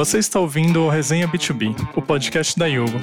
Você 0.00 0.16
está 0.16 0.40
ouvindo 0.40 0.82
o 0.82 0.88
Resenha 0.88 1.28
B2B, 1.28 1.76
o 1.94 2.00
podcast 2.00 2.58
da 2.58 2.64
Yugo. 2.64 2.98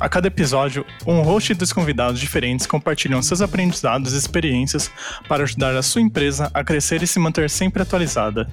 A 0.00 0.08
cada 0.08 0.26
episódio, 0.26 0.84
um 1.06 1.22
host 1.22 1.52
e 1.52 1.54
dois 1.54 1.72
convidados 1.72 2.18
diferentes 2.18 2.66
compartilham 2.66 3.22
seus 3.22 3.40
aprendizados 3.40 4.12
e 4.12 4.16
experiências 4.16 4.90
para 5.28 5.44
ajudar 5.44 5.76
a 5.76 5.84
sua 5.84 6.02
empresa 6.02 6.50
a 6.52 6.64
crescer 6.64 7.00
e 7.00 7.06
se 7.06 7.20
manter 7.20 7.48
sempre 7.48 7.84
atualizada. 7.84 8.50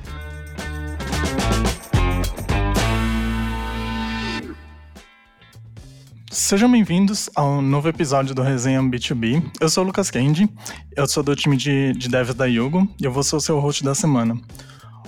Sejam 6.47 6.71
bem-vindos 6.71 7.29
ao 7.35 7.61
novo 7.61 7.89
episódio 7.89 8.33
do 8.33 8.41
Resenha 8.41 8.81
B2B. 8.81 9.43
Eu 9.59 9.67
sou 9.67 9.83
o 9.83 9.87
Lucas 9.87 10.09
Kendi, 10.09 10.47
eu 10.95 11.05
sou 11.05 11.21
do 11.21 11.35
time 11.35 11.57
de, 11.57 11.91
de 11.91 12.07
devs 12.07 12.33
da 12.33 12.45
Yugo 12.45 12.87
e 12.97 13.03
eu 13.03 13.11
vou 13.11 13.21
ser 13.21 13.35
o 13.35 13.41
seu 13.41 13.59
host 13.59 13.83
da 13.83 13.93
semana. 13.93 14.39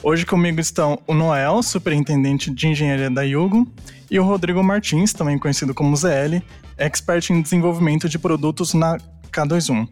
Hoje 0.04 0.26
comigo 0.26 0.60
estão 0.60 1.00
o 1.08 1.14
Noel, 1.14 1.64
superintendente 1.64 2.54
de 2.54 2.68
engenharia 2.68 3.10
da 3.10 3.22
Yugo, 3.22 3.66
e 4.12 4.20
o 4.20 4.24
Rodrigo 4.26 4.62
Martins, 4.62 5.14
também 5.14 5.40
conhecido 5.40 5.74
como 5.74 5.96
ZL, 5.96 6.44
expert 6.78 7.30
em 7.30 7.42
desenvolvimento 7.42 8.10
de 8.10 8.20
produtos 8.20 8.74
na 8.74 8.98
K21. 9.32 9.88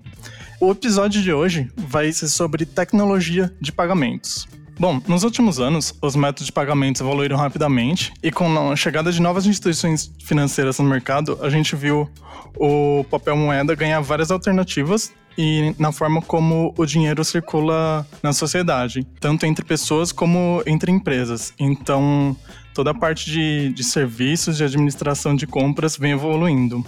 O 0.60 0.72
episódio 0.72 1.22
de 1.22 1.32
hoje 1.32 1.72
vai 1.78 2.12
ser 2.12 2.28
sobre 2.28 2.66
tecnologia 2.66 3.56
de 3.62 3.72
pagamentos. 3.72 4.50
Bom, 4.80 5.02
nos 5.08 5.24
últimos 5.24 5.60
anos, 5.60 5.92
os 6.00 6.16
métodos 6.16 6.46
de 6.46 6.52
pagamentos 6.52 7.02
evoluíram 7.02 7.36
rapidamente 7.36 8.14
e 8.22 8.32
com 8.32 8.72
a 8.72 8.76
chegada 8.76 9.12
de 9.12 9.20
novas 9.20 9.48
instituições 9.48 10.12
financeiras 10.24 10.78
no 10.78 10.86
mercado, 10.86 11.40
a 11.42 11.50
gente 11.50 11.76
viu 11.76 12.08
o 12.56 13.04
papel 13.10 13.36
moeda 13.36 13.74
ganhar 13.74 14.00
várias 14.02 14.30
alternativas 14.30 15.12
e 15.36 15.74
na 15.80 15.92
forma 15.92 16.22
como 16.22 16.76
o 16.78 16.86
dinheiro 16.86 17.24
circula 17.26 18.06
na 18.22 18.34
sociedade, 18.34 19.04
tanto 19.20 19.48
entre 19.48 19.66
pessoas 19.66 20.12
como 20.12 20.62
entre 20.66 20.92
empresas. 20.92 21.54
Então, 21.60 22.36
toda 22.74 22.92
a 22.92 22.94
parte 22.94 23.32
de, 23.32 23.74
de 23.74 23.84
serviços, 23.84 24.58
de 24.58 24.64
administração 24.64 25.36
de 25.36 25.48
compras 25.48 25.98
vem 25.98 26.12
evoluindo. 26.12 26.86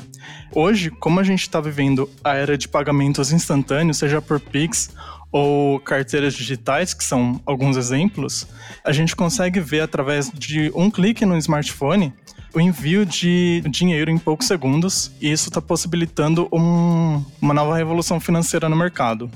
Hoje, 0.54 0.92
como 0.92 1.20
a 1.20 1.24
gente 1.24 1.42
está 1.42 1.60
vivendo 1.60 2.08
a 2.24 2.36
era 2.36 2.56
de 2.56 2.68
pagamentos 2.68 3.32
instantâneos, 3.32 3.98
seja 3.98 4.22
por 4.22 4.40
Pix 4.40 4.92
ou 5.32 5.80
carteiras 5.80 6.34
digitais, 6.34 6.94
que 6.94 7.04
são 7.04 7.40
alguns 7.46 7.78
exemplos, 7.78 8.48
a 8.84 8.92
gente 8.92 9.16
consegue 9.16 9.60
ver 9.60 9.82
através 9.82 10.32
de 10.32 10.72
um 10.76 10.90
clique 10.90 11.26
no 11.26 11.38
smartphone 11.38 12.14
o 12.54 12.60
envio 12.60 13.06
de 13.06 13.62
dinheiro 13.70 14.10
em 14.10 14.18
poucos 14.18 14.48
segundos, 14.48 15.12
e 15.22 15.32
isso 15.32 15.50
está 15.50 15.62
possibilitando 15.62 16.48
um, 16.52 17.24
uma 17.40 17.54
nova 17.54 17.76
revolução 17.76 18.20
financeira 18.20 18.68
no 18.68 18.76
mercado. 18.76 19.30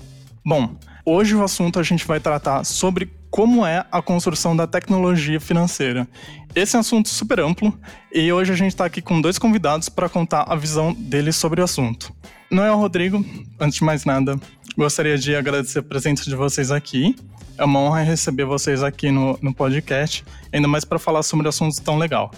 Bom, 0.43 0.75
hoje 1.05 1.35
o 1.35 1.43
assunto 1.43 1.79
a 1.79 1.83
gente 1.83 2.05
vai 2.07 2.19
tratar 2.19 2.63
sobre 2.63 3.11
como 3.29 3.65
é 3.65 3.85
a 3.91 4.01
construção 4.01 4.55
da 4.55 4.67
tecnologia 4.67 5.39
financeira. 5.39 6.07
Esse 6.53 6.75
é 6.75 6.77
um 6.77 6.81
assunto 6.81 7.09
super 7.09 7.39
amplo 7.39 7.73
e 8.13 8.31
hoje 8.31 8.51
a 8.51 8.55
gente 8.55 8.71
está 8.71 8.85
aqui 8.85 9.01
com 9.01 9.19
dois 9.19 9.39
convidados 9.39 9.89
para 9.89 10.07
contar 10.07 10.45
a 10.47 10.55
visão 10.55 10.93
deles 10.93 11.35
sobre 11.35 11.61
o 11.61 11.63
assunto. 11.63 12.13
Noel 12.51 12.77
Rodrigo, 12.77 13.25
antes 13.59 13.79
de 13.79 13.83
mais 13.83 14.05
nada, 14.05 14.39
gostaria 14.77 15.17
de 15.17 15.35
agradecer 15.35 15.79
a 15.79 15.83
presença 15.83 16.23
de 16.23 16.35
vocês 16.35 16.71
aqui. 16.71 17.15
É 17.57 17.63
uma 17.63 17.79
honra 17.79 18.01
receber 18.01 18.45
vocês 18.45 18.81
aqui 18.81 19.11
no, 19.11 19.37
no 19.41 19.53
podcast, 19.53 20.23
ainda 20.51 20.67
mais 20.67 20.83
para 20.83 20.97
falar 20.97 21.23
sobre 21.23 21.47
assuntos 21.47 21.79
tão 21.79 21.97
legal. 21.97 22.31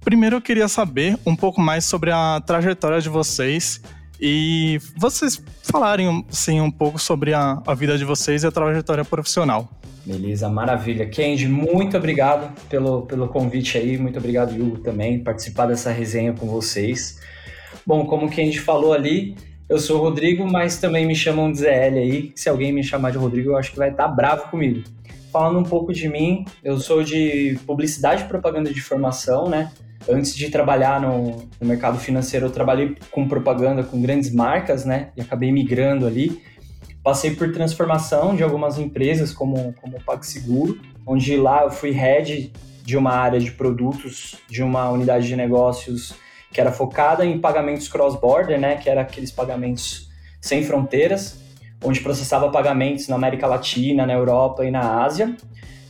Primeiro 0.00 0.36
eu 0.36 0.40
queria 0.40 0.68
saber 0.68 1.18
um 1.26 1.34
pouco 1.34 1.60
mais 1.60 1.84
sobre 1.84 2.10
a 2.10 2.40
trajetória 2.44 3.00
de 3.00 3.08
vocês 3.08 3.80
e 4.20 4.78
vocês 4.96 5.42
falarem 5.62 6.26
assim, 6.30 6.60
um 6.60 6.70
pouco 6.70 6.98
sobre 6.98 7.32
a, 7.32 7.62
a 7.66 7.74
vida 7.74 7.96
de 7.96 8.04
vocês 8.04 8.42
e 8.42 8.46
a 8.46 8.50
trajetória 8.50 9.04
profissional. 9.04 9.68
Beleza, 10.04 10.48
maravilha. 10.48 11.06
Kendi, 11.06 11.46
muito 11.46 11.96
obrigado 11.96 12.52
pelo, 12.68 13.02
pelo 13.02 13.28
convite 13.28 13.76
aí, 13.76 13.98
muito 13.98 14.18
obrigado, 14.18 14.52
Hugo, 14.52 14.78
também, 14.78 15.22
participar 15.22 15.66
dessa 15.66 15.90
resenha 15.90 16.32
com 16.32 16.46
vocês. 16.46 17.20
Bom, 17.86 18.06
como 18.06 18.26
o 18.26 18.30
Kendi 18.30 18.58
falou 18.58 18.92
ali, 18.92 19.36
eu 19.68 19.78
sou 19.78 19.98
o 19.98 20.00
Rodrigo, 20.00 20.50
mas 20.50 20.78
também 20.78 21.06
me 21.06 21.14
chamam 21.14 21.52
de 21.52 21.58
ZL 21.58 21.98
aí. 21.98 22.32
Se 22.34 22.48
alguém 22.48 22.72
me 22.72 22.82
chamar 22.82 23.10
de 23.10 23.18
Rodrigo, 23.18 23.50
eu 23.50 23.56
acho 23.56 23.72
que 23.72 23.76
vai 23.76 23.90
estar 23.90 24.08
bravo 24.08 24.48
comigo. 24.48 24.82
Falando 25.30 25.58
um 25.58 25.64
pouco 25.64 25.92
de 25.92 26.08
mim, 26.08 26.46
eu 26.64 26.78
sou 26.78 27.02
de 27.02 27.58
publicidade 27.66 28.22
e 28.24 28.26
propaganda 28.28 28.72
de 28.72 28.80
formação, 28.80 29.46
né? 29.46 29.70
Antes 30.08 30.34
de 30.34 30.48
trabalhar 30.48 31.00
no, 31.00 31.46
no 31.60 31.66
mercado 31.66 31.98
financeiro, 31.98 32.46
eu 32.46 32.50
trabalhei 32.50 32.96
com 33.10 33.28
propaganda 33.28 33.82
com 33.82 34.00
grandes 34.00 34.32
marcas, 34.32 34.86
né? 34.86 35.10
E 35.14 35.20
acabei 35.20 35.52
migrando 35.52 36.06
ali. 36.06 36.40
Passei 37.02 37.36
por 37.36 37.52
transformação 37.52 38.34
de 38.34 38.42
algumas 38.42 38.78
empresas, 38.78 39.34
como, 39.34 39.74
como 39.82 39.98
o 39.98 40.02
PagSeguro, 40.02 40.80
onde 41.06 41.36
lá 41.36 41.64
eu 41.64 41.70
fui 41.70 41.90
head 41.90 42.52
de 42.82 42.96
uma 42.96 43.12
área 43.12 43.38
de 43.38 43.50
produtos 43.50 44.36
de 44.48 44.62
uma 44.62 44.88
unidade 44.88 45.26
de 45.26 45.36
negócios 45.36 46.14
que 46.52 46.60
era 46.60 46.72
focada 46.72 47.24
em 47.24 47.38
pagamentos 47.38 47.88
cross-border, 47.88 48.58
né, 48.58 48.76
que 48.76 48.88
era 48.88 49.02
aqueles 49.02 49.30
pagamentos 49.30 50.08
sem 50.40 50.62
fronteiras, 50.62 51.40
onde 51.84 52.00
processava 52.00 52.50
pagamentos 52.50 53.08
na 53.08 53.16
América 53.16 53.46
Latina, 53.46 54.06
na 54.06 54.12
Europa 54.12 54.64
e 54.64 54.70
na 54.70 55.04
Ásia. 55.04 55.36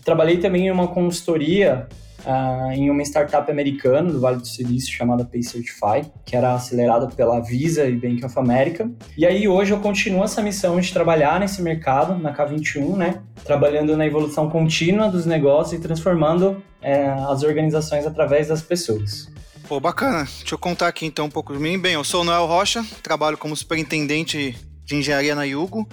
Trabalhei 0.04 0.38
também 0.38 0.66
em 0.66 0.70
uma 0.70 0.88
consultoria 0.88 1.86
uh, 2.24 2.72
em 2.72 2.90
uma 2.90 3.02
startup 3.02 3.50
americana 3.50 4.10
do 4.10 4.20
Vale 4.20 4.38
do 4.38 4.46
Silício 4.46 4.92
chamada 4.92 5.24
Pay 5.24 5.42
Certify, 5.42 6.10
que 6.24 6.36
era 6.36 6.54
acelerada 6.54 7.06
pela 7.08 7.40
Visa 7.40 7.86
e 7.86 7.96
Bank 7.96 8.24
of 8.24 8.38
America. 8.38 8.90
E 9.16 9.26
aí 9.26 9.48
hoje 9.48 9.72
eu 9.72 9.80
continuo 9.80 10.24
essa 10.24 10.42
missão 10.42 10.80
de 10.80 10.92
trabalhar 10.92 11.40
nesse 11.40 11.62
mercado, 11.62 12.18
na 12.18 12.34
K21, 12.34 12.96
né? 12.96 13.22
Trabalhando 13.44 13.96
na 13.96 14.06
evolução 14.06 14.48
contínua 14.50 15.08
dos 15.08 15.26
negócios 15.26 15.78
e 15.78 15.82
transformando 15.82 16.62
é, 16.82 17.08
as 17.08 17.42
organizações 17.42 18.06
através 18.06 18.48
das 18.48 18.62
pessoas. 18.62 19.30
Pô, 19.68 19.78
bacana. 19.78 20.26
Deixa 20.38 20.54
eu 20.54 20.58
contar 20.58 20.88
aqui 20.88 21.04
então 21.04 21.26
um 21.26 21.30
pouco 21.30 21.52
de 21.52 21.58
mim. 21.58 21.78
Bem, 21.78 21.92
eu 21.92 22.02
sou 22.02 22.22
o 22.22 22.24
Noel 22.24 22.46
Rocha, 22.46 22.82
trabalho 23.02 23.36
como 23.36 23.54
superintendente 23.54 24.56
de 24.82 24.96
engenharia 24.96 25.34
na 25.34 25.44
Yugo. 25.44 25.86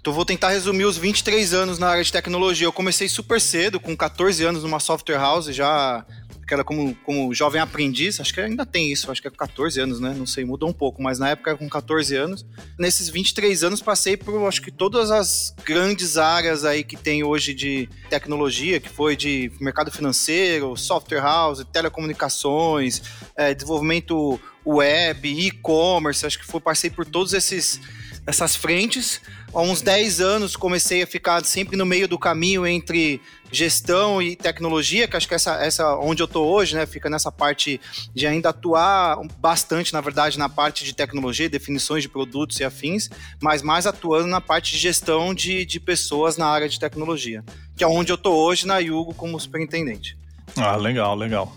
Então 0.00 0.10
vou 0.10 0.24
tentar 0.24 0.48
resumir 0.48 0.86
os 0.86 0.96
23 0.96 1.52
anos 1.52 1.78
na 1.78 1.88
área 1.90 2.02
de 2.02 2.10
tecnologia. 2.10 2.66
Eu 2.66 2.72
comecei 2.72 3.10
super 3.10 3.38
cedo, 3.38 3.78
com 3.78 3.94
14 3.94 4.42
anos 4.42 4.62
numa 4.62 4.80
software 4.80 5.18
house, 5.18 5.54
já 5.54 6.02
que 6.52 6.54
era 6.54 6.64
como, 6.64 6.94
como 6.96 7.32
jovem 7.32 7.62
aprendiz, 7.62 8.20
acho 8.20 8.34
que 8.34 8.40
ainda 8.40 8.66
tem 8.66 8.92
isso, 8.92 9.10
acho 9.10 9.22
que 9.22 9.28
é 9.28 9.30
com 9.30 9.38
14 9.38 9.80
anos, 9.80 10.00
né? 10.00 10.14
Não 10.14 10.26
sei, 10.26 10.44
mudou 10.44 10.68
um 10.68 10.72
pouco, 10.72 11.02
mas 11.02 11.18
na 11.18 11.30
época 11.30 11.50
era 11.50 11.58
com 11.58 11.66
14 11.66 12.14
anos. 12.14 12.44
Nesses 12.78 13.08
23 13.08 13.64
anos 13.64 13.80
passei 13.80 14.18
por, 14.18 14.46
acho 14.46 14.60
que 14.60 14.70
todas 14.70 15.10
as 15.10 15.54
grandes 15.64 16.18
áreas 16.18 16.66
aí 16.66 16.84
que 16.84 16.94
tem 16.94 17.24
hoje 17.24 17.54
de 17.54 17.88
tecnologia, 18.10 18.78
que 18.78 18.90
foi 18.90 19.16
de 19.16 19.50
mercado 19.60 19.90
financeiro, 19.90 20.76
software 20.76 21.22
house, 21.22 21.64
telecomunicações, 21.72 23.00
é, 23.34 23.54
desenvolvimento 23.54 24.38
web, 24.66 25.46
e-commerce, 25.46 26.26
acho 26.26 26.38
que 26.38 26.44
foi, 26.44 26.60
passei 26.60 26.90
por 26.90 27.06
todos 27.06 27.32
esses 27.32 27.80
essas 28.26 28.54
frentes. 28.54 29.20
Há 29.54 29.60
uns 29.60 29.82
10 29.82 30.20
anos 30.20 30.56
comecei 30.56 31.02
a 31.02 31.06
ficar 31.06 31.44
sempre 31.44 31.76
no 31.76 31.84
meio 31.84 32.08
do 32.08 32.18
caminho 32.18 32.66
entre 32.66 33.20
gestão 33.50 34.22
e 34.22 34.34
tecnologia, 34.34 35.06
que 35.06 35.14
acho 35.14 35.28
que 35.28 35.34
essa, 35.34 35.62
essa 35.62 35.94
onde 35.96 36.22
eu 36.22 36.24
estou 36.24 36.50
hoje, 36.50 36.74
né, 36.74 36.86
fica 36.86 37.10
nessa 37.10 37.30
parte 37.30 37.78
de 38.14 38.26
ainda 38.26 38.48
atuar 38.48 39.18
bastante, 39.38 39.92
na 39.92 40.00
verdade, 40.00 40.38
na 40.38 40.48
parte 40.48 40.84
de 40.84 40.94
tecnologia, 40.94 41.50
definições 41.50 42.02
de 42.02 42.08
produtos 42.08 42.58
e 42.60 42.64
afins, 42.64 43.10
mas 43.42 43.60
mais 43.60 43.86
atuando 43.86 44.26
na 44.26 44.40
parte 44.40 44.72
de 44.72 44.78
gestão 44.78 45.34
de, 45.34 45.66
de 45.66 45.78
pessoas 45.78 46.38
na 46.38 46.46
área 46.46 46.68
de 46.68 46.80
tecnologia, 46.80 47.44
que 47.76 47.84
é 47.84 47.86
onde 47.86 48.10
eu 48.10 48.16
estou 48.16 48.34
hoje 48.34 48.66
na 48.66 48.78
Yugo 48.78 49.12
como 49.12 49.38
superintendente. 49.38 50.16
Ah, 50.56 50.76
legal, 50.76 51.14
legal. 51.14 51.54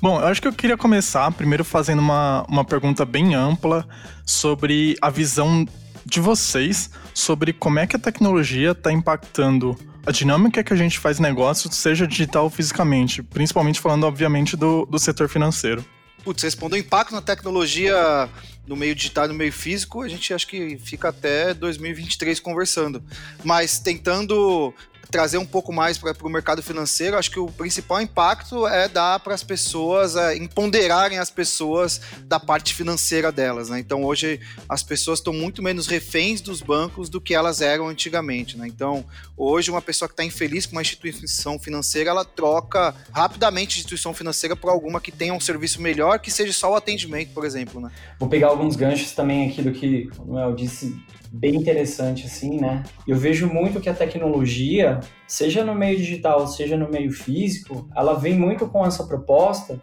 Bom, 0.00 0.20
eu 0.20 0.26
acho 0.26 0.40
que 0.40 0.48
eu 0.48 0.52
queria 0.52 0.76
começar 0.76 1.30
primeiro 1.32 1.64
fazendo 1.64 1.98
uma, 1.98 2.46
uma 2.48 2.64
pergunta 2.64 3.04
bem 3.04 3.34
ampla 3.34 3.86
sobre 4.24 4.96
a 5.02 5.10
visão 5.10 5.66
de 6.06 6.20
vocês 6.20 6.88
sobre 7.12 7.52
como 7.52 7.80
é 7.80 7.86
que 7.86 7.96
a 7.96 7.98
tecnologia 7.98 8.70
está 8.70 8.92
impactando 8.92 9.76
a 10.06 10.12
dinâmica 10.12 10.62
que 10.62 10.72
a 10.72 10.76
gente 10.76 11.00
faz 11.00 11.18
negócio, 11.18 11.70
seja 11.72 12.06
digital 12.06 12.44
ou 12.44 12.50
fisicamente, 12.50 13.24
principalmente 13.24 13.80
falando, 13.80 14.04
obviamente, 14.04 14.56
do, 14.56 14.86
do 14.86 15.00
setor 15.00 15.28
financeiro. 15.28 15.84
Putz, 16.22 16.44
respondeu 16.44 16.78
o 16.78 16.80
impacto 16.80 17.12
na 17.12 17.20
tecnologia 17.20 18.28
no 18.66 18.76
meio 18.76 18.94
digital 18.94 19.26
e 19.26 19.28
no 19.28 19.34
meio 19.34 19.52
físico, 19.52 20.02
a 20.02 20.08
gente 20.08 20.32
acho 20.32 20.46
que 20.46 20.78
fica 20.78 21.08
até 21.08 21.52
2023 21.54 22.38
conversando. 22.38 23.02
Mas 23.44 23.78
tentando 23.80 24.72
trazer 25.10 25.38
um 25.38 25.46
pouco 25.46 25.72
mais 25.72 25.98
para 25.98 26.14
o 26.22 26.28
mercado 26.28 26.62
financeiro, 26.62 27.16
acho 27.16 27.30
que 27.30 27.38
o 27.38 27.46
principal 27.46 28.00
impacto 28.00 28.66
é 28.66 28.88
dar 28.88 29.20
para 29.20 29.34
as 29.34 29.42
pessoas, 29.42 30.16
é, 30.16 30.36
empoderarem 30.36 31.18
as 31.18 31.30
pessoas 31.30 32.00
da 32.24 32.38
parte 32.38 32.74
financeira 32.74 33.30
delas. 33.30 33.68
Né? 33.70 33.78
Então, 33.78 34.04
hoje, 34.04 34.40
as 34.68 34.82
pessoas 34.82 35.18
estão 35.18 35.32
muito 35.32 35.62
menos 35.62 35.86
reféns 35.86 36.40
dos 36.40 36.60
bancos 36.60 37.08
do 37.08 37.20
que 37.20 37.34
elas 37.34 37.60
eram 37.60 37.88
antigamente. 37.88 38.56
Né? 38.56 38.66
Então, 38.66 39.04
hoje, 39.36 39.70
uma 39.70 39.82
pessoa 39.82 40.08
que 40.08 40.12
está 40.12 40.24
infeliz 40.24 40.66
com 40.66 40.72
uma 40.72 40.82
instituição 40.82 41.58
financeira, 41.58 42.10
ela 42.10 42.24
troca 42.24 42.94
rapidamente 43.12 43.76
a 43.76 43.78
instituição 43.78 44.12
financeira 44.12 44.56
por 44.56 44.70
alguma 44.70 45.00
que 45.00 45.12
tenha 45.12 45.32
um 45.32 45.40
serviço 45.40 45.80
melhor, 45.80 46.18
que 46.18 46.30
seja 46.30 46.52
só 46.52 46.72
o 46.72 46.74
atendimento, 46.74 47.32
por 47.32 47.44
exemplo. 47.44 47.80
Né? 47.80 47.90
Vou 48.18 48.28
pegar 48.28 48.48
alguns 48.48 48.76
ganchos 48.76 49.12
também 49.12 49.48
aqui 49.48 49.62
do 49.62 49.72
que 49.72 50.10
o 50.18 50.24
Noel 50.24 50.54
disse 50.54 50.96
bem 51.32 51.56
interessante, 51.56 52.26
assim, 52.26 52.60
né? 52.60 52.82
Eu 53.06 53.16
vejo 53.16 53.46
muito 53.46 53.80
que 53.80 53.88
a 53.88 53.94
tecnologia, 53.94 55.00
seja 55.26 55.64
no 55.64 55.74
meio 55.74 55.96
digital, 55.96 56.46
seja 56.46 56.76
no 56.76 56.88
meio 56.88 57.12
físico, 57.12 57.88
ela 57.94 58.14
vem 58.14 58.34
muito 58.34 58.66
com 58.66 58.84
essa 58.84 59.04
proposta 59.04 59.80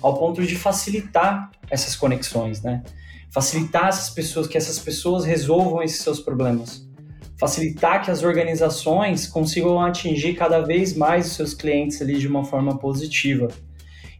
ao 0.00 0.18
ponto 0.18 0.42
de 0.42 0.56
facilitar 0.56 1.50
essas 1.70 1.94
conexões, 1.94 2.62
né? 2.62 2.82
Facilitar 3.30 3.88
essas 3.88 4.10
pessoas, 4.10 4.46
que 4.46 4.58
essas 4.58 4.78
pessoas 4.78 5.24
resolvam 5.24 5.82
esses 5.82 6.00
seus 6.00 6.20
problemas. 6.20 6.86
Facilitar 7.38 8.04
que 8.04 8.10
as 8.10 8.22
organizações 8.22 9.26
consigam 9.26 9.80
atingir 9.80 10.34
cada 10.34 10.60
vez 10.60 10.94
mais 10.94 11.26
os 11.26 11.32
seus 11.32 11.54
clientes 11.54 12.00
ali 12.00 12.18
de 12.18 12.28
uma 12.28 12.44
forma 12.44 12.78
positiva. 12.78 13.48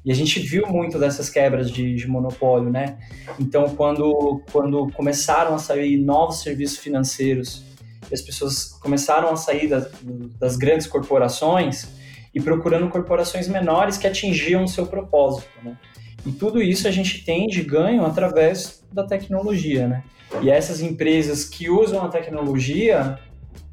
E 0.05 0.11
a 0.11 0.15
gente 0.15 0.41
viu 0.41 0.67
muito 0.67 0.99
dessas 0.99 1.31
quebras 1.31 1.71
de, 1.71 1.95
de, 1.95 2.09
monopólio, 2.09 2.71
né? 2.71 2.99
Então, 3.39 3.69
quando, 3.77 4.43
quando 4.51 4.91
começaram 4.93 5.55
a 5.55 5.59
sair 5.59 5.97
novos 5.97 6.41
serviços 6.41 6.79
financeiros 6.79 7.65
as 8.11 8.21
pessoas 8.21 8.65
começaram 8.81 9.31
a 9.31 9.37
sair 9.37 9.69
das, 9.69 9.91
das 10.39 10.57
grandes 10.57 10.87
corporações 10.87 11.89
e 12.35 12.41
procurando 12.41 12.89
corporações 12.89 13.49
menores 13.49 13.97
que 13.97 14.07
atingiam 14.07 14.65
o 14.65 14.69
seu 14.69 14.87
propósito, 14.87 15.49
né? 15.63 15.77
E 16.25 16.31
tudo 16.31 16.63
isso 16.63 16.87
a 16.87 16.91
gente 16.91 17.25
tem 17.25 17.47
de 17.49 17.63
ganho 17.63 18.05
através 18.05 18.85
da 18.93 19.05
tecnologia, 19.05 19.89
né? 19.89 20.05
E 20.41 20.51
essas 20.51 20.81
empresas 20.81 21.45
que 21.45 21.69
usam 21.69 22.05
a 22.05 22.09
tecnologia, 22.09 23.19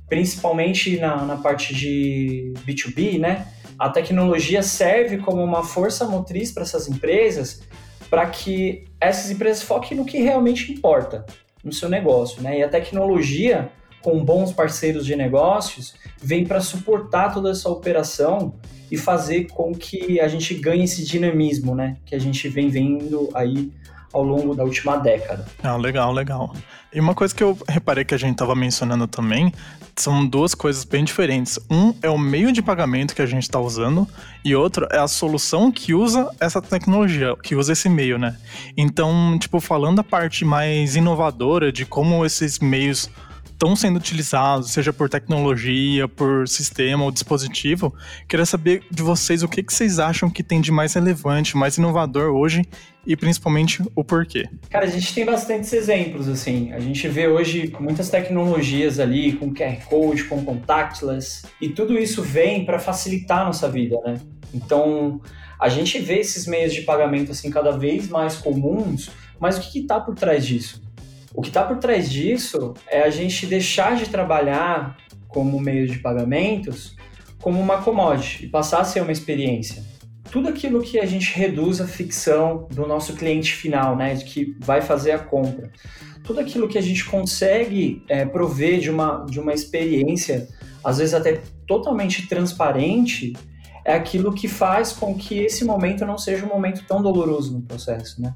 principalmente 0.08 1.00
na, 1.00 1.24
na 1.26 1.38
parte 1.38 1.74
de 1.74 2.54
B2B, 2.66 3.20
né? 3.20 3.48
A 3.80 3.90
tecnologia 3.90 4.62
serve 4.62 5.18
como 5.20 5.44
uma 5.44 5.64
força 5.64 6.06
motriz 6.06 6.52
para 6.52 6.64
essas 6.64 6.88
empresas 6.90 7.62
para 8.10 8.26
que 8.26 8.86
essas 9.00 9.30
empresas 9.30 9.62
foquem 9.62 9.98
no 9.98 10.06
que 10.06 10.20
realmente 10.20 10.72
importa 10.72 11.26
no 11.64 11.72
seu 11.72 11.88
negócio, 11.88 12.42
né? 12.42 12.60
E 12.60 12.64
a 12.64 12.70
tecnologia, 12.70 13.70
com 14.02 14.24
bons 14.24 14.52
parceiros 14.52 15.06
de 15.06 15.16
negócios, 15.16 15.94
vem 16.18 16.46
para 16.46 16.60
suportar 16.60 17.34
toda 17.34 17.52
essa 17.52 17.70
operação 17.70 18.56
e 18.90 18.98
fazer 18.98 19.46
com 19.48 19.74
que 19.74 20.20
a 20.20 20.28
gente 20.28 20.56
ganhe 20.56 20.86
esse 20.86 21.06
dinamismo, 21.06 21.76
né? 21.76 21.98
Que 22.06 22.16
a 22.16 22.20
gente 22.20 22.48
vem 22.50 22.70
vendo 22.70 23.30
aí 23.36 23.72
ao 24.14 24.24
longo 24.24 24.56
da 24.56 24.64
última 24.64 24.98
década. 24.98 25.46
Ah, 25.64 25.76
legal, 25.76 26.12
legal. 26.12 26.54
E 26.94 27.00
uma 27.00 27.14
coisa 27.14 27.36
que 27.36 27.44
eu 27.44 27.58
reparei 27.68 28.04
que 28.04 28.16
a 28.16 28.18
gente 28.18 28.32
estava 28.32 28.56
mencionando 28.56 29.08
também 29.08 29.54
são 29.96 30.26
duas 30.26 30.56
coisas 30.56 30.84
bem 30.84 31.04
diferentes. 31.04 31.60
Um 31.70 31.94
é 32.02 32.10
o 32.10 32.18
meio 32.18 32.52
de 32.52 32.62
pagamento 32.62 33.14
que 33.14 33.22
a 33.22 33.26
gente 33.26 33.44
está 33.44 33.60
usando 33.60 34.08
e 34.44 34.56
outro 34.56 34.88
é 34.92 34.98
a 34.98 35.08
solução 35.08 35.72
que 35.72 35.94
usa 35.94 36.30
essa 36.40 36.62
tecnologia, 36.62 37.36
que 37.44 37.56
usa 37.56 37.74
esse 37.74 37.90
meio, 37.90 38.18
né? 38.18 38.36
Então, 38.76 39.38
tipo, 39.40 39.60
falando 39.60 40.00
a 40.00 40.04
parte 40.04 40.44
mais 40.44 40.96
inovadora 40.96 41.72
de 41.72 41.86
como 41.86 42.26
esses 42.26 42.60
meios 42.60 43.10
estão 43.60 43.76
sendo 43.76 43.98
utilizados, 43.98 44.72
seja 44.72 44.94
por 44.94 45.10
tecnologia, 45.10 46.08
por 46.08 46.48
sistema 46.48 47.04
ou 47.04 47.12
dispositivo. 47.12 47.94
Queria 48.26 48.46
saber 48.46 48.84
de 48.90 49.04
vocês 49.04 49.44
o 49.44 49.50
que, 49.50 49.62
que 49.62 49.74
vocês 49.74 50.00
acham 50.00 50.30
que 50.30 50.42
tem 50.42 50.62
de 50.62 50.72
mais 50.72 50.94
relevante, 50.94 51.58
mais 51.58 51.78
inovador 51.78 52.34
hoje 52.34 52.64
e 53.06 53.18
principalmente 53.18 53.84
o 53.94 54.02
porquê. 54.02 54.48
Cara, 54.70 54.86
a 54.86 54.90
gente 54.90 55.14
tem 55.14 55.26
bastantes 55.26 55.74
exemplos, 55.74 56.30
assim. 56.30 56.72
A 56.72 56.80
gente 56.80 57.06
vê 57.10 57.28
hoje 57.28 57.74
muitas 57.82 58.10
tecnologias 58.10 58.98
ali 58.98 59.34
com 59.34 59.54
QR 59.54 59.84
Code, 59.90 60.24
com 60.24 60.46
contactless, 60.46 61.46
e 61.60 61.68
tudo 61.68 62.00
isso 62.00 62.24
vem 62.24 62.64
para 62.64 62.80
facilitar 62.80 63.42
a 63.42 63.46
nossa 63.46 63.68
vida, 63.68 63.98
né? 64.06 64.22
Então, 64.54 65.20
a 65.60 65.68
gente 65.68 66.00
vê 66.00 66.20
esses 66.20 66.48
meios 66.48 66.74
de 66.74 66.84
pagamento 66.84 67.32
assim 67.32 67.50
cada 67.50 67.72
vez 67.72 68.08
mais 68.08 68.38
comuns, 68.38 69.12
mas 69.38 69.58
o 69.58 69.62
que 69.62 69.80
está 69.80 70.00
por 70.00 70.16
trás 70.16 70.46
disso? 70.46 70.82
O 71.34 71.42
que 71.42 71.50
está 71.50 71.64
por 71.64 71.78
trás 71.78 72.10
disso 72.10 72.74
é 72.88 73.02
a 73.02 73.10
gente 73.10 73.46
deixar 73.46 73.96
de 73.96 74.10
trabalhar 74.10 74.98
como 75.28 75.60
meio 75.60 75.88
de 75.88 76.00
pagamentos 76.00 76.98
como 77.42 77.60
uma 77.60 77.82
commodity 77.82 78.46
e 78.46 78.50
passar 78.50 78.82
a 78.82 78.84
ser 78.84 79.02
uma 79.02 79.12
experiência. 79.12 79.84
Tudo 80.32 80.50
aquilo 80.50 80.82
que 80.82 81.00
a 81.00 81.06
gente 81.06 81.34
reduz 81.34 81.82
a 81.82 81.88
ficção 81.88 82.68
do 82.72 82.86
nosso 82.86 83.14
cliente 83.14 83.54
final, 83.54 83.96
né, 83.96 84.16
que 84.18 84.56
vai 84.60 84.82
fazer 84.82 85.12
a 85.12 85.20
compra, 85.20 85.72
tudo 86.24 86.40
aquilo 86.40 86.68
que 86.68 86.78
a 86.78 86.82
gente 86.82 87.06
consegue 87.06 88.04
é, 88.08 88.26
prover 88.26 88.80
de 88.80 88.90
uma, 88.90 89.26
de 89.26 89.40
uma 89.40 89.54
experiência, 89.54 90.48
às 90.84 91.00
vezes 91.00 91.14
até 91.16 91.42
totalmente 91.66 92.28
transparente, 92.28 93.34
é 93.86 93.94
aquilo 93.94 94.34
que 94.34 94.48
faz 94.48 94.92
com 94.92 95.16
que 95.16 95.40
esse 95.40 95.66
momento 95.66 96.06
não 96.06 96.18
seja 96.18 96.46
um 96.46 96.50
momento 96.50 96.84
tão 96.88 97.02
doloroso 97.02 97.54
no 97.54 97.62
processo. 97.62 98.22
Né? 98.22 98.36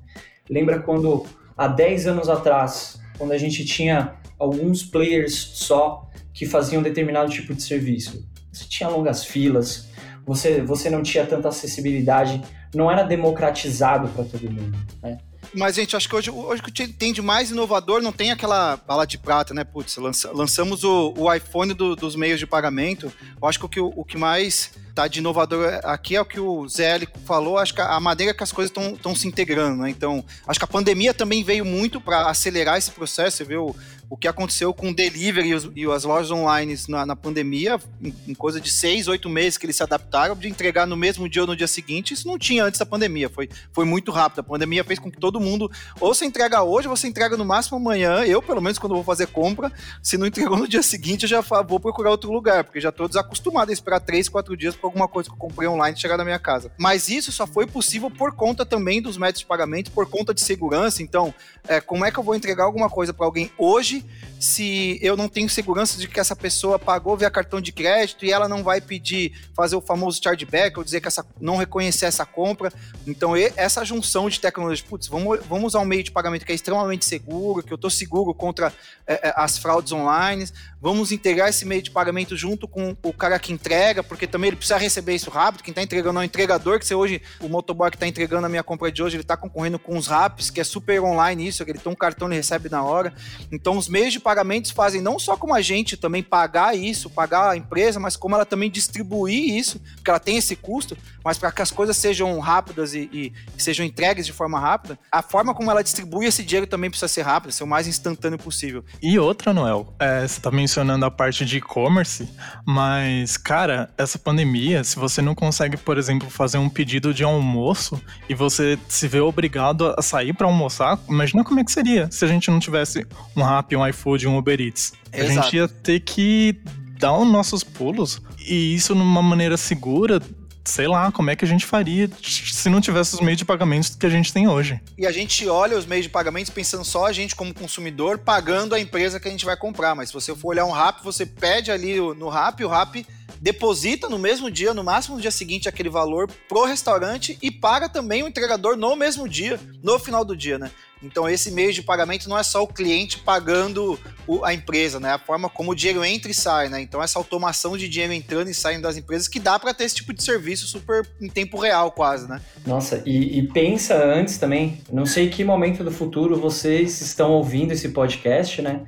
Lembra 0.49 0.79
quando 0.79 1.25
há 1.57 1.67
10 1.67 2.07
anos 2.07 2.29
atrás, 2.29 2.99
quando 3.17 3.31
a 3.31 3.37
gente 3.37 3.65
tinha 3.65 4.15
alguns 4.39 4.83
players 4.83 5.33
só 5.53 6.09
que 6.33 6.45
faziam 6.45 6.81
determinado 6.81 7.31
tipo 7.31 7.53
de 7.53 7.61
serviço. 7.61 8.27
Você 8.51 8.65
tinha 8.65 8.89
longas 8.89 9.23
filas, 9.23 9.89
você, 10.25 10.61
você 10.61 10.89
não 10.89 11.01
tinha 11.01 11.25
tanta 11.25 11.49
acessibilidade, 11.49 12.41
não 12.73 12.89
era 12.91 13.03
democratizado 13.03 14.07
para 14.09 14.23
todo 14.23 14.49
mundo, 14.49 14.77
né? 15.01 15.17
Mas, 15.53 15.75
gente, 15.75 15.95
acho 15.95 16.07
que 16.07 16.15
hoje, 16.15 16.29
hoje 16.29 16.61
o 16.61 16.65
que 16.65 16.87
tem 16.87 17.13
de 17.13 17.21
mais 17.21 17.51
inovador 17.51 18.01
não 18.01 18.11
tem 18.11 18.31
aquela 18.31 18.77
bala 18.77 19.05
de 19.05 19.17
prata, 19.17 19.53
né? 19.53 19.63
Putz, 19.63 19.97
lança, 19.97 20.31
lançamos 20.31 20.83
o, 20.83 21.13
o 21.17 21.33
iPhone 21.33 21.73
do, 21.73 21.95
dos 21.95 22.15
meios 22.15 22.39
de 22.39 22.47
pagamento. 22.47 23.11
Eu 23.41 23.47
acho 23.47 23.59
que 23.59 23.65
o 23.65 23.69
que, 23.69 23.79
o 23.79 24.03
que 24.03 24.17
mais 24.17 24.71
tá 24.93 25.07
de 25.07 25.19
inovador 25.19 25.79
aqui 25.83 26.15
é 26.15 26.21
o 26.21 26.25
que 26.25 26.39
o 26.39 26.67
Zé 26.67 26.99
falou, 27.25 27.57
acho 27.57 27.73
que 27.73 27.81
a 27.81 27.99
maneira 27.99 28.33
que 28.33 28.43
as 28.43 28.51
coisas 28.51 28.71
estão 28.71 29.15
se 29.15 29.27
integrando, 29.27 29.81
né? 29.81 29.89
Então, 29.89 30.23
acho 30.47 30.59
que 30.59 30.65
a 30.65 30.67
pandemia 30.67 31.13
também 31.13 31.43
veio 31.43 31.65
muito 31.65 31.99
para 31.99 32.29
acelerar 32.29 32.77
esse 32.77 32.91
processo, 32.91 33.37
você 33.37 33.43
viu 33.43 33.75
o 34.13 34.15
que 34.15 34.27
aconteceu 34.27 34.71
com 34.75 34.91
o 34.91 34.93
delivery 34.93 35.47
e, 35.47 35.55
os, 35.55 35.71
e 35.75 35.85
as 35.91 36.03
lojas 36.03 36.29
online 36.29 36.77
na, 36.87 37.03
na 37.03 37.15
pandemia, 37.15 37.81
em, 37.99 38.13
em, 38.27 38.35
coisa 38.35 38.61
de 38.61 38.69
seis, 38.69 39.07
oito 39.07 39.27
meses 39.27 39.57
que 39.57 39.65
eles 39.65 39.75
se 39.75 39.81
adaptaram 39.81 40.35
de 40.35 40.47
entregar 40.47 40.85
no 40.85 40.95
mesmo 40.95 41.27
dia 41.27 41.41
ou 41.41 41.47
no 41.47 41.55
dia 41.55 41.65
seguinte, 41.65 42.13
isso 42.13 42.27
não 42.27 42.37
tinha 42.37 42.63
antes 42.63 42.77
da 42.77 42.85
pandemia, 42.85 43.27
foi, 43.27 43.49
foi 43.71 43.85
muito 43.85 44.11
rápido. 44.11 44.41
A 44.41 44.43
pandemia 44.43 44.83
fez 44.83 44.99
com 44.99 45.09
que 45.09 45.17
todo 45.17 45.39
mundo, 45.39 45.67
ou 45.99 46.13
você 46.13 46.25
entrega 46.25 46.61
hoje, 46.61 46.87
ou 46.87 46.95
você 46.95 47.07
entrega 47.07 47.35
no 47.35 47.43
máximo 47.43 47.77
amanhã. 47.77 48.23
Eu, 48.23 48.39
pelo 48.39 48.61
menos, 48.61 48.77
quando 48.77 48.93
vou 48.93 49.03
fazer 49.03 49.25
compra, 49.25 49.71
se 49.99 50.15
não 50.15 50.27
entregou 50.27 50.57
no 50.57 50.67
dia 50.69 50.83
seguinte, 50.83 51.23
eu 51.23 51.29
já 51.29 51.41
vou 51.41 51.79
procurar 51.79 52.11
outro 52.11 52.31
lugar, 52.31 52.63
porque 52.65 52.79
já 52.79 52.89
estou 52.89 53.07
desacostumado 53.07 53.71
a 53.71 53.73
esperar 53.73 53.99
três, 53.99 54.29
quatro 54.29 54.55
dias 54.55 54.75
para 54.75 54.85
alguma 54.85 55.07
coisa 55.07 55.27
que 55.27 55.33
eu 55.33 55.39
comprei 55.39 55.67
online 55.67 55.97
chegar 55.97 56.17
na 56.17 56.23
minha 56.23 56.37
casa. 56.37 56.71
Mas 56.77 57.09
isso 57.09 57.31
só 57.31 57.47
foi 57.47 57.65
possível 57.65 58.11
por 58.11 58.35
conta 58.35 58.63
também 58.63 59.01
dos 59.01 59.17
métodos 59.17 59.39
de 59.39 59.47
pagamento, 59.47 59.89
por 59.89 60.07
conta 60.07 60.35
de 60.35 60.41
segurança. 60.41 61.01
Então, 61.01 61.33
é, 61.67 61.81
como 61.81 62.05
é 62.05 62.11
que 62.11 62.19
eu 62.19 62.23
vou 62.23 62.35
entregar 62.35 62.65
alguma 62.65 62.91
coisa 62.91 63.11
para 63.11 63.25
alguém 63.25 63.49
hoje 63.57 64.02
se 64.39 64.99
eu 65.01 65.15
não 65.15 65.29
tenho 65.29 65.49
segurança 65.49 65.97
de 65.97 66.07
que 66.07 66.19
essa 66.19 66.35
pessoa 66.35 66.77
pagou 66.77 67.15
via 67.15 67.31
cartão 67.31 67.61
de 67.61 67.71
crédito 67.71 68.25
e 68.25 68.31
ela 68.31 68.47
não 68.47 68.61
vai 68.61 68.81
pedir 68.81 69.31
fazer 69.55 69.75
o 69.75 69.81
famoso 69.81 70.21
chargeback 70.21 70.77
ou 70.77 70.83
dizer 70.83 70.99
que 70.99 71.07
essa, 71.07 71.25
não 71.39 71.55
reconhecer 71.55 72.05
essa 72.05 72.25
compra. 72.25 72.71
Então, 73.07 73.35
essa 73.37 73.85
junção 73.85 74.29
de 74.29 74.41
tecnologia, 74.41 74.85
putz, 74.87 75.07
vamos, 75.07 75.39
vamos 75.47 75.67
usar 75.67 75.79
um 75.79 75.85
meio 75.85 76.03
de 76.03 76.11
pagamento 76.11 76.45
que 76.45 76.51
é 76.51 76.55
extremamente 76.55 77.05
seguro, 77.05 77.63
que 77.63 77.71
eu 77.71 77.75
estou 77.75 77.89
seguro 77.89 78.33
contra 78.33 78.73
é, 79.07 79.29
é, 79.29 79.33
as 79.35 79.57
fraudes 79.57 79.93
online, 79.93 80.45
vamos 80.83 81.13
integrar 81.13 81.47
esse 81.47 81.63
meio 81.63 81.81
de 81.81 81.89
pagamento 81.89 82.35
junto 82.35 82.67
com 82.67 82.93
o 83.01 83.13
cara 83.13 83.39
que 83.39 83.53
entrega, 83.53 84.03
porque 84.03 84.27
também 84.27 84.49
ele 84.49 84.57
precisa 84.57 84.77
receber 84.77 85.15
isso 85.15 85.29
rápido, 85.29 85.63
quem 85.63 85.71
está 85.71 85.81
entregando 85.81 86.19
é 86.19 86.23
o 86.23 86.25
entregador, 86.25 86.77
que 86.77 86.85
você 86.85 86.93
hoje, 86.93 87.21
o 87.39 87.47
motoboy 87.47 87.89
que 87.89 87.95
está 87.95 88.05
entregando 88.05 88.45
a 88.45 88.49
minha 88.49 88.63
compra 88.63 88.91
de 88.91 89.01
hoje, 89.01 89.15
ele 89.15 89.23
está 89.23 89.37
concorrendo 89.37 89.79
com 89.79 89.97
os 89.97 90.07
raps, 90.07 90.49
que 90.49 90.59
é 90.59 90.63
super 90.65 91.01
online 91.01 91.47
isso, 91.47 91.63
que 91.63 91.71
ele 91.71 91.79
tem 91.79 91.89
um 91.89 91.95
cartão, 91.95 92.27
ele 92.27 92.35
recebe 92.35 92.67
na 92.67 92.83
hora. 92.83 93.13
Então, 93.49 93.77
os 93.77 93.87
meios 93.87 94.11
de 94.11 94.19
pagamentos 94.19 94.71
fazem 94.71 95.01
não 95.01 95.17
só 95.17 95.37
como 95.37 95.53
a 95.53 95.61
gente 95.61 95.95
também 95.95 96.21
pagar 96.21 96.75
isso, 96.75 97.09
pagar 97.09 97.51
a 97.51 97.55
empresa, 97.55 97.97
mas 97.97 98.17
como 98.17 98.35
ela 98.35 98.45
também 98.45 98.69
distribuir 98.69 99.55
isso, 99.55 99.79
porque 99.95 100.09
ela 100.09 100.19
tem 100.19 100.35
esse 100.35 100.53
custo, 100.53 100.97
mas 101.23 101.37
para 101.37 101.51
que 101.51 101.61
as 101.61 101.71
coisas 101.71 101.95
sejam 101.95 102.37
rápidas 102.39 102.93
e, 102.93 103.09
e, 103.13 103.33
sejam 103.57 103.85
entregues 103.85 104.25
de 104.25 104.33
forma 104.33 104.59
rápida, 104.59 104.99
a 105.09 105.21
forma 105.21 105.53
como 105.53 105.71
ela 105.71 105.81
distribui 105.81 106.25
esse 106.25 106.43
dinheiro 106.43 106.67
também 106.67 106.89
precisa 106.89 107.07
ser 107.07 107.21
rápida, 107.21 107.53
ser 107.53 107.63
o 107.63 107.67
mais 107.67 107.87
instantâneo 107.87 108.37
possível. 108.37 108.83
E 109.01 109.17
outra, 109.17 109.53
Noel, 109.53 109.93
é, 109.97 110.27
você 110.27 110.39
está 110.39 110.51
mencionando 110.73 111.05
a 111.05 111.11
parte 111.11 111.45
de 111.45 111.57
e-commerce, 111.57 112.27
mas, 112.65 113.37
cara, 113.37 113.91
essa 113.95 114.17
pandemia, 114.17 114.83
se 114.83 114.95
você 114.95 115.21
não 115.21 115.35
consegue, 115.35 115.77
por 115.77 115.99
exemplo, 115.99 116.29
fazer 116.31 116.57
um 116.57 116.67
pedido 116.67 117.13
de 117.13 117.23
almoço 117.23 118.01
e 118.27 118.33
você 118.33 118.77
se 118.87 119.07
vê 119.07 119.19
obrigado 119.19 119.93
a 119.95 120.01
sair 120.01 120.33
para 120.33 120.47
almoçar, 120.47 120.97
imagina 121.07 121.43
como 121.43 121.59
é 121.59 121.63
que 121.63 121.71
seria 121.71 122.09
se 122.11 122.25
a 122.25 122.27
gente 122.27 122.49
não 122.49 122.59
tivesse 122.59 123.05
um 123.35 123.43
Rappi, 123.43 123.75
um 123.75 123.87
iFood, 123.87 124.27
um 124.27 124.35
Uber 124.35 124.59
Eats. 124.59 124.93
Exato. 125.11 125.39
A 125.39 125.43
gente 125.43 125.57
ia 125.57 125.67
ter 125.67 125.99
que 125.99 126.59
dar 126.97 127.15
os 127.15 127.27
nossos 127.27 127.63
pulos 127.63 128.19
e 128.39 128.73
isso 128.73 128.95
numa 128.95 129.21
maneira 129.21 129.57
segura 129.57 130.19
sei 130.65 130.87
lá, 130.87 131.11
como 131.11 131.29
é 131.29 131.35
que 131.35 131.43
a 131.43 131.47
gente 131.47 131.65
faria 131.65 132.09
se 132.21 132.69
não 132.69 132.79
tivesse 132.79 133.15
os 133.15 133.21
meios 133.21 133.37
de 133.37 133.45
pagamentos 133.45 133.95
que 133.95 134.05
a 134.05 134.09
gente 134.09 134.31
tem 134.31 134.47
hoje. 134.47 134.79
E 134.97 135.05
a 135.05 135.11
gente 135.11 135.47
olha 135.47 135.77
os 135.77 135.85
meios 135.85 136.05
de 136.05 136.09
pagamentos 136.09 136.49
pensando 136.49 136.85
só 136.85 137.05
a 137.05 137.11
gente 137.11 137.35
como 137.35 137.53
consumidor 137.53 138.17
pagando 138.19 138.73
a 138.73 138.79
empresa 138.79 139.19
que 139.19 139.27
a 139.27 139.31
gente 139.31 139.45
vai 139.45 139.57
comprar, 139.57 139.93
mas 139.95 140.09
se 140.09 140.13
você 140.13 140.35
for 140.35 140.49
olhar 140.49 140.65
um 140.65 140.71
RAP, 140.71 141.03
você 141.03 141.25
pede 141.25 141.71
ali 141.71 141.97
no 141.99 142.29
RAP, 142.29 142.61
o 142.61 142.67
RAP 142.67 143.05
deposita 143.43 144.07
no 144.07 144.17
mesmo 144.17 144.49
dia, 144.49 144.73
no 144.73 144.85
máximo 144.85 145.17
no 145.17 145.21
dia 145.21 145.29
seguinte, 145.29 145.67
aquele 145.67 145.89
valor 145.89 146.31
pro 146.47 146.63
restaurante 146.63 147.37
e 147.41 147.51
paga 147.51 147.89
também 147.89 148.23
o 148.23 148.27
entregador 148.27 148.77
no 148.77 148.95
mesmo 148.95 149.27
dia, 149.27 149.59
no 149.83 149.99
final 149.99 150.23
do 150.23 150.33
dia, 150.33 150.57
né? 150.57 150.71
Então, 151.03 151.27
esse 151.27 151.51
meio 151.51 151.73
de 151.73 151.81
pagamento 151.81 152.29
não 152.29 152.39
é 152.39 152.43
só 152.43 152.63
o 152.63 152.67
cliente 152.67 153.19
pagando 153.19 153.99
o, 154.25 154.45
a 154.45 154.53
empresa, 154.53 154.97
né? 154.97 155.11
A 155.11 155.19
forma 155.19 155.49
como 155.49 155.71
o 155.71 155.75
dinheiro 155.75 156.05
entra 156.05 156.31
e 156.31 156.33
sai, 156.33 156.69
né? 156.69 156.79
Então, 156.79 157.03
essa 157.03 157.19
automação 157.19 157.77
de 157.77 157.89
dinheiro 157.89 158.13
entrando 158.13 158.47
e 158.47 158.53
saindo 158.53 158.83
das 158.83 158.95
empresas 158.95 159.27
que 159.27 159.41
dá 159.41 159.59
para 159.59 159.73
ter 159.73 159.83
esse 159.83 159.95
tipo 159.95 160.13
de 160.13 160.23
serviço 160.23 160.65
super 160.65 161.05
em 161.19 161.27
tempo 161.27 161.59
real, 161.59 161.91
quase, 161.91 162.29
né? 162.29 162.39
Nossa, 162.65 163.03
e, 163.05 163.39
e 163.39 163.47
pensa 163.49 164.01
antes 164.01 164.37
também, 164.37 164.81
não 164.89 165.05
sei 165.05 165.29
que 165.29 165.43
momento 165.43 165.83
do 165.83 165.91
futuro 165.91 166.39
vocês 166.39 167.01
estão 167.01 167.31
ouvindo 167.31 167.73
esse 167.73 167.89
podcast, 167.89 168.61
né? 168.61 168.83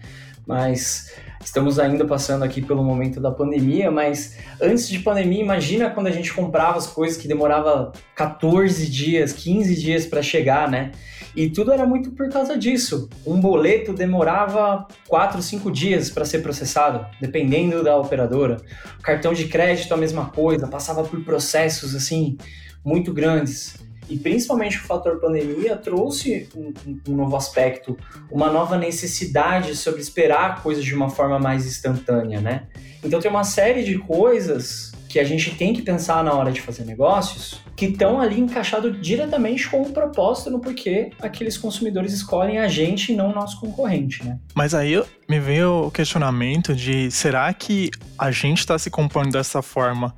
Mas 0.47 1.12
Estamos 1.45 1.77
ainda 1.77 2.03
passando 2.05 2.43
aqui 2.43 2.59
pelo 2.59 2.83
momento 2.83 3.21
da 3.21 3.29
pandemia, 3.29 3.91
mas 3.91 4.35
antes 4.59 4.89
de 4.89 4.97
pandemia, 4.97 5.43
imagina 5.43 5.91
quando 5.91 6.07
a 6.07 6.11
gente 6.11 6.33
comprava 6.33 6.79
as 6.79 6.87
coisas 6.87 7.17
que 7.17 7.27
demorava 7.27 7.91
14 8.15 8.89
dias, 8.89 9.31
15 9.31 9.75
dias 9.75 10.07
para 10.07 10.23
chegar, 10.23 10.67
né? 10.69 10.91
E 11.35 11.47
tudo 11.47 11.71
era 11.71 11.85
muito 11.85 12.11
por 12.13 12.27
causa 12.29 12.57
disso. 12.57 13.07
Um 13.23 13.39
boleto 13.39 13.93
demorava 13.93 14.87
4, 15.07 15.39
5 15.39 15.71
dias 15.71 16.09
para 16.09 16.25
ser 16.25 16.39
processado, 16.39 17.05
dependendo 17.21 17.83
da 17.83 17.95
operadora. 17.95 18.57
Cartão 19.03 19.31
de 19.31 19.47
crédito 19.47 19.93
a 19.93 19.97
mesma 19.97 20.25
coisa, 20.25 20.67
passava 20.67 21.03
por 21.03 21.23
processos 21.23 21.93
assim 21.93 22.37
muito 22.83 23.13
grandes 23.13 23.85
e 24.09 24.17
principalmente 24.17 24.77
o 24.77 24.81
fator 24.81 25.19
pandemia 25.19 25.75
trouxe 25.75 26.50
um, 26.55 26.74
um, 27.07 27.15
novo 27.15 27.35
aspecto, 27.35 27.97
uma 28.31 28.51
nova 28.51 28.77
necessidade 28.77 29.75
sobre 29.75 30.01
esperar 30.01 30.62
coisas 30.62 30.83
de 30.83 30.93
uma 30.93 31.09
forma 31.09 31.39
mais 31.39 31.65
instantânea, 31.65 32.41
né? 32.41 32.63
Então 33.03 33.19
tem 33.19 33.29
uma 33.29 33.43
série 33.43 33.83
de 33.83 33.97
coisas 33.97 34.91
que 35.15 35.19
a 35.19 35.24
gente 35.24 35.55
tem 35.55 35.74
que 35.74 35.81
pensar 35.81 36.21
na 36.24 36.33
hora 36.33 36.51
de 36.51 36.59
fazer 36.59 36.83
negócios 36.83 37.62
que 37.74 37.85
estão 37.85 38.19
ali 38.19 38.38
encaixados 38.38 39.00
diretamente 39.01 39.69
com 39.69 39.81
o 39.81 39.91
propósito 39.91 40.50
no 40.50 40.59
porquê 40.59 41.12
aqueles 41.21 41.57
consumidores 41.57 42.12
escolhem 42.12 42.59
a 42.59 42.67
gente 42.67 43.13
e 43.13 43.15
não 43.15 43.31
o 43.31 43.33
nosso 43.33 43.59
concorrente, 43.59 44.25
né? 44.25 44.38
Mas 44.53 44.74
aí 44.74 45.01
me 45.29 45.39
veio 45.39 45.88
o 45.88 45.91
questionamento 45.91 46.75
de 46.75 47.09
será 47.12 47.53
que 47.53 47.91
a 48.17 48.29
gente 48.29 48.59
está 48.59 48.77
se 48.77 48.89
compondo 48.89 49.31
dessa 49.31 49.62
forma 49.62 50.13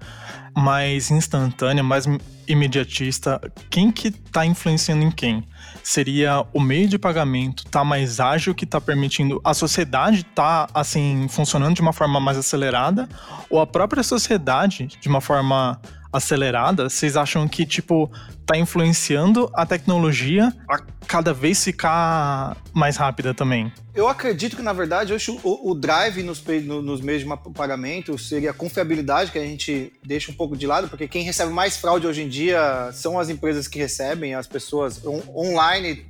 mais 0.58 1.12
instantânea, 1.12 1.84
mais 1.84 2.06
imediatista, 2.48 3.40
quem 3.70 3.92
que 3.92 4.08
está 4.08 4.44
influenciando 4.44 5.04
em 5.04 5.12
quem? 5.12 5.44
Seria 5.84 6.44
o 6.52 6.60
meio 6.60 6.88
de 6.88 6.98
pagamento 6.98 7.64
tá 7.66 7.84
mais 7.84 8.20
ágil 8.20 8.56
que 8.56 8.64
está 8.64 8.82
permitindo 8.82 9.40
a 9.44 9.54
sociedade 9.54 10.24
tá 10.24 10.68
assim 10.74 11.28
funcionando 11.30 11.76
de 11.76 11.82
uma 11.82 11.94
forma 11.94 12.20
mais 12.20 12.38
acelerada 12.38 13.08
ou 13.50 13.62
a 13.62 13.68
própria 13.68 14.02
sociedade 14.02 14.88
de 15.00 15.08
uma 15.08 15.22
forma 15.22 15.80
acelerada, 16.18 16.90
vocês 16.90 17.16
acham 17.16 17.48
que, 17.48 17.66
tipo, 17.66 18.12
tá 18.46 18.58
influenciando 18.58 19.50
a 19.54 19.66
tecnologia 19.66 20.54
a 20.70 20.80
cada 21.08 21.34
vez 21.34 21.64
ficar 21.64 22.58
mais 22.74 22.98
rápida 22.98 23.34
também? 23.34 23.72
Eu 23.94 24.08
acredito 24.08 24.56
que, 24.56 24.62
na 24.62 24.74
verdade, 24.74 25.14
hoje 25.14 25.32
o, 25.44 25.72
o 25.72 25.74
drive 25.74 26.24
nos, 26.24 26.44
no, 26.64 26.82
nos 26.82 27.02
meios 27.02 27.24
de 27.24 27.30
pagamento 27.54 28.18
seria 28.18 28.52
a 28.52 28.54
confiabilidade, 28.54 29.32
que 29.32 29.40
a 29.40 29.44
gente 29.44 29.94
deixa 30.06 30.32
um 30.32 30.36
pouco 30.36 30.56
de 30.56 30.68
lado, 30.68 30.88
porque 30.88 31.08
quem 31.08 31.24
recebe 31.24 31.52
mais 31.52 31.78
fraude 31.78 32.08
hoje 32.08 32.24
em 32.24 32.30
dia 32.30 32.90
são 32.94 33.20
as 33.20 33.30
empresas 33.30 33.68
que 33.68 33.80
recebem, 33.80 34.36
as 34.36 34.48
pessoas 34.48 35.06
on, 35.06 35.22
online 35.36 36.06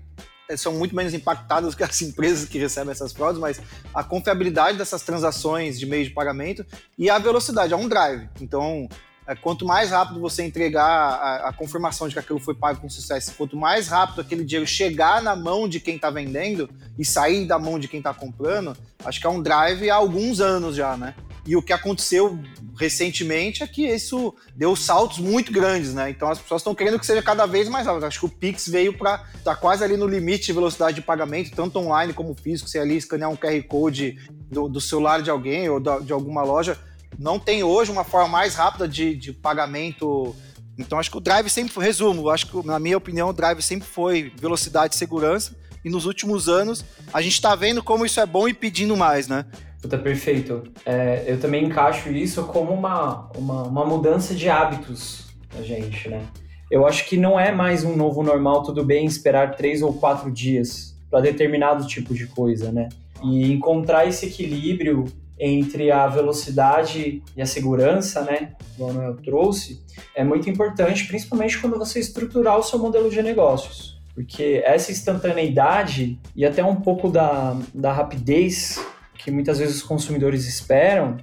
são 0.56 0.74
muito 0.74 0.96
menos 0.96 1.14
impactadas 1.14 1.76
que 1.76 1.84
as 1.84 2.00
empresas 2.04 2.48
que 2.48 2.58
recebem 2.58 2.92
essas 2.92 3.12
fraudes, 3.12 3.40
mas 3.40 3.60
a 3.94 4.04
confiabilidade 4.04 4.78
dessas 4.78 5.02
transações 5.02 5.78
de 5.80 5.86
meio 5.86 6.06
de 6.06 6.12
pagamento 6.12 6.66
e 6.98 7.10
a 7.10 7.18
velocidade, 7.18 7.74
é 7.74 7.76
um 7.76 7.90
drive. 7.90 8.30
Então, 8.40 8.88
quanto 9.36 9.66
mais 9.66 9.92
rápido 9.92 10.20
você 10.20 10.44
entregar 10.44 10.86
a, 10.86 11.50
a, 11.50 11.54
confirmação 11.54 12.08
de 12.08 12.14
que 12.14 12.20
aquilo 12.20 12.40
foi 12.40 12.56
pago 12.56 12.80
com 12.80 12.90
sucesso, 12.90 13.34
quanto 13.38 13.58
mais 13.58 13.90
rápido 13.90 14.22
aquele 14.22 14.44
dinheiro 14.44 14.66
chegar 14.66 15.22
na 15.22 15.36
mão 15.36 15.68
de 15.68 15.80
quem 15.80 15.96
está 15.96 16.10
vendendo 16.10 16.70
e 16.98 17.04
sair 17.04 17.46
da 17.46 17.60
mão 17.60 17.78
de 17.78 17.88
quem 17.88 18.00
está 18.00 18.14
comprando, 18.14 18.76
acho 19.04 19.20
que 19.20 19.28
é 19.28 19.30
um 19.30 19.42
drive 19.42 19.90
há 19.90 19.96
alguns 19.96 20.40
anos 20.40 20.76
já, 20.76 20.96
né? 20.96 21.14
E 21.46 21.56
o 21.56 21.62
que 21.62 21.72
aconteceu 21.72 22.38
recentemente 22.78 23.64
é 23.64 23.68
que 23.68 23.88
isso 23.88 24.36
deu 24.54 24.76
saltos 24.76 25.20
muito 25.20 25.52
grandes, 25.52 25.94
né? 25.94 26.10
Então 26.10 26.30
as 26.30 26.40
pessoas 26.40 26.60
estão 26.62 26.76
querendo 26.76 27.00
que 27.00 27.06
seja 27.06 27.22
cada 27.22 27.46
vez 27.46 27.70
mais 27.70 27.88
rápido. 27.88 28.06
Acho 28.06 28.20
que 28.20 28.26
o 28.26 28.30
Pix 28.30 28.68
veio 28.68 28.98
para 28.98 29.26
tá 29.46 29.56
quase 29.56 29.82
ali 29.82 29.96
no 29.96 30.06
limite 30.06 30.48
de 30.48 30.54
velocidade 30.54 30.96
de 30.96 31.02
pagamento, 31.02 31.56
tanto 31.56 31.80
online 31.80 32.14
como 32.14 32.36
físico. 32.36 32.70
Você 32.70 32.80
ali 32.80 32.98
escanear 32.98 33.32
um 33.32 33.38
QR 33.38 33.64
Code 33.64 34.18
do, 34.30 34.68
do 34.68 34.82
celular 34.82 35.22
de 35.22 35.30
alguém 35.30 35.70
ou 35.70 35.80
da, 35.80 36.00
de 36.00 36.12
alguma 36.12 36.44
loja 36.44 36.78
não 37.18 37.40
tem 37.40 37.64
hoje 37.64 37.92
uma 37.92 38.04
forma 38.04 38.28
mais 38.28 38.56
rápida 38.56 38.88
de, 38.88 39.16
de 39.16 39.34
pagamento. 39.34 40.36
Então 40.78 41.00
acho 41.00 41.10
que 41.10 41.18
o 41.18 41.22
drive 41.22 41.50
sempre 41.50 41.74
foi, 41.74 41.86
resumo, 41.86 42.30
acho 42.30 42.48
que 42.48 42.66
na 42.66 42.80
minha 42.80 42.98
opinião 42.98 43.30
o 43.30 43.34
drive 43.34 43.62
sempre 43.62 43.88
foi 43.88 44.32
velocidade 44.40 44.96
e 44.96 44.98
segurança. 44.98 45.56
E 45.84 45.90
nos 45.90 46.06
últimos 46.06 46.50
anos 46.50 46.84
a 47.14 47.22
gente 47.22 47.34
está 47.34 47.56
vendo 47.56 47.84
como 47.84 48.06
isso 48.06 48.20
é 48.20 48.26
bom 48.26 48.48
e 48.48 48.54
pedindo 48.54 48.96
mais, 48.96 49.28
né? 49.28 49.46
Puta, 49.82 49.98
perfeito. 49.98 50.64
É, 50.86 51.24
eu 51.28 51.40
também 51.40 51.66
encaixo 51.66 52.10
isso 52.10 52.44
como 52.46 52.74
uma, 52.74 53.30
uma, 53.38 53.64
uma 53.64 53.86
mudança 53.86 54.34
de 54.34 54.50
hábitos 54.50 55.28
da 55.56 55.64
gente, 55.64 56.10
né? 56.10 56.26
Eu 56.70 56.86
acho 56.86 57.06
que 57.06 57.16
não 57.16 57.40
é 57.40 57.52
mais 57.52 57.84
um 57.86 57.96
novo 57.96 58.22
normal, 58.22 58.64
tudo 58.64 58.84
bem 58.84 59.06
esperar 59.06 59.56
três 59.56 59.82
ou 59.82 59.94
quatro 59.94 60.30
dias 60.30 60.98
para 61.10 61.22
determinado 61.22 61.88
tipo 61.88 62.14
de 62.14 62.28
coisa, 62.28 62.72
né? 62.72 62.90
E 63.24 63.52
encontrar 63.52 64.06
esse 64.06 64.26
equilíbrio 64.26 65.06
entre 65.40 65.92
a 65.92 66.08
velocidade 66.08 67.22
e 67.36 67.42
a 67.42 67.46
segurança, 67.46 68.22
né, 68.22 68.54
que 68.76 68.82
o 68.82 69.14
trouxe, 69.24 69.84
é 70.16 70.24
muito 70.24 70.50
importante, 70.50 71.06
principalmente 71.06 71.58
quando 71.60 71.78
você 71.78 72.00
estruturar 72.00 72.58
o 72.58 72.64
seu 72.64 72.80
modelo 72.80 73.10
de 73.10 73.22
negócios. 73.22 73.98
Porque 74.16 74.64
essa 74.66 74.92
instantaneidade 74.92 76.20
e 76.36 76.44
até 76.44 76.64
um 76.64 76.78
pouco 76.78 77.10
da, 77.10 77.56
da 77.74 77.94
rapidez 77.94 78.84
que 79.18 79.30
muitas 79.30 79.60
vezes 79.60 79.78
os 79.78 79.84
consumidores 79.84 80.48
esperam, 80.48 81.18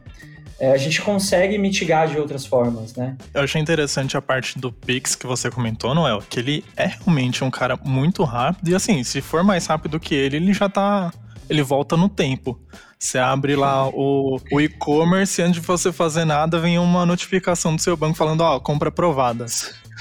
é, 0.59 0.73
a 0.73 0.77
gente 0.77 1.03
consegue 1.03 1.59
mitigar 1.59 2.07
de 2.07 2.19
outras 2.19 2.47
formas, 2.47 2.95
né? 2.95 3.17
Eu 3.33 3.43
achei 3.43 3.61
interessante 3.61 4.17
a 4.17 4.23
parte 4.23 4.59
do 4.59 4.73
Pix 4.73 5.17
que 5.17 5.27
você 5.27 5.51
comentou, 5.51 5.95
Noel, 5.95 6.23
que 6.29 6.39
ele 6.39 6.65
é 6.77 6.87
realmente 6.87 7.43
um 7.43 7.51
cara 7.51 7.77
muito 7.85 8.23
rápido 8.23 8.69
e 8.69 8.75
assim, 8.75 9.03
se 9.03 9.21
for 9.21 9.43
mais 9.43 9.67
rápido 9.67 9.99
que 9.99 10.15
ele, 10.15 10.37
ele 10.37 10.53
já 10.53 10.69
tá 10.69 11.13
ele 11.49 11.63
volta 11.63 11.97
no 11.97 12.09
tempo. 12.09 12.59
Você 13.05 13.19
abre 13.19 13.55
lá 13.55 13.87
o, 13.87 14.41
o 14.51 14.61
e-commerce 14.63 15.39
e 15.39 15.45
antes 15.45 15.61
de 15.61 15.67
você 15.67 15.93
fazer 15.93 16.25
nada, 16.25 16.59
vem 16.59 16.79
uma 16.79 17.05
notificação 17.05 17.77
do 17.77 17.83
seu 17.83 17.95
banco 17.99 18.17
falando, 18.17 18.41
ó, 18.41 18.57
oh, 18.57 18.61
compra 18.63 18.89
aprovada. 18.89 19.45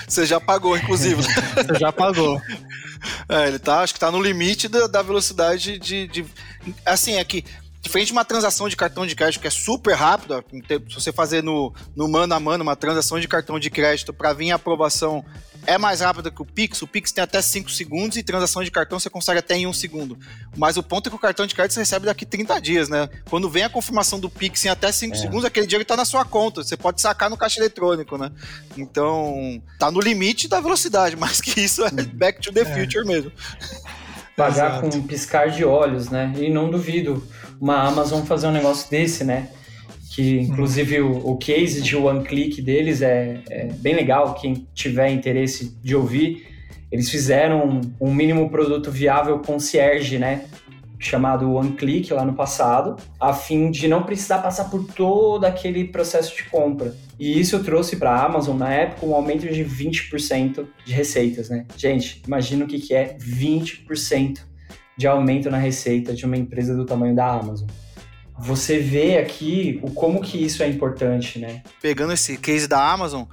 Você 0.08 0.26
já 0.26 0.40
pagou, 0.40 0.78
inclusive. 0.78 1.22
você 1.54 1.78
já 1.78 1.92
pagou. 1.92 2.42
É, 3.28 3.50
ele 3.50 3.60
tá, 3.60 3.82
acho 3.82 3.94
que 3.94 4.00
tá 4.00 4.10
no 4.10 4.22
limite 4.22 4.70
da, 4.70 4.88
da 4.88 5.02
velocidade 5.02 5.78
de, 5.78 6.08
de. 6.08 6.26
Assim, 6.86 7.16
é 7.16 7.24
que 7.26 7.44
Diferente 7.84 8.08
de 8.08 8.14
uma 8.14 8.24
transação 8.24 8.70
de 8.70 8.78
cartão 8.78 9.06
de 9.06 9.14
crédito 9.14 9.42
que 9.42 9.48
é 9.48 9.52
super 9.52 9.94
rápida, 9.94 10.44
se 10.88 10.96
você 10.96 11.12
fazer 11.12 11.44
no, 11.44 11.74
no 11.94 12.08
mano 12.08 12.34
a 12.34 12.40
mano 12.40 12.64
uma 12.64 12.78
transação 12.78 13.20
de 13.20 13.28
cartão 13.28 13.60
de 13.60 13.70
crédito 13.70 14.14
para 14.14 14.32
vir 14.32 14.52
a 14.52 14.56
aprovação 14.56 15.24
é 15.66 15.78
mais 15.78 16.02
rápida 16.02 16.32
que 16.32 16.42
o 16.42 16.46
Pix. 16.46 16.82
O 16.82 16.88
Pix 16.88 17.12
tem 17.12 17.24
até 17.24 17.42
5 17.42 17.70
segundos 17.72 18.18
e 18.18 18.24
transação 18.24 18.64
de 18.64 18.72
cartão 18.72 19.00
você 19.00 19.10
consegue 19.10 19.40
até 19.40 19.56
em 19.56 19.66
1 19.66 19.70
um 19.70 19.74
segundo. 19.74 20.18
Mas 20.56 20.78
o 20.78 20.84
ponto 20.84 21.08
é 21.08 21.10
que 21.10 21.16
o 21.16 21.20
cartão 21.20 21.46
de 21.46 21.54
crédito 21.54 21.74
você 21.74 21.82
recebe 21.82 22.06
daqui 22.06 22.26
30 22.26 22.60
dias, 22.60 22.90
né? 22.90 23.10
Quando 23.30 23.50
vem 23.50 23.64
a 23.64 23.70
confirmação 23.70 24.20
do 24.20 24.30
Pix 24.30 24.64
em 24.66 24.70
até 24.70 24.92
5 24.92 25.16
é. 25.16 25.20
segundos, 25.20 25.46
aquele 25.46 25.68
dinheiro 25.68 25.84
está 25.84 25.96
na 25.96 26.06
sua 26.06 26.26
conta. 26.26 26.64
Você 26.64 26.78
pode 26.78 27.02
sacar 27.02 27.30
no 27.30 27.38
caixa 27.38 27.60
eletrônico, 27.60 28.18
né? 28.18 28.32
Então, 28.78 29.62
tá 29.78 29.92
no 29.92 30.00
limite 30.00 30.48
da 30.48 30.60
velocidade, 30.60 31.16
mais 31.20 31.42
que 31.42 31.60
isso 31.60 31.84
é 31.84 31.90
uhum. 31.90 32.06
back 32.14 32.42
to 32.42 32.52
the 32.52 32.62
é. 32.62 32.66
future 32.66 33.06
mesmo. 33.06 33.32
Pagar 34.36 34.78
Exato. 34.78 34.90
com 34.90 34.98
um 34.98 35.04
piscar 35.04 35.50
de 35.50 35.64
olhos, 35.64 36.10
né? 36.10 36.34
E 36.38 36.50
não 36.50 36.70
duvido 36.70 37.26
uma 37.60 37.88
Amazon 37.88 38.24
fazer 38.24 38.48
um 38.48 38.52
negócio 38.52 38.90
desse, 38.90 39.24
né? 39.24 39.50
Que 40.14 40.40
inclusive 40.40 41.02
o, 41.02 41.28
o 41.28 41.38
case 41.38 41.82
de 41.82 41.96
one 41.96 42.24
click 42.24 42.62
deles 42.62 43.02
é, 43.02 43.42
é, 43.50 43.66
bem 43.74 43.96
legal. 43.96 44.36
Quem 44.36 44.68
tiver 44.74 45.10
interesse 45.10 45.78
de 45.82 45.96
ouvir, 45.96 46.48
eles 46.92 47.10
fizeram 47.10 47.68
um, 47.68 47.82
um 48.10 48.14
mínimo 48.14 48.50
produto 48.50 48.92
viável 48.92 49.40
concierge, 49.40 50.18
né? 50.20 50.46
chamado 51.04 51.54
One 51.54 51.74
Click 51.74 52.14
lá 52.14 52.24
no 52.24 52.34
passado, 52.34 52.96
a 53.20 53.34
fim 53.34 53.70
de 53.70 53.88
não 53.88 54.04
precisar 54.04 54.40
passar 54.40 54.66
por 54.70 54.86
todo 54.86 55.44
aquele 55.46 55.86
processo 55.86 56.36
de 56.36 56.44
compra. 56.46 56.96
E 57.20 57.40
isso 57.40 57.62
trouxe 57.64 57.98
para 57.98 58.12
a 58.12 58.26
Amazon, 58.26 58.58
na 58.58 58.74
época, 58.74 59.06
um 59.06 59.14
aumento 59.14 59.48
de 59.48 59.64
20% 59.64 60.66
de 60.86 60.94
receitas, 60.94 61.50
né? 61.50 61.66
Gente, 61.76 62.22
imagina 62.26 62.66
o 62.66 62.68
que, 62.68 62.80
que 62.80 62.94
é 62.94 63.18
20% 63.20 64.40
de 64.98 65.08
aumento 65.08 65.50
na 65.50 65.58
receita 65.58 66.14
de 66.14 66.26
uma 66.26 66.38
empresa 66.38 66.76
do 66.76 66.86
tamanho 66.86 67.16
da 67.16 67.28
Amazon. 67.28 67.68
Você 68.40 68.80
vê 68.80 69.18
aqui 69.18 69.80
o 69.84 69.92
como 69.92 70.22
que 70.22 70.44
isso 70.44 70.64
é 70.64 70.68
importante, 70.68 71.40
né? 71.40 71.62
Pegando 71.82 72.14
esse 72.14 72.38
case 72.38 72.68
da 72.68 72.92
Amazon, 72.92 73.24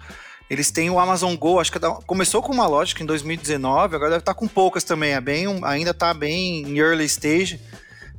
eles 0.48 0.70
têm 0.70 0.90
o 0.90 0.98
Amazon 0.98 1.34
Go, 1.36 1.60
acho 1.60 1.70
que 1.72 1.78
é 1.78 1.90
começou 2.06 2.42
com 2.42 2.52
uma 2.52 2.66
lógica 2.66 3.02
em 3.02 3.06
2019, 3.06 3.94
agora 3.94 4.10
deve 4.10 4.22
estar 4.22 4.34
com 4.34 4.48
poucas 4.48 4.84
também, 4.84 5.12
é 5.12 5.20
bem, 5.20 5.46
ainda 5.62 5.92
está 5.92 6.12
bem 6.12 6.62
em 6.62 6.78
early 6.78 7.04
stage, 7.04 7.60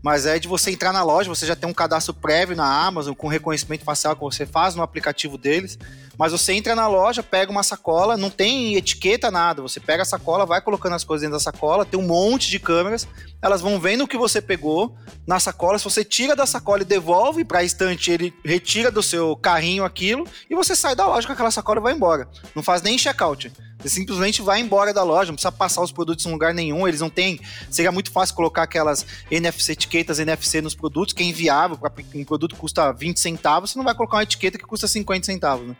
mas 0.01 0.25
é 0.25 0.39
de 0.39 0.48
você 0.48 0.71
entrar 0.71 0.91
na 0.91 1.03
loja, 1.03 1.29
você 1.29 1.45
já 1.45 1.55
tem 1.55 1.69
um 1.69 1.74
cadastro 1.74 2.13
prévio 2.13 2.55
na 2.55 2.86
Amazon 2.86 3.13
com 3.13 3.27
reconhecimento 3.27 3.83
facial 3.83 4.15
que 4.15 4.21
você 4.21 4.45
faz 4.45 4.75
no 4.75 4.81
aplicativo 4.81 5.38
deles. 5.38 5.77
Mas 6.22 6.34
você 6.34 6.54
entra 6.54 6.75
na 6.75 6.88
loja, 6.88 7.24
pega 7.24 7.51
uma 7.51 7.63
sacola, 7.63 8.16
não 8.16 8.30
tem 8.30 8.75
etiqueta, 8.75 9.32
nada. 9.32 9.60
Você 9.63 9.80
pega 9.80 10.04
a 10.04 10.06
sacola, 10.06 10.46
vai 10.46 10.62
colocando 10.62 10.94
as 10.94 11.04
coisas 11.04 11.24
dentro 11.24 11.36
da 11.36 11.44
sacola, 11.44 11.84
tem 11.84 12.00
um 12.00 12.06
monte 12.06 12.48
de 12.48 12.60
câmeras, 12.60 13.08
elas 13.42 13.60
vão 13.60 13.80
vendo 13.80 14.04
o 14.04 14.08
que 14.08 14.20
você 14.20 14.40
pegou 14.40 14.96
na 15.25 15.40
sacola. 15.40 15.80
Se 15.80 15.84
você 15.84 16.06
tira 16.06 16.36
da 16.36 16.46
sacola 16.46 16.84
e 16.84 16.86
devolve 16.86 17.44
para 17.44 17.62
a 17.62 17.63
estante, 17.63 18.12
ele 18.12 18.32
retira 18.46 18.92
do 18.92 19.01
seu 19.01 19.36
carrinho 19.36 19.84
aquilo 19.84 20.28
e 20.48 20.54
você 20.54 20.75
sai 20.75 20.96
da 20.96 21.08
loja 21.08 21.25
com 21.25 21.34
aquela 21.34 21.50
sacola 21.50 21.80
e 21.80 21.82
vai 21.82 21.94
embora. 21.94 22.30
Não 22.54 22.62
faz 22.62 22.84
nem 22.84 23.00
check-out. 23.00 23.51
Você 23.82 23.90
simplesmente 23.90 24.42
vai 24.42 24.60
embora 24.60 24.94
da 24.94 25.04
loja, 25.04 25.32
não 25.32 25.36
precisa 25.36 25.52
passar 25.52 25.82
os 25.82 25.92
produtos 25.92 26.26
em 26.26 26.32
lugar 26.32 26.54
nenhum, 26.54 26.88
eles 26.88 27.02
não 27.02 27.10
têm. 27.10 27.40
Seria 27.70 27.92
muito 27.92 28.12
fácil 28.12 28.36
colocar 28.36 28.64
aquelas 28.64 29.06
NFC, 29.30 29.72
etiquetas 29.72 30.20
NFC 30.20 30.62
nos 30.62 30.76
produtos, 30.76 31.14
que 31.14 31.24
é 31.24 31.26
inviável, 31.26 31.78
um 32.16 32.24
produto 32.24 32.56
custa 32.56 32.92
20 32.92 33.20
centavos, 33.20 33.72
você 33.72 33.78
não 33.78 33.86
vai 33.86 33.96
colocar 33.96 34.18
uma 34.18 34.24
etiqueta 34.24 34.58
que 34.58 34.66
custa 34.66 34.88
50 34.88 35.26
centavos. 35.26 35.68
Né? 35.68 35.76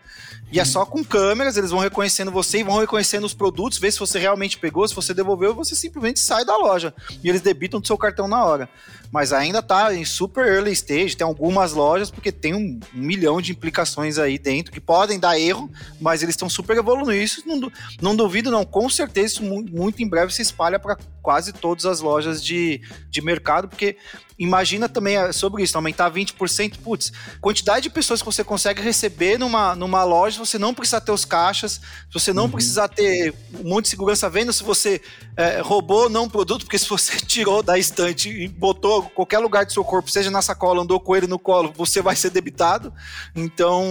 E 0.50 0.60
é 0.60 0.64
só 0.64 0.84
com 0.84 1.02
câmeras, 1.04 1.56
eles 1.56 1.70
vão 1.70 1.80
reconhecendo 1.80 2.30
você 2.30 2.58
e 2.58 2.62
vão 2.62 2.78
reconhecendo 2.78 3.24
os 3.24 3.34
produtos, 3.34 3.78
ver 3.78 3.92
se 3.92 3.98
você 3.98 4.18
realmente 4.18 4.58
pegou, 4.58 4.86
se 4.86 4.94
você 4.94 5.14
devolveu, 5.14 5.54
você 5.54 5.74
simplesmente 5.74 6.20
sai 6.20 6.44
da 6.44 6.56
loja. 6.56 6.94
E 7.22 7.28
eles 7.28 7.40
debitam 7.40 7.80
do 7.80 7.86
seu 7.86 7.96
cartão 7.96 8.26
na 8.28 8.44
hora 8.44 8.68
mas 9.12 9.30
ainda 9.30 9.58
está 9.58 9.94
em 9.94 10.06
super 10.06 10.46
early 10.46 10.72
stage. 10.72 11.14
Tem 11.14 11.24
algumas 11.24 11.74
lojas, 11.74 12.10
porque 12.10 12.32
tem 12.32 12.54
um, 12.54 12.80
um, 12.94 12.98
milhão 12.98 13.42
de 13.42 13.52
implicações 13.52 14.16
aí 14.16 14.38
dentro 14.38 14.72
que 14.72 14.80
podem 14.80 15.20
dar 15.20 15.38
erro, 15.38 15.70
mas 16.00 16.22
eles 16.22 16.32
estão 16.32 16.48
super 16.48 16.78
evoluindo. 16.78 17.12
Isso 17.12 17.42
não, 17.46 17.70
não 18.00 18.16
duvido, 18.16 18.50
não. 18.50 18.64
Com 18.64 18.88
certeza, 18.88 19.26
isso 19.26 19.44
muito 19.44 20.02
em 20.02 20.08
breve 20.08 20.32
se 20.32 20.42
espalha 20.42 20.78
para 20.78 20.96
quase 21.20 21.52
todas 21.52 21.86
as 21.86 22.00
lojas 22.00 22.42
de, 22.42 22.80
de 23.08 23.20
mercado, 23.22 23.68
porque 23.68 23.96
imagina 24.38 24.88
também 24.88 25.16
é, 25.16 25.32
sobre 25.32 25.62
isso, 25.62 25.76
aumentar 25.76 26.10
20%, 26.10 26.78
putz, 26.78 27.12
quantidade 27.40 27.84
de 27.84 27.90
pessoas 27.90 28.20
que 28.20 28.26
você 28.26 28.42
consegue 28.42 28.82
receber 28.82 29.38
numa, 29.38 29.74
numa 29.74 30.04
loja, 30.04 30.38
você 30.38 30.58
não 30.58 30.74
precisa 30.74 31.00
ter 31.00 31.12
os 31.12 31.24
caixas, 31.24 31.80
você 32.12 32.32
não 32.32 32.44
uhum. 32.44 32.50
precisa 32.50 32.88
ter 32.88 33.34
um 33.60 33.68
monte 33.68 33.84
de 33.84 33.90
segurança 33.90 34.28
vendo 34.28 34.52
se 34.52 34.62
você 34.62 35.00
é, 35.36 35.60
roubou 35.60 36.04
ou 36.04 36.10
não 36.10 36.24
um 36.24 36.28
produto, 36.28 36.64
porque 36.64 36.78
se 36.78 36.88
você 36.88 37.16
tirou 37.24 37.62
da 37.62 37.78
estante 37.78 38.28
e 38.28 38.48
botou 38.48 39.02
qualquer 39.10 39.38
lugar 39.38 39.64
do 39.64 39.72
seu 39.72 39.84
corpo, 39.84 40.10
seja 40.10 40.30
na 40.30 40.42
sacola, 40.42 40.82
andou 40.82 41.00
com 41.00 41.16
ele 41.16 41.26
no 41.26 41.38
colo, 41.38 41.72
você 41.76 42.02
vai 42.02 42.16
ser 42.16 42.30
debitado. 42.30 42.92
Então, 43.34 43.84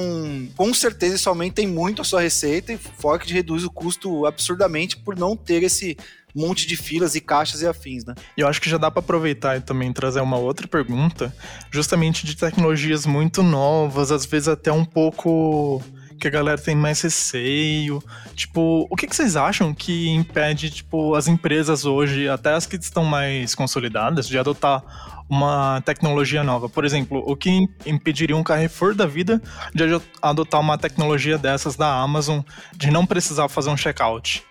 com 0.55 0.73
certeza 0.73 1.15
isso 1.15 1.29
aumenta 1.29 1.61
muito 1.67 2.01
a 2.01 2.05
sua 2.05 2.21
receita 2.21 2.73
e 2.73 2.77
fora 2.77 3.19
que 3.19 3.31
reduz 3.31 3.63
o 3.63 3.69
custo 3.69 4.25
absurdamente 4.25 4.97
por 4.97 5.17
não 5.17 5.35
ter 5.35 5.63
esse 5.63 5.97
monte 6.35 6.67
de 6.67 6.75
filas 6.75 7.15
e 7.15 7.21
caixas 7.21 7.61
e 7.61 7.67
afins, 7.67 8.05
né? 8.05 8.15
Eu 8.37 8.47
acho 8.47 8.61
que 8.61 8.69
já 8.69 8.77
dá 8.77 8.89
para 8.89 8.99
aproveitar 8.99 9.57
e 9.57 9.61
também 9.61 9.91
trazer 9.91 10.21
uma 10.21 10.37
outra 10.37 10.67
pergunta, 10.67 11.35
justamente 11.69 12.25
de 12.25 12.35
tecnologias 12.35 13.05
muito 13.05 13.43
novas, 13.43 14.11
às 14.11 14.25
vezes 14.25 14.47
até 14.47 14.71
um 14.71 14.85
pouco 14.85 15.81
que 16.21 16.27
a 16.27 16.31
galera 16.31 16.61
tem 16.61 16.75
mais 16.75 17.01
receio. 17.01 18.01
Tipo, 18.35 18.87
o 18.89 18.95
que, 18.95 19.07
que, 19.07 19.15
vocês 19.15 19.35
acham 19.35 19.73
que 19.73 20.09
impede, 20.09 20.69
tipo, 20.69 21.15
as 21.15 21.27
empresas 21.27 21.83
hoje, 21.83 22.29
até 22.29 22.53
as 22.53 22.67
que 22.67 22.75
estão 22.75 23.03
mais 23.03 23.55
consolidadas, 23.55 24.27
de 24.27 24.37
adotar 24.37 24.83
uma 25.27 25.81
tecnologia 25.81 26.43
nova? 26.43 26.69
Por 26.69 26.85
exemplo, 26.85 27.23
o 27.25 27.35
que 27.35 27.67
impediria 27.85 28.37
um 28.37 28.43
Carrefour 28.43 28.93
da 28.93 29.07
vida 29.07 29.41
de 29.73 29.83
adotar 30.21 30.61
uma 30.61 30.77
tecnologia 30.77 31.37
dessas 31.37 31.75
da 31.75 31.91
Amazon, 31.91 32.41
de 32.77 32.91
não 32.91 33.05
precisar 33.05 33.49
fazer 33.49 33.71
um 33.71 33.77
checkout? 33.77 34.43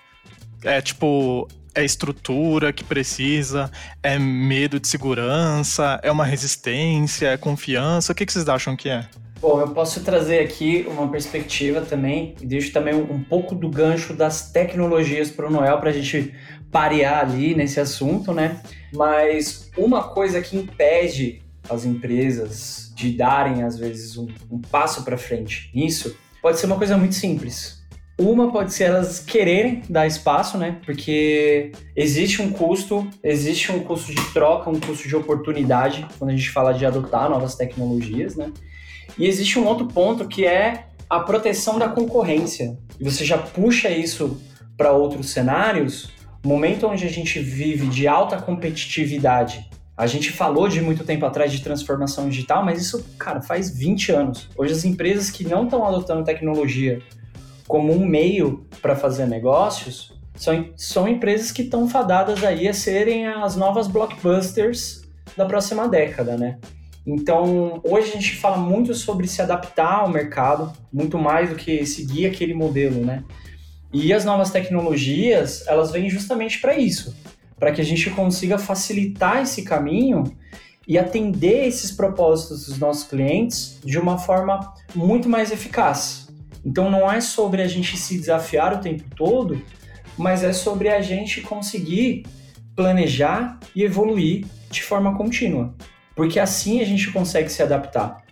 É 0.63 0.83
tipo, 0.83 1.49
é 1.75 1.85
estrutura 1.85 2.73
que 2.73 2.85
precisa, 2.85 3.71
é 4.03 4.19
medo 4.19 4.81
de 4.81 4.89
segurança, 4.89 6.01
é 6.03 6.11
uma 6.11 6.25
resistência, 6.25 7.29
é 7.29 7.37
confiança? 7.37 8.13
O 8.13 8.15
que, 8.15 8.27
que 8.27 8.33
vocês 8.33 8.49
acham 8.49 8.77
que 8.77 8.89
é? 8.89 9.07
Bom, 9.41 9.59
eu 9.59 9.69
posso 9.69 10.03
trazer 10.03 10.41
aqui 10.41 10.85
uma 10.87 11.09
perspectiva 11.09 11.81
também, 11.81 12.35
e 12.41 12.47
deixo 12.47 12.73
também 12.73 12.95
um, 12.95 13.15
um 13.15 13.25
pouco 13.25 13.55
do 13.55 13.71
gancho 13.71 14.13
das 14.13 14.51
tecnologias 14.51 15.31
para 15.31 15.47
o 15.47 15.51
Noel, 15.51 15.79
para 15.79 15.91
a 15.91 15.93
gente 15.93 16.35
parear 16.71 17.25
ali 17.25 17.55
nesse 17.55 17.81
assunto, 17.81 18.35
né? 18.35 18.61
Mas 18.93 19.71
uma 19.79 20.05
coisa 20.05 20.43
que 20.43 20.57
impede 20.57 21.43
as 21.69 21.85
empresas 21.87 22.93
de 22.95 23.13
darem, 23.13 23.63
às 23.63 23.79
vezes, 23.79 24.19
um, 24.19 24.29
um 24.51 24.61
passo 24.61 25.05
para 25.05 25.17
frente 25.17 25.71
nisso, 25.75 26.15
pode 26.43 26.59
ser 26.59 26.67
uma 26.67 26.77
coisa 26.77 26.99
muito 26.99 27.15
simples 27.15 27.80
uma 28.21 28.53
pode 28.53 28.75
ser 28.75 28.85
elas 28.85 29.19
quererem 29.19 29.83
dar 29.89 30.07
espaço, 30.07 30.59
né? 30.59 30.79
Porque 30.85 31.73
existe 31.97 32.43
um 32.43 32.51
custo, 32.51 33.09
existe 33.25 33.73
um 33.73 33.81
custo 33.81 34.15
de 34.15 34.33
troca, 34.33 34.69
um 34.69 34.79
custo 34.79 35.09
de 35.09 35.17
oportunidade 35.17 36.07
quando 36.19 36.31
a 36.31 36.37
gente 36.37 36.51
fala 36.51 36.73
de 36.73 36.85
adotar 36.85 37.31
novas 37.31 37.55
tecnologias, 37.55 38.37
né? 38.37 38.53
E 39.19 39.27
existe 39.27 39.59
um 39.59 39.67
outro 39.67 39.87
ponto 39.87 40.29
que 40.29 40.45
é 40.45 40.85
a 41.09 41.21
proteção 41.21 41.79
da 41.79 41.89
concorrência. 41.89 42.79
Você 43.01 43.25
já 43.25 43.39
puxa 43.39 43.89
isso 43.89 44.41
para 44.77 44.93
outros 44.93 45.31
cenários, 45.31 46.11
momento 46.45 46.87
onde 46.87 47.07
a 47.07 47.11
gente 47.11 47.39
vive 47.41 47.87
de 47.87 48.07
alta 48.07 48.37
competitividade. 48.37 49.69
A 49.97 50.07
gente 50.07 50.31
falou 50.31 50.69
de 50.69 50.81
muito 50.81 51.05
tempo 51.05 51.27
atrás 51.27 51.53
de 51.53 51.63
transformação 51.63 52.29
digital, 52.29 52.65
mas 52.65 52.81
isso, 52.81 53.05
cara, 53.19 53.43
faz 53.43 53.77
20 53.77 54.13
anos. 54.13 54.49
Hoje 54.57 54.73
as 54.73 54.85
empresas 54.85 55.31
que 55.31 55.45
não 55.45 55.65
estão 55.65 55.87
adotando 55.87 56.25
tecnologia 56.25 57.03
como 57.71 57.93
um 57.93 58.05
meio 58.05 58.67
para 58.83 58.97
fazer 58.97 59.27
negócios, 59.27 60.13
são, 60.35 60.73
são 60.77 61.07
empresas 61.07 61.53
que 61.53 61.63
estão 61.63 61.89
fadadas 61.89 62.43
aí 62.43 62.67
a 62.67 62.75
serem 62.75 63.29
as 63.29 63.55
novas 63.55 63.87
blockbusters 63.87 65.03
da 65.37 65.47
próxima 65.47 65.89
década, 65.89 66.37
né? 66.37 66.59
Então, 67.07 67.81
hoje 67.85 68.09
a 68.09 68.13
gente 68.15 68.35
fala 68.39 68.57
muito 68.57 68.93
sobre 68.93 69.29
se 69.29 69.41
adaptar 69.41 70.01
ao 70.01 70.09
mercado, 70.09 70.73
muito 70.93 71.17
mais 71.17 71.51
do 71.51 71.55
que 71.55 71.87
seguir 71.87 72.27
aquele 72.27 72.55
modelo, 72.55 73.05
né? 73.07 73.23
E 73.93 74.13
as 74.13 74.25
novas 74.25 74.51
tecnologias, 74.51 75.65
elas 75.69 75.93
vêm 75.93 76.11
justamente 76.11 76.61
para 76.61 76.77
isso, 76.77 77.17
para 77.57 77.71
que 77.71 77.81
a 77.81 77.85
gente 77.85 78.11
consiga 78.11 78.59
facilitar 78.59 79.43
esse 79.43 79.63
caminho 79.63 80.25
e 80.89 80.99
atender 80.99 81.69
esses 81.69 81.93
propósitos 81.93 82.67
dos 82.67 82.79
nossos 82.81 83.05
clientes 83.05 83.79
de 83.85 83.97
uma 83.97 84.19
forma 84.19 84.75
muito 84.93 85.29
mais 85.29 85.53
eficaz. 85.53 86.30
Então 86.65 86.91
não 86.91 87.11
é 87.11 87.21
sobre 87.21 87.63
a 87.63 87.69
gente 87.69 87.97
se 87.97 88.19
desafiar 88.19 88.75
o 88.75 88.79
tempo 88.79 89.05
todo, 89.17 89.61
mas 90.17 90.43
é 90.43 90.53
sobre 90.53 90.89
a 90.89 91.01
gente 91.01 91.41
conseguir 91.41 92.25
planejar 92.77 93.59
e 93.75 93.83
evoluir 93.83 94.47
de 94.71 94.83
forma 94.83 95.17
contínua. 95.17 95.75
Porque 96.15 96.39
assim 96.39 96.81
a 96.81 96.85
gente 96.85 97.11
consegue 97.11 97.49
se 97.49 97.63
adaptar. 97.63 98.23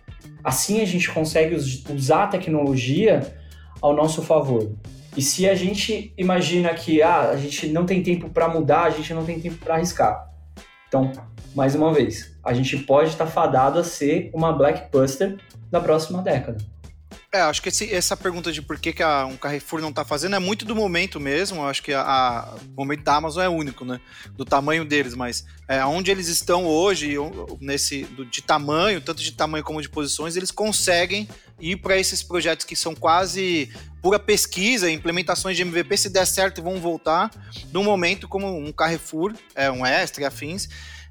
Assim 0.43 0.81
a 0.81 0.85
gente 0.85 1.09
consegue 1.09 1.55
usar 1.55 2.23
a 2.23 2.27
tecnologia 2.27 3.35
ao 3.81 3.95
nosso 3.95 4.21
favor. 4.21 4.71
E 5.17 5.21
se 5.21 5.49
a 5.49 5.55
gente 5.55 6.13
imagina 6.17 6.73
que 6.73 7.01
ah, 7.01 7.31
a 7.31 7.37
gente 7.37 7.67
não 7.67 7.85
tem 7.85 8.01
tempo 8.01 8.29
para 8.29 8.47
mudar, 8.47 8.83
a 8.83 8.89
gente 8.89 9.13
não 9.13 9.25
tem 9.25 9.39
tempo 9.39 9.57
para 9.57 9.75
arriscar. 9.75 10.29
Então, 10.87 11.11
mais 11.55 11.75
uma 11.75 11.93
vez, 11.93 12.37
a 12.43 12.53
gente 12.53 12.77
pode 12.77 13.09
estar 13.09 13.25
tá 13.25 13.31
fadado 13.31 13.79
a 13.79 13.83
ser 13.83 14.29
uma 14.33 14.53
blackbuster 14.53 15.37
da 15.69 15.79
próxima 15.79 16.21
década. 16.21 16.57
É, 17.31 17.41
acho 17.41 17.61
que 17.61 17.69
esse, 17.69 17.93
essa 17.93 18.17
pergunta 18.17 18.51
de 18.51 18.59
por 18.59 18.79
que, 18.79 18.91
que 18.91 19.03
a, 19.03 19.23
um 19.27 19.37
Carrefour 19.37 19.81
não 19.81 19.89
está 19.89 20.03
fazendo 20.03 20.35
é 20.35 20.39
muito 20.39 20.65
do 20.65 20.75
momento 20.75 21.19
mesmo. 21.19 21.63
Acho 21.63 21.83
que 21.83 21.93
a, 21.93 22.01
a, 22.01 22.55
o 22.55 22.75
momento 22.75 23.03
da 23.03 23.15
Amazon 23.15 23.43
é 23.43 23.47
único, 23.47 23.85
né? 23.85 24.01
Do 24.35 24.43
tamanho 24.43 24.83
deles, 24.83 25.13
mas 25.13 25.45
é, 25.67 25.85
onde 25.85 26.09
eles 26.09 26.27
estão 26.27 26.65
hoje, 26.65 27.15
nesse 27.61 28.03
do, 28.05 28.25
de 28.25 28.41
tamanho, 28.41 28.99
tanto 28.99 29.21
de 29.21 29.31
tamanho 29.31 29.63
como 29.63 29.79
de 29.79 29.87
posições, 29.87 30.35
eles 30.35 30.49
conseguem 30.49 31.29
ir 31.59 31.75
para 31.75 31.95
esses 31.97 32.23
projetos 32.23 32.65
que 32.65 32.75
são 32.75 32.95
quase 32.95 33.71
pura 34.01 34.17
pesquisa, 34.17 34.89
implementações 34.89 35.55
de 35.55 35.61
MVP, 35.61 35.97
se 35.97 36.09
der 36.09 36.25
certo, 36.25 36.63
vão 36.63 36.77
voltar. 36.77 37.29
Num 37.71 37.83
momento 37.83 38.27
como 38.27 38.57
um 38.57 38.71
Carrefour, 38.71 39.35
é, 39.53 39.69
um 39.69 39.85
Extra 39.85 40.27
afins, 40.27 40.67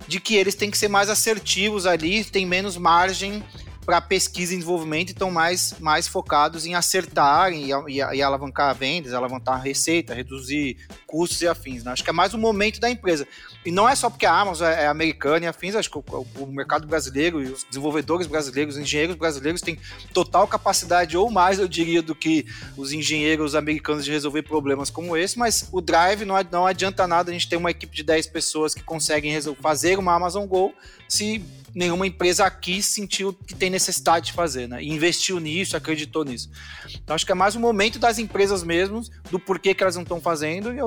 de 0.08 0.18
que 0.18 0.34
eles 0.34 0.56
têm 0.56 0.68
que 0.68 0.78
ser 0.78 0.88
mais 0.88 1.08
assertivos 1.08 1.86
ali, 1.86 2.24
tem 2.24 2.44
menos 2.44 2.76
margem 2.76 3.44
para 3.88 4.02
pesquisa 4.02 4.52
e 4.52 4.56
desenvolvimento 4.58 5.12
estão 5.12 5.30
mais, 5.30 5.74
mais 5.80 6.06
focados 6.06 6.66
em 6.66 6.74
acertar 6.74 7.50
e, 7.54 7.70
e, 7.88 7.96
e, 7.96 8.22
alavancar 8.22 8.74
vendas, 8.74 9.14
alavancar 9.14 9.62
receita, 9.62 10.12
reduzir 10.12 10.76
custos 11.06 11.40
e 11.40 11.48
afins. 11.48 11.84
Né? 11.84 11.92
Acho 11.92 12.04
que 12.04 12.10
é 12.10 12.12
mais 12.12 12.34
o 12.34 12.38
momento 12.38 12.78
da 12.80 12.90
empresa. 12.90 13.26
E 13.64 13.70
não 13.70 13.88
é 13.88 13.94
só 13.96 14.10
porque 14.10 14.26
a 14.26 14.38
Amazon 14.38 14.68
é, 14.68 14.82
é 14.82 14.86
americana 14.88 15.46
e 15.46 15.48
afins, 15.48 15.74
acho 15.74 15.90
que 15.90 15.96
o, 15.96 16.26
o, 16.36 16.46
mercado 16.48 16.86
brasileiro 16.86 17.42
e 17.42 17.46
os 17.46 17.64
desenvolvedores 17.64 18.26
brasileiros, 18.26 18.74
os 18.74 18.82
engenheiros 18.82 19.16
brasileiros 19.16 19.62
têm 19.62 19.78
total 20.12 20.46
capacidade, 20.46 21.16
ou 21.16 21.30
mais, 21.30 21.58
eu 21.58 21.66
diria, 21.66 22.02
do 22.02 22.14
que 22.14 22.44
os 22.76 22.92
engenheiros 22.92 23.54
americanos 23.54 24.04
de 24.04 24.10
resolver 24.10 24.42
problemas 24.42 24.90
como 24.90 25.16
esse, 25.16 25.38
mas 25.38 25.66
o 25.72 25.80
Drive 25.80 26.26
não, 26.26 26.34
não 26.52 26.66
adianta 26.66 27.06
nada 27.06 27.30
a 27.30 27.32
gente 27.32 27.48
ter 27.48 27.56
uma 27.56 27.70
equipe 27.70 27.96
de 27.96 28.02
10 28.02 28.26
pessoas 28.26 28.74
que 28.74 28.82
conseguem 28.82 29.40
fazer 29.62 29.98
uma 29.98 30.14
Amazon 30.14 30.44
Go 30.44 30.74
se 31.08 31.42
nenhuma 31.78 32.08
empresa 32.08 32.44
aqui 32.44 32.82
sentiu 32.82 33.32
que 33.32 33.54
tem 33.54 33.70
necessidade 33.70 34.26
de 34.26 34.32
fazer, 34.32 34.66
né? 34.66 34.82
E 34.82 34.90
investiu 34.90 35.38
nisso, 35.38 35.76
acreditou 35.76 36.24
nisso. 36.24 36.50
Então 36.92 37.14
acho 37.14 37.24
que 37.24 37.30
é 37.30 37.36
mais 37.36 37.54
um 37.54 37.60
momento 37.60 38.00
das 38.00 38.18
empresas 38.18 38.64
mesmo, 38.64 39.00
do 39.30 39.38
porquê 39.38 39.72
que 39.72 39.84
elas 39.84 39.94
não 39.94 40.02
estão 40.02 40.20
fazendo. 40.20 40.72
E 40.74 40.78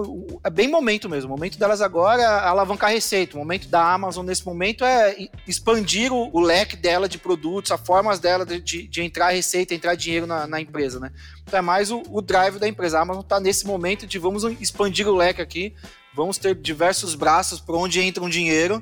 é 0.43 0.49
bem 0.49 0.67
momento 0.67 1.08
mesmo. 1.08 1.30
O 1.30 1.38
momento 1.38 1.58
delas 1.58 1.82
agora 1.82 2.21
é 2.21 2.25
alavancar 2.25 2.91
receita. 2.91 3.38
O 3.38 3.39
momento 3.39 3.69
da 3.69 3.82
Amazon 3.93 4.25
nesse 4.25 4.45
momento 4.45 4.84
é 4.84 5.30
expandir 5.47 6.12
o, 6.12 6.30
o 6.34 6.41
leque 6.41 6.75
dela 6.75 7.08
de 7.08 7.17
produtos, 7.17 7.71
as 7.71 7.80
formas 7.80 8.19
dela 8.19 8.45
de, 8.45 8.86
de, 8.86 9.01
entrar 9.01 9.30
receita, 9.30 9.73
entrar 9.73 9.95
dinheiro 9.95 10.27
na, 10.27 10.45
na, 10.45 10.60
empresa, 10.60 10.99
né? 10.99 11.13
Então 11.43 11.58
é 11.58 11.62
mais 11.62 11.89
o, 11.89 12.04
o 12.10 12.21
drive 12.21 12.60
da 12.60 12.67
empresa. 12.67 12.99
A 12.99 13.04
Amazon 13.04 13.23
está 13.23 13.39
nesse 13.39 13.65
momento 13.65 14.06
de 14.06 14.19
vamos 14.19 14.43
expandir 14.60 15.08
o 15.08 15.15
leque 15.15 15.41
aqui, 15.41 15.73
vamos 16.13 16.38
ter 16.38 16.54
diversos 16.54 17.15
braços 17.15 17.62
por 17.62 17.75
onde 17.75 18.01
entra 18.01 18.21
um 18.21 18.30
dinheiro 18.30 18.82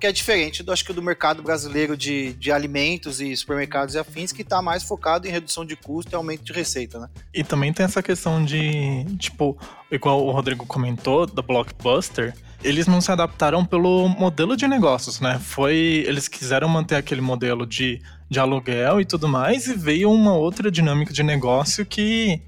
que 0.00 0.06
é 0.06 0.12
diferente 0.12 0.62
do 0.62 0.72
acho 0.72 0.84
que 0.84 0.92
do 0.92 1.02
mercado 1.02 1.42
brasileiro 1.42 1.96
de, 1.96 2.32
de 2.32 2.50
alimentos 2.50 3.20
e 3.20 3.36
supermercados 3.36 3.94
e 3.94 3.98
afins, 3.98 4.32
que 4.32 4.42
está 4.42 4.62
mais 4.62 4.82
focado 4.82 5.28
em 5.28 5.30
redução 5.30 5.64
de 5.64 5.76
custo 5.76 6.12
e 6.12 6.16
aumento 6.16 6.42
de 6.42 6.52
receita, 6.52 6.98
né? 6.98 7.08
E 7.34 7.44
também 7.44 7.72
tem 7.72 7.84
essa 7.84 8.02
questão 8.02 8.42
de, 8.42 9.04
tipo, 9.18 9.58
igual 9.90 10.26
o 10.26 10.30
Rodrigo 10.30 10.64
comentou, 10.64 11.26
da 11.26 11.42
Blockbuster, 11.42 12.34
eles 12.64 12.86
não 12.86 13.00
se 13.00 13.12
adaptaram 13.12 13.64
pelo 13.64 14.08
modelo 14.08 14.56
de 14.56 14.66
negócios, 14.66 15.20
né? 15.20 15.38
Foi. 15.38 16.04
Eles 16.06 16.28
quiseram 16.28 16.68
manter 16.68 16.96
aquele 16.96 17.20
modelo 17.20 17.66
de, 17.66 18.02
de 18.28 18.38
aluguel 18.38 19.00
e 19.00 19.04
tudo 19.04 19.28
mais, 19.28 19.66
e 19.66 19.74
veio 19.74 20.10
uma 20.10 20.34
outra 20.34 20.70
dinâmica 20.70 21.12
de 21.12 21.22
negócio 21.22 21.84
que. 21.84 22.40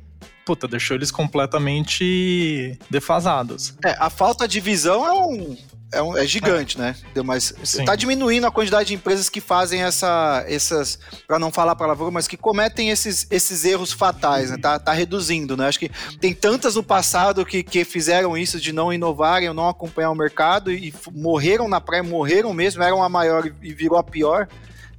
Puta, 0.44 0.66
deixou 0.66 0.96
eles 0.96 1.10
completamente 1.10 2.76
defasados. 2.90 3.74
É, 3.84 3.96
a 3.98 4.10
falta 4.10 4.48
de 4.48 4.58
visão 4.58 5.06
é 5.06 5.12
um, 5.12 5.56
é, 5.92 6.02
um, 6.02 6.16
é 6.16 6.26
gigante, 6.26 6.76
é. 6.78 6.80
né? 6.80 6.96
Mas 7.24 7.54
está 7.62 7.94
diminuindo 7.94 8.46
a 8.46 8.50
quantidade 8.50 8.88
de 8.88 8.94
empresas 8.94 9.28
que 9.28 9.40
fazem 9.40 9.82
essa, 9.82 10.44
essas, 10.48 10.98
para 11.26 11.38
não 11.38 11.52
falar 11.52 11.76
palavrão, 11.76 12.10
mas 12.10 12.26
que 12.26 12.36
cometem 12.36 12.90
esses, 12.90 13.26
esses 13.30 13.64
erros 13.64 13.92
fatais, 13.92 14.50
né? 14.50 14.56
Tá, 14.56 14.78
tá 14.78 14.92
reduzindo, 14.92 15.56
né? 15.56 15.68
Acho 15.68 15.78
que 15.78 15.90
tem 16.20 16.32
tantas 16.32 16.74
no 16.74 16.82
passado 16.82 17.44
que, 17.44 17.62
que 17.62 17.84
fizeram 17.84 18.36
isso 18.36 18.58
de 18.58 18.72
não 18.72 18.92
inovarem 18.92 19.48
ou 19.48 19.54
não 19.54 19.68
acompanhar 19.68 20.10
o 20.10 20.14
mercado 20.14 20.72
e, 20.72 20.88
e 20.88 20.94
morreram 21.12 21.68
na 21.68 21.80
praia, 21.80 22.02
morreram 22.02 22.52
mesmo, 22.54 22.82
eram 22.82 23.02
a 23.02 23.08
maior 23.08 23.50
e 23.62 23.72
virou 23.72 23.98
a 23.98 24.02
pior 24.02 24.48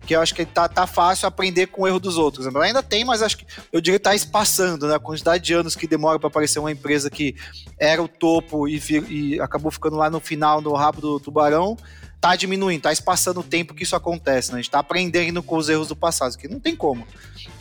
que 0.05 0.15
eu 0.15 0.21
acho 0.21 0.35
que 0.35 0.45
tá, 0.45 0.67
tá 0.67 0.85
fácil 0.85 1.27
aprender 1.27 1.67
com 1.67 1.83
o 1.83 1.87
erro 1.87 1.99
dos 1.99 2.17
outros. 2.17 2.45
Né? 2.45 2.51
Ainda 2.61 2.83
tem, 2.83 3.05
mas 3.05 3.21
acho 3.21 3.37
que 3.37 3.45
eu 3.71 3.79
diria 3.79 3.99
que 3.99 4.03
tá 4.03 4.15
espaçando, 4.15 4.87
né? 4.87 4.95
A 4.95 4.99
quantidade 4.99 5.43
de 5.43 5.53
anos 5.53 5.75
que 5.75 5.87
demora 5.87 6.19
para 6.19 6.27
aparecer 6.27 6.59
uma 6.59 6.71
empresa 6.71 7.09
que 7.09 7.35
era 7.79 8.01
o 8.01 8.07
topo 8.07 8.67
e, 8.67 8.81
e, 9.09 9.39
acabou 9.39 9.71
ficando 9.71 9.95
lá 9.95 10.09
no 10.09 10.19
final, 10.19 10.61
no 10.61 10.73
rabo 10.73 10.99
do 10.99 11.19
tubarão, 11.19 11.77
tá 12.19 12.35
diminuindo, 12.35 12.83
tá 12.83 12.91
espaçando 12.91 13.39
o 13.39 13.43
tempo 13.43 13.73
que 13.73 13.83
isso 13.83 13.95
acontece, 13.95 14.51
né? 14.51 14.59
A 14.59 14.61
gente 14.61 14.71
tá 14.71 14.79
aprendendo 14.79 15.41
com 15.41 15.57
os 15.57 15.69
erros 15.69 15.87
do 15.87 15.95
passado, 15.95 16.37
que 16.37 16.47
não 16.47 16.59
tem 16.59 16.75
como. 16.75 17.05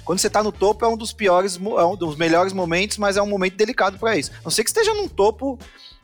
Quando 0.05 0.19
você 0.19 0.29
tá 0.29 0.43
no 0.43 0.51
topo 0.51 0.85
é 0.85 0.89
um 0.89 0.97
dos 0.97 1.13
piores, 1.13 1.57
é 1.57 1.85
um 1.85 1.97
dos 1.97 2.17
melhores 2.17 2.53
momentos, 2.53 2.99
mas 2.99 3.17
é 3.17 3.23
um 3.23 3.27
momento 3.27 3.57
delicado 3.57 3.99
para 3.99 4.17
isso. 4.17 4.33
Não 4.45 4.51
sei 4.51 4.65
que 4.65 4.71
esteja 4.71 4.93
num 4.95 5.09
topo 5.09 5.59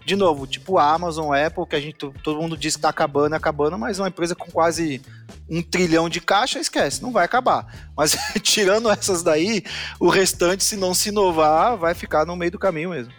de 0.08 0.16
novo, 0.16 0.46
tipo 0.46 0.78
a 0.78 0.90
Amazon, 0.94 1.34
Apple, 1.34 1.66
que 1.66 1.76
a 1.76 1.80
gente 1.80 1.98
todo 1.98 2.40
mundo 2.40 2.56
diz 2.56 2.76
que 2.76 2.80
tá 2.80 2.88
acabando, 2.88 3.34
acabando, 3.34 3.78
mas 3.78 3.98
uma 3.98 4.08
empresa 4.08 4.34
com 4.34 4.50
quase 4.50 5.02
um 5.50 5.60
trilhão 5.60 6.08
de 6.08 6.18
caixa, 6.18 6.58
esquece, 6.58 7.02
não 7.02 7.12
vai 7.12 7.26
acabar. 7.26 7.90
Mas 7.94 8.16
tirando 8.42 8.90
essas 8.90 9.22
daí, 9.22 9.62
o 10.00 10.08
restante, 10.08 10.64
se 10.64 10.76
não 10.76 10.94
se 10.94 11.10
inovar, 11.10 11.76
vai 11.76 11.94
ficar 11.94 12.24
no 12.24 12.34
meio 12.36 12.50
do 12.50 12.58
caminho 12.58 12.88
mesmo. 12.88 13.12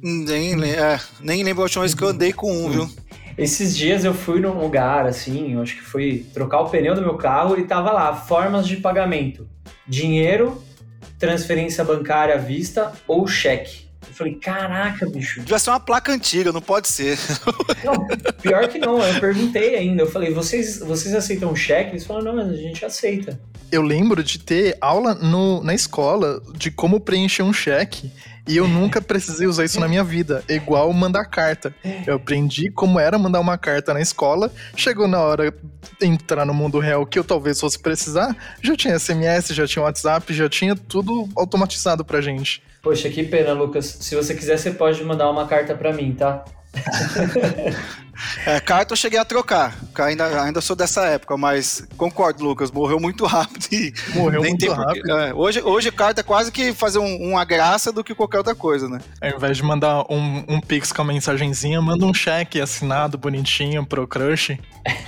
Nem, 0.00 0.54
é, 0.64 0.98
nem 1.20 1.42
lembro 1.42 1.62
a 1.62 1.64
última 1.64 1.82
vez 1.82 1.92
que 1.92 2.02
eu 2.02 2.08
andei 2.08 2.32
com 2.32 2.50
um, 2.50 2.70
viu? 2.70 3.07
Esses 3.38 3.76
dias 3.76 4.04
eu 4.04 4.12
fui 4.12 4.40
num 4.40 4.60
lugar, 4.60 5.06
assim, 5.06 5.54
eu 5.54 5.62
acho 5.62 5.76
que 5.76 5.82
fui 5.82 6.26
trocar 6.34 6.60
o 6.60 6.68
pneu 6.68 6.92
do 6.96 7.00
meu 7.00 7.16
carro 7.16 7.56
e 7.56 7.62
tava 7.62 7.92
lá, 7.92 8.12
formas 8.12 8.66
de 8.66 8.78
pagamento. 8.78 9.48
Dinheiro, 9.86 10.60
transferência 11.20 11.84
bancária 11.84 12.34
à 12.34 12.38
vista 12.38 12.92
ou 13.06 13.28
cheque. 13.28 13.86
Eu 14.08 14.14
falei, 14.14 14.34
caraca, 14.34 15.08
bicho. 15.08 15.40
Devia 15.40 15.58
ser 15.60 15.70
uma 15.70 15.78
placa 15.78 16.10
antiga, 16.10 16.50
não 16.50 16.60
pode 16.60 16.88
ser. 16.88 17.16
Não, 17.84 18.06
pior 18.42 18.66
que 18.68 18.78
não, 18.78 19.00
eu 19.00 19.20
perguntei 19.20 19.76
ainda. 19.76 20.02
Eu 20.02 20.10
falei, 20.10 20.32
vocês, 20.32 20.80
vocês 20.80 21.14
aceitam 21.14 21.54
cheque? 21.54 21.92
Eles 21.92 22.04
falaram, 22.04 22.26
não, 22.26 22.36
mas 22.36 22.52
a 22.52 22.56
gente 22.56 22.84
aceita. 22.84 23.40
Eu 23.70 23.82
lembro 23.82 24.22
de 24.22 24.38
ter 24.38 24.76
aula 24.80 25.14
no, 25.14 25.62
na 25.62 25.74
escola 25.74 26.40
de 26.54 26.70
como 26.70 27.00
preencher 27.00 27.42
um 27.42 27.52
cheque. 27.52 28.10
E 28.48 28.56
eu 28.56 28.66
nunca 28.66 29.02
precisei 29.02 29.46
usar 29.46 29.66
isso 29.66 29.78
na 29.78 29.86
minha 29.86 30.02
vida. 30.02 30.42
É 30.48 30.54
igual 30.54 30.90
mandar 30.94 31.26
carta. 31.26 31.74
Eu 32.06 32.16
aprendi 32.16 32.70
como 32.70 32.98
era 32.98 33.18
mandar 33.18 33.40
uma 33.40 33.58
carta 33.58 33.92
na 33.92 34.00
escola. 34.00 34.50
Chegou 34.74 35.06
na 35.06 35.20
hora 35.20 35.52
de 36.00 36.06
entrar 36.06 36.46
no 36.46 36.54
mundo 36.54 36.78
real 36.78 37.04
que 37.04 37.18
eu 37.18 37.24
talvez 37.24 37.60
fosse 37.60 37.78
precisar. 37.78 38.34
Já 38.62 38.74
tinha 38.74 38.98
SMS, 38.98 39.48
já 39.48 39.66
tinha 39.66 39.82
WhatsApp, 39.82 40.32
já 40.32 40.48
tinha 40.48 40.74
tudo 40.74 41.28
automatizado 41.36 42.06
pra 42.06 42.22
gente. 42.22 42.62
Poxa, 42.82 43.10
que 43.10 43.22
pena, 43.22 43.52
Lucas. 43.52 43.98
Se 44.00 44.14
você 44.14 44.34
quiser, 44.34 44.56
você 44.56 44.70
pode 44.70 45.04
mandar 45.04 45.30
uma 45.30 45.46
carta 45.46 45.74
para 45.74 45.92
mim, 45.92 46.14
tá? 46.14 46.42
É, 48.46 48.60
carta 48.60 48.92
eu 48.92 48.96
cheguei 48.96 49.18
a 49.18 49.24
trocar. 49.24 49.76
Ainda, 49.98 50.42
ainda 50.42 50.60
sou 50.60 50.74
dessa 50.74 51.04
época, 51.06 51.36
mas 51.36 51.86
concordo, 51.96 52.44
Lucas. 52.44 52.70
Morreu 52.70 53.00
muito 53.00 53.26
rápido. 53.26 53.66
E 53.72 53.92
morreu 54.14 54.42
muito 54.42 54.72
rápido. 54.72 55.10
É, 55.10 55.34
hoje, 55.34 55.60
hoje, 55.62 55.90
carta 55.90 56.20
é 56.20 56.24
quase 56.24 56.50
que 56.50 56.72
fazer 56.72 56.98
um, 56.98 57.30
uma 57.30 57.44
graça 57.44 57.92
do 57.92 58.02
que 58.02 58.14
qualquer 58.14 58.38
outra 58.38 58.54
coisa, 58.54 58.88
né? 58.88 59.00
Ao 59.20 59.36
invés 59.36 59.56
de 59.56 59.62
mandar 59.62 60.04
um, 60.10 60.44
um 60.48 60.60
pix 60.60 60.92
com 60.92 61.02
a 61.02 61.04
mensagenzinha, 61.04 61.80
manda 61.80 62.04
um 62.04 62.14
cheque 62.14 62.60
assinado 62.60 63.18
bonitinho 63.18 63.84
pro 63.84 64.06
crush. 64.06 64.58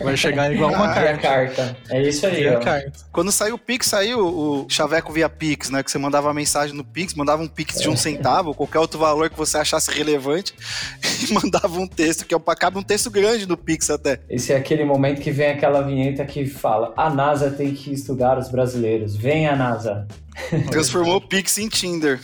Vai 0.03 0.16
chegar 0.16 0.53
igual 0.53 0.73
uma 0.73 0.90
ah, 0.90 0.94
carta. 0.94 1.18
carta. 1.18 1.77
É 1.88 2.03
isso 2.03 2.27
aí. 2.27 2.49
ó. 2.49 2.61
Carta. 2.61 2.92
Quando 3.12 3.33
saiu 3.33 3.55
o 3.55 3.59
Pix, 3.59 3.87
saiu 3.87 4.20
o 4.20 4.66
Chaveco 4.68 5.12
via 5.12 5.29
Pix, 5.29 5.70
né? 5.70 5.83
Que 5.83 5.90
você 5.90 5.99
mandava 5.99 6.31
a 6.31 6.35
mensagem 6.35 6.77
no 6.77 6.85
Pix, 6.85 7.14
mandava 7.14 7.42
um 7.42 7.49
Pix 7.49 7.81
de 7.81 7.88
um 7.88 7.96
centavo, 7.96 8.55
qualquer 8.55 8.79
outro 8.79 8.99
valor 8.99 9.31
que 9.31 9.37
você 9.37 9.59
achasse 9.59 9.90
relevante, 9.90 10.55
e 11.29 11.33
mandava 11.33 11.79
um 11.79 11.87
texto, 11.87 12.27
que 12.27 12.35
é 12.35 12.40
cabe 12.59 12.79
um 12.79 12.83
texto 12.83 13.00
preço 13.01 13.11
grande 13.11 13.47
do 13.47 13.57
Pix 13.57 13.89
até. 13.89 14.21
Esse 14.29 14.53
é 14.53 14.57
aquele 14.57 14.85
momento 14.85 15.21
que 15.21 15.31
vem 15.31 15.49
aquela 15.49 15.81
vinheta 15.81 16.25
que 16.27 16.45
fala: 16.47 16.93
a 16.97 17.09
NASA 17.09 17.51
tem 17.51 17.73
que 17.73 17.93
estudar 17.93 18.39
os 18.39 18.51
brasileiros. 18.51 19.17
Vem 19.17 19.47
a 19.47 19.57
NASA. 19.57 20.07
Transformou 20.71 21.17
o 21.17 21.21
Pix 21.21 21.57
em 21.59 21.69
Tinder. 21.69 22.21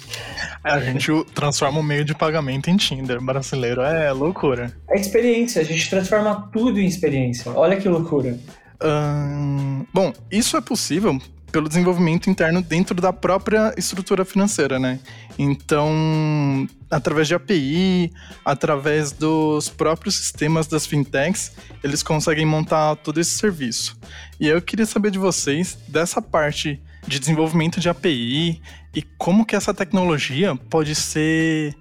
É, 0.64 0.70
a 0.70 0.80
gente 0.80 1.10
transforma 1.34 1.80
o 1.80 1.82
meio 1.82 2.04
de 2.04 2.14
pagamento 2.14 2.68
em 2.68 2.76
Tinder. 2.76 3.20
Brasileiro 3.22 3.80
é 3.80 4.12
loucura. 4.12 4.72
É 4.90 5.00
experiência, 5.00 5.62
a 5.62 5.64
gente 5.64 5.88
transforma 5.88 6.48
tudo 6.52 6.78
em 6.78 6.86
experiência. 6.86 7.50
Olha 7.52 7.76
que 7.76 7.88
loucura. 7.88 8.38
Hum, 8.82 9.86
bom, 9.92 10.12
isso 10.30 10.56
é 10.56 10.60
possível 10.60 11.18
pelo 11.56 11.70
desenvolvimento 11.70 12.28
interno 12.28 12.60
dentro 12.60 13.00
da 13.00 13.14
própria 13.14 13.72
estrutura 13.78 14.26
financeira, 14.26 14.78
né? 14.78 15.00
Então, 15.38 16.68
através 16.90 17.26
de 17.28 17.34
API, 17.34 18.12
através 18.44 19.10
dos 19.10 19.70
próprios 19.70 20.16
sistemas 20.16 20.66
das 20.66 20.84
fintechs, 20.84 21.52
eles 21.82 22.02
conseguem 22.02 22.44
montar 22.44 22.96
todo 22.96 23.18
esse 23.18 23.30
serviço. 23.30 23.98
E 24.38 24.48
eu 24.48 24.60
queria 24.60 24.84
saber 24.84 25.10
de 25.10 25.18
vocês 25.18 25.78
dessa 25.88 26.20
parte 26.20 26.78
de 27.08 27.18
desenvolvimento 27.18 27.80
de 27.80 27.88
API 27.88 28.60
e 28.94 29.00
como 29.16 29.46
que 29.46 29.56
essa 29.56 29.72
tecnologia 29.72 30.54
pode 30.68 30.94
ser 30.94 31.74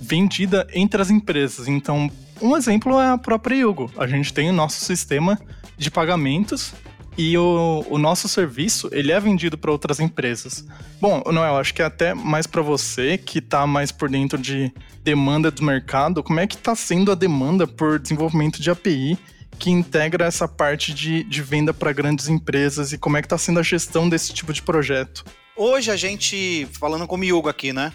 vendida 0.00 0.68
entre 0.72 1.02
as 1.02 1.10
empresas. 1.10 1.66
Então, 1.66 2.08
um 2.40 2.56
exemplo 2.56 3.00
é 3.00 3.08
a 3.08 3.18
própria 3.18 3.56
Yugo. 3.56 3.90
A 3.98 4.06
gente 4.06 4.32
tem 4.32 4.48
o 4.48 4.52
nosso 4.52 4.84
sistema 4.84 5.36
de 5.76 5.90
pagamentos 5.90 6.72
e 7.16 7.36
o, 7.38 7.84
o 7.88 7.98
nosso 7.98 8.28
serviço 8.28 8.88
ele 8.92 9.12
é 9.12 9.18
vendido 9.18 9.56
para 9.56 9.70
outras 9.70 10.00
empresas. 10.00 10.66
Bom, 11.00 11.22
Noel, 11.32 11.56
acho 11.56 11.72
que 11.72 11.82
é 11.82 11.84
até 11.84 12.14
mais 12.14 12.46
para 12.46 12.62
você 12.62 13.16
que 13.16 13.38
está 13.38 13.66
mais 13.66 13.90
por 13.90 14.08
dentro 14.08 14.38
de 14.38 14.72
demanda 15.02 15.50
do 15.50 15.62
mercado, 15.62 16.22
como 16.22 16.40
é 16.40 16.46
que 16.46 16.56
está 16.56 16.74
sendo 16.74 17.12
a 17.12 17.14
demanda 17.14 17.66
por 17.66 17.98
desenvolvimento 17.98 18.60
de 18.60 18.70
API 18.70 19.18
que 19.58 19.70
integra 19.70 20.26
essa 20.26 20.46
parte 20.46 20.92
de, 20.92 21.24
de 21.24 21.42
venda 21.42 21.72
para 21.72 21.92
grandes 21.92 22.28
empresas 22.28 22.92
e 22.92 22.98
como 22.98 23.16
é 23.16 23.22
que 23.22 23.26
está 23.26 23.38
sendo 23.38 23.60
a 23.60 23.62
gestão 23.62 24.08
desse 24.08 24.32
tipo 24.32 24.52
de 24.52 24.62
projeto? 24.62 25.24
Hoje 25.56 25.90
a 25.90 25.96
gente, 25.96 26.68
falando 26.72 27.06
como 27.06 27.24
Yugo 27.24 27.48
aqui, 27.48 27.72
né? 27.72 27.92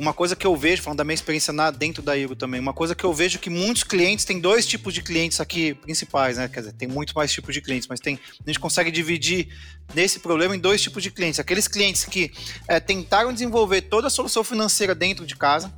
Uma 0.00 0.14
coisa 0.14 0.34
que 0.34 0.46
eu 0.46 0.56
vejo, 0.56 0.80
falando 0.80 0.96
da 0.96 1.04
minha 1.04 1.14
experiência 1.14 1.52
na, 1.52 1.70
dentro 1.70 2.02
da 2.02 2.14
Yugo 2.14 2.34
também, 2.34 2.58
uma 2.58 2.72
coisa 2.72 2.94
que 2.94 3.04
eu 3.04 3.12
vejo 3.12 3.38
que 3.38 3.50
muitos 3.50 3.84
clientes, 3.84 4.24
tem 4.24 4.40
dois 4.40 4.66
tipos 4.66 4.94
de 4.94 5.02
clientes 5.02 5.38
aqui 5.42 5.74
principais, 5.74 6.38
né? 6.38 6.48
Quer 6.48 6.60
dizer, 6.60 6.72
tem 6.72 6.88
muito 6.88 7.12
mais 7.14 7.30
tipos 7.30 7.52
de 7.52 7.60
clientes, 7.60 7.86
mas 7.86 8.00
tem, 8.00 8.18
a 8.42 8.50
gente 8.50 8.58
consegue 8.58 8.90
dividir 8.90 9.48
nesse 9.94 10.18
problema 10.20 10.56
em 10.56 10.58
dois 10.58 10.80
tipos 10.80 11.02
de 11.02 11.10
clientes. 11.10 11.38
Aqueles 11.38 11.68
clientes 11.68 12.06
que 12.06 12.32
é, 12.66 12.80
tentaram 12.80 13.30
desenvolver 13.30 13.82
toda 13.82 14.06
a 14.06 14.10
solução 14.10 14.42
financeira 14.42 14.94
dentro 14.94 15.26
de 15.26 15.36
casa, 15.36 15.70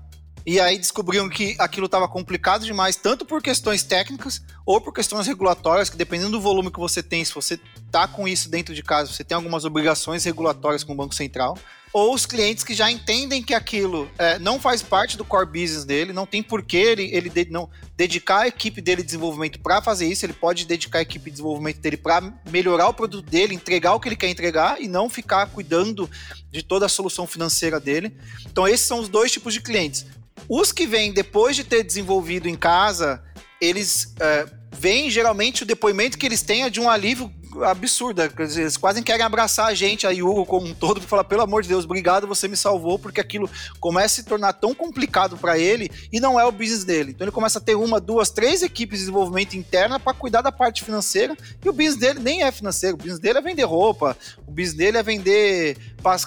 e 0.45 0.59
aí 0.59 0.79
descobriram 0.79 1.29
que 1.29 1.55
aquilo 1.59 1.87
estava 1.87 2.09
complicado 2.09 2.65
demais, 2.65 2.97
tanto 2.97 3.25
por 3.25 3.41
questões 3.41 3.83
técnicas 3.83 4.43
ou 4.67 4.81
por 4.81 4.93
questões 4.93 5.27
regulatórias, 5.27 5.89
que 5.89 5.97
dependendo 5.97 6.33
do 6.33 6.41
volume 6.41 6.71
que 6.71 6.81
você 6.81 7.03
tem, 7.03 7.25
se 7.25 7.35
você 7.35 7.59
tá 7.91 8.09
com 8.09 8.27
isso 8.27 8.49
dentro 8.49 8.75
de 8.75 8.83
casa, 8.83 9.13
você 9.13 9.23
tem 9.23 9.37
algumas 9.37 9.65
obrigações 9.65 10.25
regulatórias 10.25 10.83
com 10.83 10.93
o 10.93 10.97
Banco 10.97 11.15
Central. 11.15 11.57
ou 11.93 12.15
os 12.15 12.25
clientes 12.25 12.65
que 12.65 12.73
já 12.73 12.91
entendem 12.91 13.43
que 13.43 13.53
aquilo 13.53 14.11
é, 14.17 14.39
não 14.39 14.59
faz 14.59 14.83
parte 14.83 15.17
do 15.17 15.25
core 15.25 15.47
business 15.47 15.85
dele, 15.85 16.13
não 16.13 16.25
tem 16.25 16.43
porquê 16.43 16.79
ele, 16.79 17.15
ele 17.15 17.29
de, 17.29 17.45
não 17.51 17.69
dedicar 17.95 18.41
a 18.41 18.49
equipe 18.49 18.81
dele 18.81 19.03
de 19.03 19.07
desenvolvimento 19.07 19.61
para 19.61 19.83
fazer 19.83 20.07
isso, 20.07 20.25
ele 20.25 20.33
pode 20.33 20.65
dedicar 20.65 21.01
a 21.01 21.03
equipe 21.03 21.27
de 21.27 21.33
desenvolvimento 21.33 21.81
dele 21.81 21.99
para 21.99 22.33
melhorar 22.51 22.89
o 22.89 22.95
produto 22.95 23.29
dele, 23.29 23.55
entregar 23.55 23.93
o 23.93 24.01
que 24.01 24.09
ele 24.09 24.17
quer 24.17 24.31
entregar 24.31 24.81
e 24.81 24.89
não 24.89 25.11
ficar 25.11 25.47
cuidando 25.49 26.11
de 26.51 26.63
toda 26.63 26.87
a 26.87 26.89
solução 26.89 27.27
financeira 27.27 27.79
dele. 27.79 28.17
Então 28.47 28.67
esses 28.67 28.87
são 28.87 28.99
os 28.99 29.09
dois 29.09 29.31
tipos 29.31 29.53
de 29.53 29.61
clientes. 29.61 30.07
Os 30.49 30.73
que 30.73 30.87
vêm 30.87 31.13
depois 31.13 31.57
de 31.57 31.65
ter 31.65 31.83
desenvolvido 31.83 32.49
em 32.49 32.57
casa, 32.57 33.23
eles 33.61 34.15
é, 34.21 34.47
veem 34.73 35.11
geralmente 35.11 35.63
o 35.63 35.67
depoimento 35.67 36.19
que 36.19 36.27
eles 36.27 36.43
têm 36.43 36.65
é 36.65 36.71
de 36.71 36.81
um 36.81 36.91
alívio 36.91 37.33
absurda. 37.61 38.33
Eles 38.39 38.77
quase 38.77 39.03
querem 39.03 39.25
abraçar 39.25 39.67
a 39.67 39.75
gente, 39.75 40.07
a 40.07 40.11
Yugo 40.11 40.47
como 40.47 40.67
um 40.67 40.75
todo, 40.75 40.99
e 41.01 41.03
falar, 41.03 41.25
pelo 41.25 41.43
amor 41.43 41.63
de 41.63 41.69
Deus, 41.69 41.85
obrigado, 41.85 42.27
você 42.27 42.49
me 42.49 42.57
salvou, 42.57 42.99
porque 42.99 43.21
aquilo 43.21 43.51
começa 43.79 44.21
a 44.21 44.25
se 44.25 44.25
tornar 44.25 44.55
tão 44.55 44.75
complicado 44.75 45.37
para 45.37 45.59
ele 45.59 45.91
e 46.13 46.21
não 46.21 46.39
é 46.39 46.45
o 46.45 46.53
business 46.53 46.85
dele. 46.85 47.13
Então 47.13 47.25
ele 47.25 47.33
começa 47.33 47.59
a 47.59 47.63
ter 47.63 47.75
uma, 47.75 48.01
duas, 48.01 48.31
três 48.31 48.63
equipes 48.63 48.99
de 48.99 49.05
desenvolvimento 49.05 49.55
interna 49.55 50.01
para 50.01 50.15
cuidar 50.15 50.43
da 50.43 50.53
parte 50.53 50.83
financeira 50.85 51.37
e 51.65 51.69
o 51.69 51.73
business 51.73 51.97
dele 51.97 52.21
nem 52.21 52.43
é 52.43 52.51
financeiro, 52.51 52.95
o 52.95 52.99
business 52.99 53.19
dele 53.19 53.39
é 53.39 53.43
vender 53.43 53.65
roupa, 53.65 54.17
o 54.47 54.51
business 54.51 54.75
dele 54.75 54.99
é 54.99 55.03
vender 55.03 55.77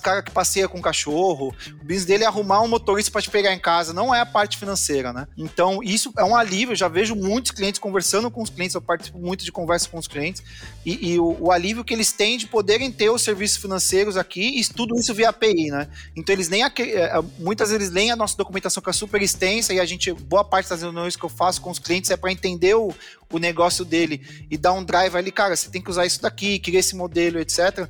cara 0.02 0.22
que 0.24 0.32
passeia 0.32 0.68
com 0.68 0.82
cachorro, 0.82 1.54
o 1.82 1.84
business 1.84 2.06
dele 2.06 2.24
é 2.24 2.28
arrumar 2.28 2.62
um 2.62 2.68
motorista 2.68 3.12
para 3.12 3.22
te 3.22 3.30
pegar 3.30 3.54
em 3.54 3.60
casa, 3.60 3.94
não 3.94 4.14
é 4.14 4.20
a 4.20 4.26
parte 4.26 4.58
financeira, 4.58 5.12
né? 5.14 5.28
Então 5.38 5.82
isso 5.84 6.12
é 6.18 6.24
um 6.24 6.36
alívio, 6.36 6.74
eu 6.74 6.76
já 6.76 6.88
vejo 6.88 7.16
muitos 7.16 7.52
clientes 7.52 7.80
conversando 7.80 8.32
com 8.32 8.42
os 8.42 8.50
clientes, 8.50 8.76
eu 8.76 8.82
participo 8.82 9.18
muito 9.20 9.44
de 9.44 9.52
conversa 9.52 9.90
com 9.90 9.98
os 9.98 10.08
clientes 10.08 10.44
e, 10.86 11.14
e 11.14 11.20
o, 11.20 11.38
o, 11.40 11.52
alívio 11.52 11.84
que 11.84 11.94
eles 11.94 12.12
têm 12.12 12.38
de 12.38 12.48
poderem 12.48 12.92
ter 12.92 13.10
os 13.10 13.22
serviços 13.22 13.58
financeiros 13.58 14.18
aqui 14.18 14.60
e 14.60 14.66
tudo 14.66 14.98
isso 14.98 15.14
via 15.14 15.30
API, 15.30 15.70
né? 15.72 15.88
Então 16.16 16.34
eles 16.34 16.50
nem 16.50 16.64
é, 16.64 16.68
é, 16.68 17.22
muitas 17.40 17.72
vezes 17.72 17.92
leem 17.92 18.12
a 18.12 18.16
nossa 18.16 18.38
documentação 18.38 18.82
que 18.82 18.90
é 18.90 18.94
super 18.94 19.22
extensa 19.22 19.74
e 19.74 19.80
a 19.80 19.86
gente 19.86 20.12
boa 20.14 20.44
parte 20.44 20.70
das 20.70 20.82
reuniões 20.82 21.16
que 21.16 21.24
eu 21.24 21.30
faço 21.30 21.62
com 21.62 21.70
os 21.70 21.80
clientes 21.80 22.10
é 22.12 22.18
para 22.18 22.32
entender 22.32 22.76
o, 22.76 22.94
o 23.32 23.38
negócio 23.38 23.84
dele 23.84 24.22
e 24.50 24.58
dar 24.58 24.74
um 24.74 24.84
drive 24.84 25.16
ali, 25.16 25.32
cara, 25.32 25.56
você 25.56 25.70
tem 25.70 25.82
que 25.82 25.90
usar 25.90 26.06
isso 26.06 26.22
daqui, 26.22 26.60
querer 26.60 26.80
esse 26.80 26.96
modelo, 26.96 27.40
etc. 27.40 27.88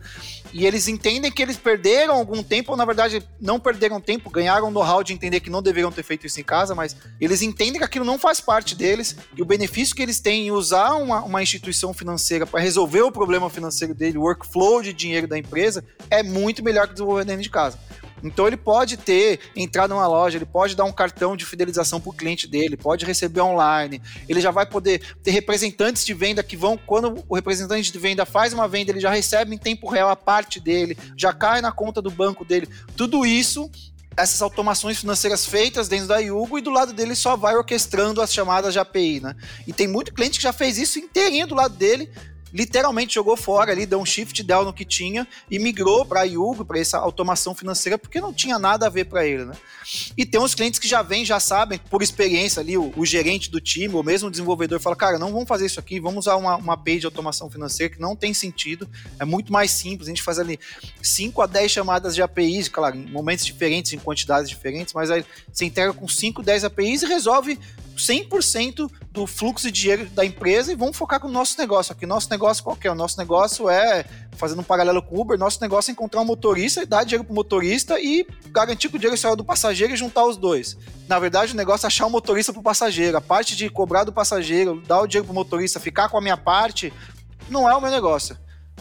E 0.53 0.65
eles 0.65 0.87
entendem 0.87 1.31
que 1.31 1.41
eles 1.41 1.57
perderam 1.57 2.15
algum 2.15 2.41
tempo, 2.41 2.71
ou 2.71 2.77
na 2.77 2.85
verdade 2.85 3.21
não 3.39 3.59
perderam 3.59 3.99
tempo, 3.99 4.29
ganharam 4.29 4.71
know-how 4.71 5.03
de 5.03 5.13
entender 5.13 5.39
que 5.39 5.49
não 5.49 5.61
deveriam 5.61 5.91
ter 5.91 6.03
feito 6.03 6.25
isso 6.25 6.39
em 6.39 6.43
casa, 6.43 6.73
mas 6.73 6.95
eles 7.19 7.41
entendem 7.41 7.79
que 7.79 7.83
aquilo 7.83 8.05
não 8.05 8.17
faz 8.17 8.39
parte 8.39 8.75
deles 8.75 9.15
e 9.35 9.41
o 9.41 9.45
benefício 9.45 9.95
que 9.95 10.01
eles 10.01 10.19
têm 10.19 10.47
em 10.47 10.51
usar 10.51 10.95
uma, 10.95 11.21
uma 11.23 11.43
instituição 11.43 11.93
financeira 11.93 12.45
para 12.45 12.59
resolver 12.59 13.01
o 13.01 13.11
problema 13.11 13.49
financeiro 13.49 13.93
dele, 13.93 14.17
o 14.17 14.21
workflow 14.21 14.81
de 14.81 14.93
dinheiro 14.93 15.27
da 15.27 15.37
empresa, 15.37 15.83
é 16.09 16.23
muito 16.23 16.63
melhor 16.63 16.87
que 16.87 16.93
desenvolver 16.93 17.25
dentro 17.25 17.43
de 17.43 17.49
casa. 17.49 17.77
Então 18.23 18.47
ele 18.47 18.57
pode 18.57 18.97
ter, 18.97 19.39
entrar 19.55 19.87
numa 19.87 20.07
loja, 20.07 20.37
ele 20.37 20.45
pode 20.45 20.75
dar 20.75 20.85
um 20.85 20.91
cartão 20.91 21.35
de 21.35 21.45
fidelização 21.45 21.99
para 21.99 22.09
o 22.09 22.13
cliente 22.13 22.47
dele, 22.47 22.77
pode 22.77 23.05
receber 23.05 23.41
online, 23.41 24.01
ele 24.27 24.41
já 24.41 24.51
vai 24.51 24.65
poder 24.65 25.01
ter 25.23 25.31
representantes 25.31 26.05
de 26.05 26.13
venda 26.13 26.43
que 26.43 26.57
vão, 26.57 26.77
quando 26.77 27.23
o 27.27 27.35
representante 27.35 27.91
de 27.91 27.99
venda 27.99 28.25
faz 28.25 28.53
uma 28.53 28.67
venda, 28.67 28.91
ele 28.91 28.99
já 28.99 29.09
recebe 29.09 29.53
em 29.53 29.57
tempo 29.57 29.89
real 29.89 30.09
a 30.09 30.15
parte 30.15 30.59
dele, 30.59 30.97
já 31.17 31.33
cai 31.33 31.61
na 31.61 31.71
conta 31.71 32.01
do 32.01 32.09
banco 32.09 32.45
dele. 32.45 32.67
Tudo 32.95 33.25
isso 33.25 33.69
essas 34.17 34.41
automações 34.41 34.99
financeiras 34.99 35.45
feitas 35.45 35.87
dentro 35.87 36.07
da 36.07 36.19
Yugo 36.19 36.57
e 36.57 36.61
do 36.61 36.69
lado 36.69 36.93
dele 36.93 37.15
só 37.15 37.35
vai 37.35 37.55
orquestrando 37.55 38.21
as 38.21 38.33
chamadas 38.33 38.73
de 38.73 38.79
API, 38.79 39.19
né? 39.19 39.35
E 39.67 39.73
tem 39.73 39.87
muito 39.87 40.13
cliente 40.13 40.37
que 40.37 40.43
já 40.43 40.53
fez 40.53 40.77
isso 40.77 40.99
inteirinho 40.99 41.47
do 41.47 41.55
lado 41.55 41.75
dele, 41.75 42.09
literalmente 42.55 43.15
jogou 43.15 43.35
fora 43.35 43.73
ali, 43.73 43.85
deu 43.85 43.99
um 43.99 44.05
shift 44.05 44.41
down 44.41 44.63
no 44.63 44.71
que 44.71 44.85
tinha 44.85 45.27
e 45.51 45.59
migrou 45.59 46.05
para 46.05 46.21
a 46.21 46.23
Yugo, 46.23 46.63
para 46.63 46.79
essa 46.79 46.97
automação 46.97 47.53
financeira, 47.53 47.97
porque 47.97 48.21
não 48.21 48.33
tinha 48.33 48.57
nada 48.57 48.85
a 48.85 48.89
ver 48.89 49.05
para 49.05 49.27
ele, 49.27 49.43
né? 49.43 49.53
E 50.17 50.25
tem 50.25 50.39
uns 50.39 50.55
clientes 50.55 50.79
que 50.79 50.87
já 50.87 51.01
vêm, 51.01 51.25
já 51.25 51.37
sabem, 51.37 51.77
por 51.77 52.01
experiência 52.01 52.61
ali, 52.61 52.77
o, 52.77 52.93
o, 52.95 53.05
gerente 53.05 53.51
do 53.51 53.59
time, 53.59 53.93
ou 53.93 54.01
mesmo 54.01 54.29
o 54.29 54.31
desenvolvedor, 54.31 54.79
fala, 54.79 54.95
cara, 54.95 55.19
não 55.19 55.33
vamos 55.33 55.49
fazer 55.49 55.65
isso 55.65 55.81
aqui, 55.81 55.99
vamos 55.99 56.25
usar 56.25 56.37
uma, 56.37 56.55
uma 56.55 56.73
API 56.73 56.99
de 56.99 57.05
automação 57.05 57.49
financeira 57.51 57.93
que 57.93 57.99
não 57.99 58.15
tem 58.15 58.33
sentido, 58.33 58.89
é 59.19 59.25
muito 59.25 59.51
mais 59.51 59.71
simples, 59.71 60.07
a 60.07 60.11
gente 60.11 60.23
faz 60.23 60.39
ali 60.39 60.57
5 61.01 61.41
a 61.41 61.45
10 61.45 61.69
chamadas 61.69 62.15
de 62.15 62.21
APIs, 62.21 62.69
claro, 62.69 62.95
em 62.95 63.05
momentos 63.11 63.45
diferentes, 63.45 63.91
em 63.91 63.99
quantidades 63.99 64.49
diferentes, 64.49 64.93
mas 64.93 65.11
aí 65.11 65.25
você 65.51 65.65
entrega 65.65 65.91
com 65.91 66.07
5, 66.07 66.41
10 66.41 66.63
APIs 66.63 67.03
e 67.03 67.05
resolve 67.05 67.59
100% 67.95 68.89
do 69.11 69.25
fluxo 69.25 69.71
de 69.71 69.81
dinheiro 69.81 70.05
da 70.07 70.25
empresa 70.25 70.71
e 70.71 70.75
vamos 70.75 70.97
focar 70.97 71.19
com 71.19 71.27
o 71.27 71.31
nosso 71.31 71.57
negócio. 71.57 71.93
Aqui, 71.93 72.05
nosso 72.05 72.29
negócio 72.29 72.63
qual 72.63 72.77
é? 72.81 72.91
O 72.91 72.95
nosso 72.95 73.17
negócio 73.17 73.69
é, 73.69 74.05
fazendo 74.33 74.59
um 74.59 74.63
paralelo 74.63 75.01
com 75.01 75.15
o 75.15 75.21
Uber, 75.21 75.37
nosso 75.37 75.61
negócio 75.61 75.89
é 75.89 75.93
encontrar 75.93 76.21
um 76.21 76.25
motorista 76.25 76.83
e 76.83 76.85
dar 76.85 77.03
dinheiro 77.03 77.23
pro 77.23 77.33
motorista 77.33 77.99
e 77.99 78.27
garantir 78.47 78.89
que 78.89 78.97
o 78.97 78.99
dinheiro 78.99 79.17
saia 79.17 79.35
do 79.35 79.43
passageiro 79.43 79.93
e 79.93 79.97
juntar 79.97 80.25
os 80.25 80.37
dois. 80.37 80.77
Na 81.07 81.19
verdade, 81.19 81.53
o 81.53 81.55
negócio 81.55 81.85
é 81.85 81.87
achar 81.87 82.05
um 82.05 82.09
motorista 82.09 82.51
pro 82.51 82.61
passageiro. 82.61 83.17
A 83.17 83.21
parte 83.21 83.55
de 83.55 83.69
cobrar 83.69 84.03
do 84.03 84.11
passageiro, 84.11 84.81
dar 84.85 85.01
o 85.01 85.07
dinheiro 85.07 85.25
pro 85.25 85.33
motorista, 85.33 85.79
ficar 85.79 86.09
com 86.09 86.17
a 86.17 86.21
minha 86.21 86.37
parte, 86.37 86.91
não 87.49 87.69
é 87.69 87.75
o 87.75 87.81
meu 87.81 87.91
negócio. 87.91 88.37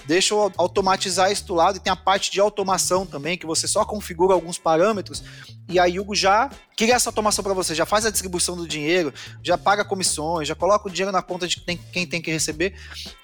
Deixa 0.06 0.34
eu 0.34 0.52
automatizar 0.56 1.30
isso 1.32 1.46
do 1.46 1.54
lado 1.54 1.76
e 1.76 1.80
tem 1.80 1.92
a 1.92 1.96
parte 1.96 2.30
de 2.30 2.40
automação 2.40 3.06
também, 3.06 3.38
que 3.38 3.46
você 3.46 3.66
só 3.66 3.84
configura 3.84 4.34
alguns 4.34 4.58
parâmetros 4.58 5.22
e 5.68 5.78
a 5.78 5.86
Yugo 5.86 6.14
já 6.14 6.50
cria 6.76 6.94
essa 6.94 7.08
automação 7.08 7.42
para 7.42 7.54
você, 7.54 7.74
já 7.74 7.86
faz 7.86 8.04
a 8.04 8.10
distribuição 8.10 8.54
do 8.56 8.68
dinheiro, 8.68 9.14
já 9.42 9.56
paga 9.56 9.84
comissões, 9.84 10.46
já 10.46 10.54
coloca 10.54 10.88
o 10.88 10.90
dinheiro 10.90 11.12
na 11.12 11.22
conta 11.22 11.48
de 11.48 11.58
quem 11.92 12.06
tem 12.06 12.20
que 12.20 12.30
receber. 12.30 12.74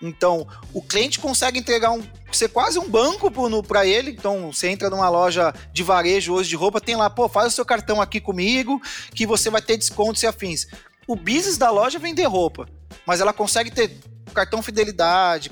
Então, 0.00 0.46
o 0.72 0.80
cliente 0.80 1.18
consegue 1.18 1.58
entregar 1.58 1.90
um 1.90 2.02
ser 2.32 2.48
quase 2.48 2.78
um 2.78 2.88
banco 2.88 3.30
para 3.62 3.84
ele. 3.84 4.12
Então, 4.12 4.52
você 4.52 4.68
entra 4.68 4.88
numa 4.88 5.08
loja 5.08 5.52
de 5.72 5.82
varejo 5.82 6.32
hoje 6.32 6.48
de 6.48 6.56
roupa, 6.56 6.80
tem 6.80 6.96
lá, 6.96 7.10
pô, 7.10 7.28
faz 7.28 7.52
o 7.52 7.56
seu 7.56 7.64
cartão 7.64 8.00
aqui 8.00 8.20
comigo, 8.20 8.80
que 9.14 9.26
você 9.26 9.50
vai 9.50 9.60
ter 9.60 9.76
descontos 9.76 10.22
e 10.22 10.26
afins. 10.26 10.66
O 11.06 11.16
business 11.16 11.58
da 11.58 11.70
loja 11.70 11.98
é 11.98 12.00
vender 12.00 12.24
roupa, 12.24 12.68
mas 13.04 13.20
ela 13.20 13.32
consegue 13.32 13.70
ter 13.70 13.98
cartão 14.32 14.62
fidelidade, 14.62 15.50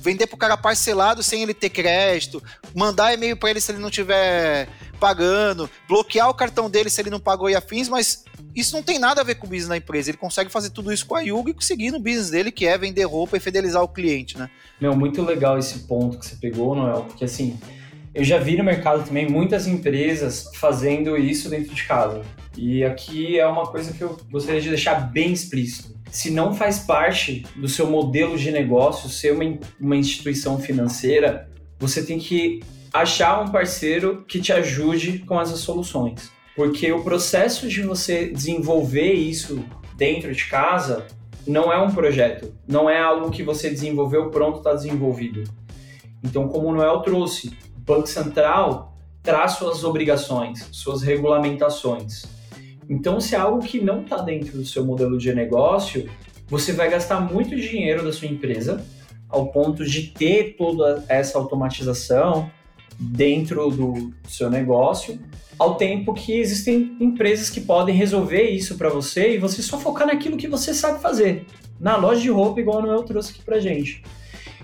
vender 0.00 0.26
pro 0.26 0.36
cara 0.36 0.56
parcelado 0.56 1.22
sem 1.22 1.42
ele 1.42 1.54
ter 1.54 1.70
crédito, 1.70 2.42
mandar 2.74 3.14
e-mail 3.14 3.36
para 3.36 3.50
ele 3.50 3.60
se 3.60 3.70
ele 3.70 3.78
não 3.78 3.90
tiver 3.90 4.68
pagando, 4.98 5.68
bloquear 5.88 6.28
o 6.28 6.34
cartão 6.34 6.68
dele 6.68 6.90
se 6.90 7.00
ele 7.00 7.10
não 7.10 7.20
pagou 7.20 7.48
e 7.48 7.54
afins, 7.54 7.88
mas 7.88 8.24
isso 8.54 8.74
não 8.74 8.82
tem 8.82 8.98
nada 8.98 9.20
a 9.20 9.24
ver 9.24 9.36
com 9.36 9.46
o 9.46 9.50
business 9.50 9.68
da 9.68 9.76
empresa. 9.76 10.10
Ele 10.10 10.18
consegue 10.18 10.50
fazer 10.50 10.70
tudo 10.70 10.92
isso 10.92 11.06
com 11.06 11.14
a 11.14 11.20
Yugo 11.20 11.50
e 11.50 11.54
conseguir 11.54 11.90
no 11.90 11.98
business 11.98 12.30
dele, 12.30 12.50
que 12.50 12.66
é 12.66 12.76
vender 12.76 13.04
roupa 13.04 13.36
e 13.36 13.40
fidelizar 13.40 13.82
o 13.82 13.88
cliente, 13.88 14.38
né? 14.38 14.50
Meu, 14.80 14.94
muito 14.96 15.22
legal 15.22 15.58
esse 15.58 15.80
ponto 15.80 16.18
que 16.18 16.26
você 16.26 16.36
pegou, 16.36 16.74
Noel, 16.74 17.04
porque 17.04 17.24
assim, 17.24 17.58
eu 18.14 18.24
já 18.24 18.38
vi 18.38 18.56
no 18.56 18.64
mercado 18.64 19.04
também 19.04 19.28
muitas 19.28 19.66
empresas 19.66 20.50
fazendo 20.54 21.16
isso 21.16 21.48
dentro 21.48 21.74
de 21.74 21.84
casa. 21.84 22.22
E 22.56 22.84
aqui 22.84 23.38
é 23.38 23.46
uma 23.46 23.66
coisa 23.66 23.92
que 23.92 24.02
eu 24.02 24.18
gostaria 24.30 24.60
de 24.60 24.68
deixar 24.68 24.94
bem 24.94 25.32
explícito 25.32 25.99
se 26.10 26.30
não 26.30 26.54
faz 26.54 26.80
parte 26.80 27.46
do 27.56 27.68
seu 27.68 27.88
modelo 27.88 28.36
de 28.36 28.50
negócio 28.50 29.08
ser 29.08 29.32
uma, 29.32 29.58
uma 29.80 29.96
instituição 29.96 30.58
financeira, 30.58 31.48
você 31.78 32.04
tem 32.04 32.18
que 32.18 32.60
achar 32.92 33.40
um 33.40 33.48
parceiro 33.48 34.24
que 34.26 34.40
te 34.40 34.52
ajude 34.52 35.20
com 35.20 35.40
essas 35.40 35.60
soluções. 35.60 36.30
Porque 36.56 36.90
o 36.92 37.02
processo 37.02 37.68
de 37.68 37.82
você 37.82 38.26
desenvolver 38.26 39.12
isso 39.12 39.64
dentro 39.96 40.34
de 40.34 40.44
casa 40.46 41.06
não 41.46 41.72
é 41.72 41.80
um 41.80 41.90
projeto, 41.90 42.52
não 42.66 42.88
é 42.88 43.00
algo 43.00 43.30
que 43.30 43.42
você 43.42 43.70
desenvolveu 43.70 44.30
pronto, 44.30 44.58
está 44.58 44.74
desenvolvido. 44.74 45.44
Então, 46.22 46.48
como 46.48 46.68
o 46.68 46.74
Noel 46.74 47.00
trouxe, 47.00 47.48
o 47.76 47.80
Banco 47.80 48.06
Central 48.06 48.94
traz 49.22 49.52
suas 49.52 49.84
obrigações, 49.84 50.68
suas 50.72 51.02
regulamentações. 51.02 52.24
Então, 52.90 53.20
se 53.20 53.36
é 53.36 53.38
algo 53.38 53.64
que 53.64 53.80
não 53.80 54.02
está 54.02 54.20
dentro 54.20 54.58
do 54.58 54.66
seu 54.66 54.84
modelo 54.84 55.16
de 55.16 55.32
negócio, 55.32 56.10
você 56.48 56.72
vai 56.72 56.90
gastar 56.90 57.20
muito 57.20 57.54
dinheiro 57.54 58.02
da 58.02 58.12
sua 58.12 58.26
empresa 58.26 58.84
ao 59.28 59.46
ponto 59.52 59.84
de 59.84 60.08
ter 60.08 60.56
toda 60.58 61.04
essa 61.08 61.38
automatização 61.38 62.50
dentro 62.98 63.70
do 63.70 64.12
seu 64.26 64.50
negócio, 64.50 65.20
ao 65.56 65.76
tempo 65.76 66.12
que 66.12 66.32
existem 66.32 66.96
empresas 66.98 67.48
que 67.48 67.60
podem 67.60 67.94
resolver 67.94 68.50
isso 68.50 68.76
para 68.76 68.88
você 68.88 69.34
e 69.34 69.38
você 69.38 69.62
só 69.62 69.78
focar 69.78 70.08
naquilo 70.08 70.36
que 70.36 70.48
você 70.48 70.74
sabe 70.74 71.00
fazer, 71.00 71.46
na 71.78 71.96
loja 71.96 72.20
de 72.20 72.30
roupa, 72.30 72.60
igual 72.60 72.78
o 72.78 72.82
Noel 72.82 73.04
trouxe 73.04 73.30
aqui 73.30 73.42
para 73.42 73.60
gente. 73.60 74.02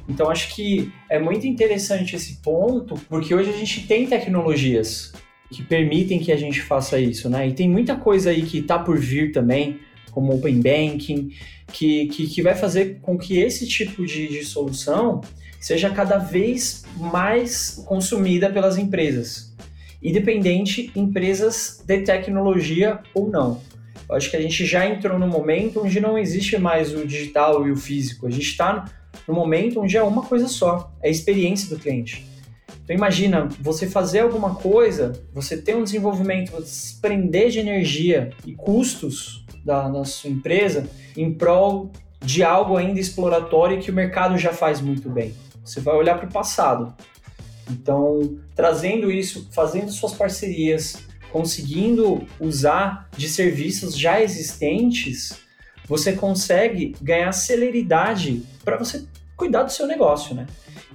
Então 0.09 0.29
acho 0.29 0.53
que 0.55 0.93
é 1.09 1.19
muito 1.19 1.47
interessante 1.47 2.17
esse 2.17 2.43
ponto, 2.43 2.97
porque 3.09 3.35
hoje 3.35 3.51
a 3.51 3.57
gente 3.57 3.87
tem 3.87 4.07
tecnologias 4.07 5.13
que 5.51 5.63
permitem 5.63 6.19
que 6.19 6.33
a 6.33 6.37
gente 6.37 6.61
faça 6.61 6.99
isso, 6.99 7.29
né? 7.31 7.49
E 7.49 7.53
tem 7.53 7.69
muita 7.69 7.97
coisa 7.97 8.31
aí 8.31 8.43
que 8.43 8.59
está 8.59 8.79
por 8.79 8.99
vir 8.99 9.33
também, 9.33 9.81
como 10.11 10.35
Open 10.35 10.61
Banking, 10.61 11.31
que, 11.73 12.07
que, 12.07 12.27
que 12.27 12.43
vai 12.43 12.55
fazer 12.55 12.99
com 13.01 13.19
que 13.19 13.39
esse 13.39 13.67
tipo 13.67 14.05
de, 14.05 14.29
de 14.29 14.45
solução 14.45 15.21
seja 15.61 15.91
cada 15.91 16.19
vez 16.19 16.85
mais 16.97 17.83
consumida 17.87 18.51
pelas 18.51 18.79
empresas, 18.79 19.55
independente 20.03 20.91
empresas 20.95 21.83
de 21.85 21.99
tecnologia 22.03 23.01
ou 23.15 23.29
não. 23.29 23.61
Eu 24.09 24.15
acho 24.15 24.31
que 24.31 24.37
a 24.37 24.41
gente 24.41 24.65
já 24.65 24.89
entrou 24.89 25.19
no 25.19 25.27
momento 25.27 25.83
onde 25.83 25.99
não 25.99 26.17
existe 26.17 26.57
mais 26.57 26.95
o 26.95 27.05
digital 27.05 27.67
e 27.67 27.73
o 27.73 27.77
físico. 27.77 28.27
A 28.27 28.31
gente 28.31 28.49
está 28.49 28.85
no 29.27 29.35
momento 29.35 29.81
onde 29.81 29.97
é 29.97 30.03
uma 30.03 30.23
coisa 30.23 30.47
só, 30.47 30.93
é 31.03 31.09
a 31.09 31.11
experiência 31.11 31.69
do 31.75 31.81
cliente. 31.81 32.25
Então 32.87 32.95
imagina, 32.95 33.49
você 33.61 33.89
fazer 33.89 34.21
alguma 34.21 34.55
coisa, 34.55 35.21
você 35.35 35.61
ter 35.61 35.75
um 35.75 35.83
desenvolvimento, 35.83 36.53
você 36.53 36.67
se 36.67 37.01
prender 37.01 37.51
de 37.51 37.59
energia 37.59 38.31
e 38.47 38.55
custos 38.55 39.45
da, 39.65 39.89
da 39.89 40.05
sua 40.05 40.31
empresa 40.31 40.89
em 41.17 41.35
prol 41.35 41.91
de 42.25 42.45
algo 42.45 42.77
ainda 42.77 43.01
exploratório 43.01 43.81
que 43.81 43.91
o 43.91 43.95
mercado 43.95 44.39
já 44.39 44.53
faz 44.53 44.81
muito 44.81 45.11
bem. 45.11 45.35
Você 45.65 45.81
vai 45.81 45.97
olhar 45.97 46.17
para 46.17 46.29
o 46.29 46.33
passado. 46.33 46.95
Então, 47.69 48.39
trazendo 48.55 49.11
isso, 49.11 49.49
fazendo 49.51 49.91
suas 49.91 50.15
parcerias, 50.15 50.97
conseguindo 51.33 52.25
usar 52.39 53.09
de 53.17 53.29
serviços 53.29 53.99
já 53.99 54.23
existentes, 54.23 55.41
você 55.89 56.13
consegue 56.13 56.95
ganhar 57.03 57.33
celeridade 57.33 58.45
para 58.65 58.77
você 58.77 59.05
cuidar 59.37 59.65
do 59.65 59.73
seu 59.73 59.89
negócio, 59.89 60.37
né? 60.37 60.47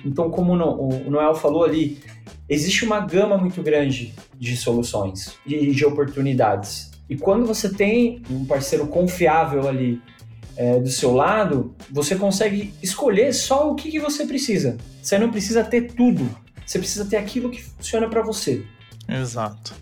Então, 0.05 0.29
como 0.29 0.53
o 0.53 1.09
Noel 1.09 1.35
falou 1.35 1.63
ali, 1.63 1.99
existe 2.49 2.85
uma 2.85 2.99
gama 2.99 3.37
muito 3.37 3.61
grande 3.61 4.13
de 4.37 4.57
soluções 4.57 5.37
e 5.45 5.71
de 5.71 5.85
oportunidades. 5.85 6.91
E 7.09 7.15
quando 7.15 7.45
você 7.45 7.69
tem 7.69 8.21
um 8.29 8.45
parceiro 8.45 8.87
confiável 8.87 9.67
ali 9.67 10.01
é, 10.55 10.79
do 10.79 10.89
seu 10.89 11.13
lado, 11.13 11.75
você 11.89 12.15
consegue 12.15 12.73
escolher 12.81 13.33
só 13.33 13.69
o 13.71 13.75
que, 13.75 13.91
que 13.91 13.99
você 13.99 14.25
precisa. 14.25 14.77
Você 15.01 15.17
não 15.17 15.29
precisa 15.29 15.63
ter 15.63 15.93
tudo. 15.93 16.29
Você 16.65 16.79
precisa 16.79 17.05
ter 17.05 17.17
aquilo 17.17 17.49
que 17.49 17.61
funciona 17.61 18.07
para 18.07 18.21
você. 18.21 18.63
Exato. 19.09 19.73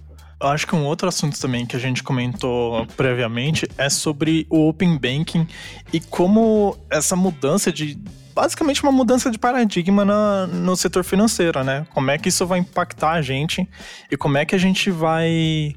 Eu 0.41 0.47
acho 0.47 0.65
que 0.65 0.73
um 0.73 0.85
outro 0.85 1.07
assunto 1.07 1.39
também 1.39 1.65
que 1.65 1.75
a 1.75 1.79
gente 1.79 2.01
comentou 2.01 2.85
previamente 2.95 3.67
é 3.77 3.89
sobre 3.89 4.47
o 4.49 4.69
Open 4.69 4.97
Banking 4.97 5.45
e 5.91 5.99
como 5.99 6.77
essa 6.89 7.15
mudança 7.15 7.71
de. 7.71 8.01
Basicamente, 8.39 8.81
uma 8.81 8.91
mudança 8.93 9.29
de 9.29 9.37
paradigma 9.37 10.05
no 10.47 10.73
setor 10.73 11.03
financeiro, 11.03 11.61
né? 11.61 11.85
Como 11.93 12.09
é 12.09 12.17
que 12.17 12.29
isso 12.29 12.47
vai 12.47 12.59
impactar 12.59 13.11
a 13.11 13.21
gente 13.21 13.67
e 14.09 14.15
como 14.15 14.37
é 14.37 14.45
que 14.45 14.55
a 14.55 14.57
gente 14.57 14.89
vai 14.89 15.75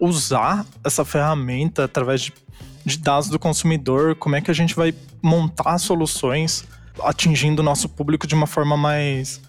usar 0.00 0.66
essa 0.82 1.04
ferramenta 1.04 1.84
através 1.84 2.22
de, 2.22 2.32
de 2.84 2.98
dados 2.98 3.28
do 3.28 3.38
consumidor, 3.38 4.16
como 4.16 4.34
é 4.34 4.40
que 4.40 4.50
a 4.50 4.54
gente 4.54 4.74
vai 4.74 4.92
montar 5.22 5.78
soluções 5.78 6.64
atingindo 7.04 7.62
o 7.62 7.64
nosso 7.64 7.88
público 7.88 8.26
de 8.26 8.34
uma 8.34 8.48
forma 8.48 8.76
mais 8.76 9.40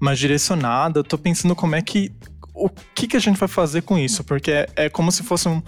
mais 0.00 0.18
direcionada. 0.18 0.98
Eu 0.98 1.04
tô 1.04 1.16
pensando 1.16 1.54
como 1.54 1.76
é 1.76 1.80
que. 1.80 2.10
O 2.52 2.68
que, 2.68 3.06
que 3.06 3.16
a 3.16 3.20
gente 3.20 3.38
vai 3.38 3.48
fazer 3.48 3.82
com 3.82 3.96
isso? 3.96 4.24
Porque 4.24 4.50
é, 4.50 4.68
é 4.74 4.88
como 4.88 5.12
se 5.12 5.22
fosse 5.22 5.48
um, 5.48 5.62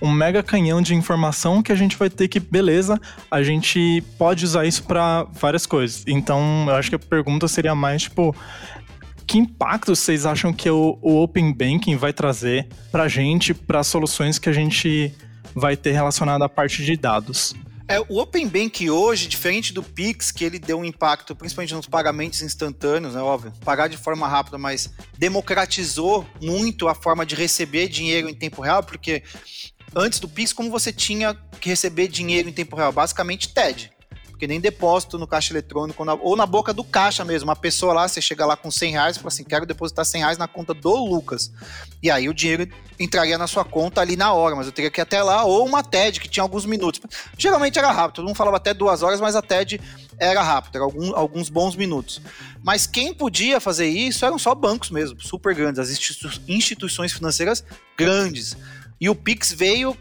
um 0.00 0.10
mega 0.10 0.42
canhão 0.42 0.80
de 0.82 0.94
informação 0.94 1.62
que 1.62 1.72
a 1.72 1.74
gente 1.74 1.96
vai 1.96 2.10
ter 2.10 2.28
que, 2.28 2.38
beleza, 2.40 3.00
a 3.30 3.42
gente 3.42 4.02
pode 4.18 4.44
usar 4.44 4.66
isso 4.66 4.84
para 4.84 5.24
várias 5.32 5.66
coisas. 5.66 6.04
Então, 6.06 6.66
eu 6.68 6.74
acho 6.74 6.90
que 6.90 6.96
a 6.96 6.98
pergunta 6.98 7.48
seria 7.48 7.74
mais 7.74 8.02
tipo. 8.02 8.34
Que 9.26 9.38
impacto 9.38 9.94
vocês 9.94 10.24
acham 10.24 10.52
que 10.52 10.70
o, 10.70 10.98
o 11.02 11.20
Open 11.20 11.52
Banking 11.52 11.96
vai 11.96 12.12
trazer 12.12 12.68
para 12.92 13.04
a 13.04 13.08
gente, 13.08 13.52
para 13.52 13.82
soluções 13.82 14.38
que 14.38 14.48
a 14.48 14.52
gente 14.52 15.12
vai 15.52 15.76
ter 15.76 15.90
relacionada 15.90 16.44
à 16.44 16.48
parte 16.48 16.84
de 16.84 16.96
dados? 16.96 17.52
É, 17.88 18.00
o 18.00 18.18
Open 18.18 18.48
Bank 18.48 18.90
hoje, 18.90 19.28
diferente 19.28 19.72
do 19.72 19.80
Pix, 19.80 20.32
que 20.32 20.44
ele 20.44 20.58
deu 20.58 20.78
um 20.78 20.84
impacto 20.84 21.36
principalmente 21.36 21.72
nos 21.72 21.86
pagamentos 21.86 22.42
instantâneos, 22.42 23.14
né? 23.14 23.20
Óbvio, 23.20 23.52
pagar 23.64 23.88
de 23.88 23.96
forma 23.96 24.26
rápida, 24.26 24.58
mas 24.58 24.92
democratizou 25.16 26.26
muito 26.42 26.88
a 26.88 26.94
forma 26.96 27.24
de 27.24 27.36
receber 27.36 27.88
dinheiro 27.88 28.28
em 28.28 28.34
tempo 28.34 28.60
real, 28.60 28.82
porque 28.82 29.22
antes 29.96 30.20
do 30.20 30.28
Pix, 30.28 30.52
como 30.52 30.70
você 30.70 30.92
tinha 30.92 31.34
que 31.60 31.70
receber 31.70 32.06
dinheiro 32.06 32.48
em 32.48 32.52
tempo 32.52 32.76
real? 32.76 32.92
Basicamente 32.92 33.48
TED 33.48 33.96
porque 34.36 34.46
nem 34.46 34.60
depósito 34.60 35.18
no 35.18 35.26
caixa 35.26 35.50
eletrônico, 35.50 36.04
ou 36.20 36.36
na 36.36 36.44
boca 36.44 36.70
do 36.70 36.84
caixa 36.84 37.24
mesmo. 37.24 37.48
Uma 37.48 37.56
pessoa 37.56 37.94
lá, 37.94 38.06
você 38.06 38.20
chega 38.20 38.44
lá 38.44 38.54
com 38.54 38.70
100 38.70 38.92
reais 38.92 39.16
e 39.16 39.18
fala 39.18 39.28
assim: 39.28 39.42
quero 39.42 39.64
depositar 39.64 40.04
100 40.04 40.20
reais 40.20 40.38
na 40.38 40.46
conta 40.46 40.74
do 40.74 40.94
Lucas. 40.94 41.50
E 42.02 42.10
aí 42.10 42.28
o 42.28 42.34
dinheiro 42.34 42.68
entraria 43.00 43.38
na 43.38 43.46
sua 43.46 43.64
conta 43.64 44.02
ali 44.02 44.14
na 44.14 44.34
hora, 44.34 44.54
mas 44.54 44.66
eu 44.66 44.72
teria 44.72 44.90
que 44.90 45.00
ir 45.00 45.02
até 45.02 45.22
lá, 45.22 45.44
ou 45.44 45.64
uma 45.64 45.82
TED, 45.82 46.20
que 46.20 46.28
tinha 46.28 46.42
alguns 46.42 46.66
minutos. 46.66 47.00
Geralmente 47.38 47.78
era 47.78 47.90
rápido, 47.90 48.16
todo 48.16 48.26
mundo 48.26 48.36
falava 48.36 48.58
até 48.58 48.74
duas 48.74 49.02
horas, 49.02 49.22
mas 49.22 49.34
a 49.34 49.40
TED 49.40 49.80
era 50.18 50.42
rápido, 50.42 50.76
era 50.76 50.84
algum, 50.84 51.16
alguns 51.16 51.48
bons 51.48 51.74
minutos. 51.74 52.20
Mas 52.62 52.86
quem 52.86 53.14
podia 53.14 53.58
fazer 53.58 53.88
isso 53.88 54.24
eram 54.26 54.38
só 54.38 54.54
bancos 54.54 54.90
mesmo, 54.90 55.18
super 55.18 55.54
grandes, 55.54 55.78
as 55.78 55.88
institu 55.88 56.28
instituições 56.46 57.10
financeiras 57.10 57.64
grandes. 57.96 58.54
E 59.00 59.08
o 59.08 59.14
Pix 59.14 59.52
veio 59.52 59.96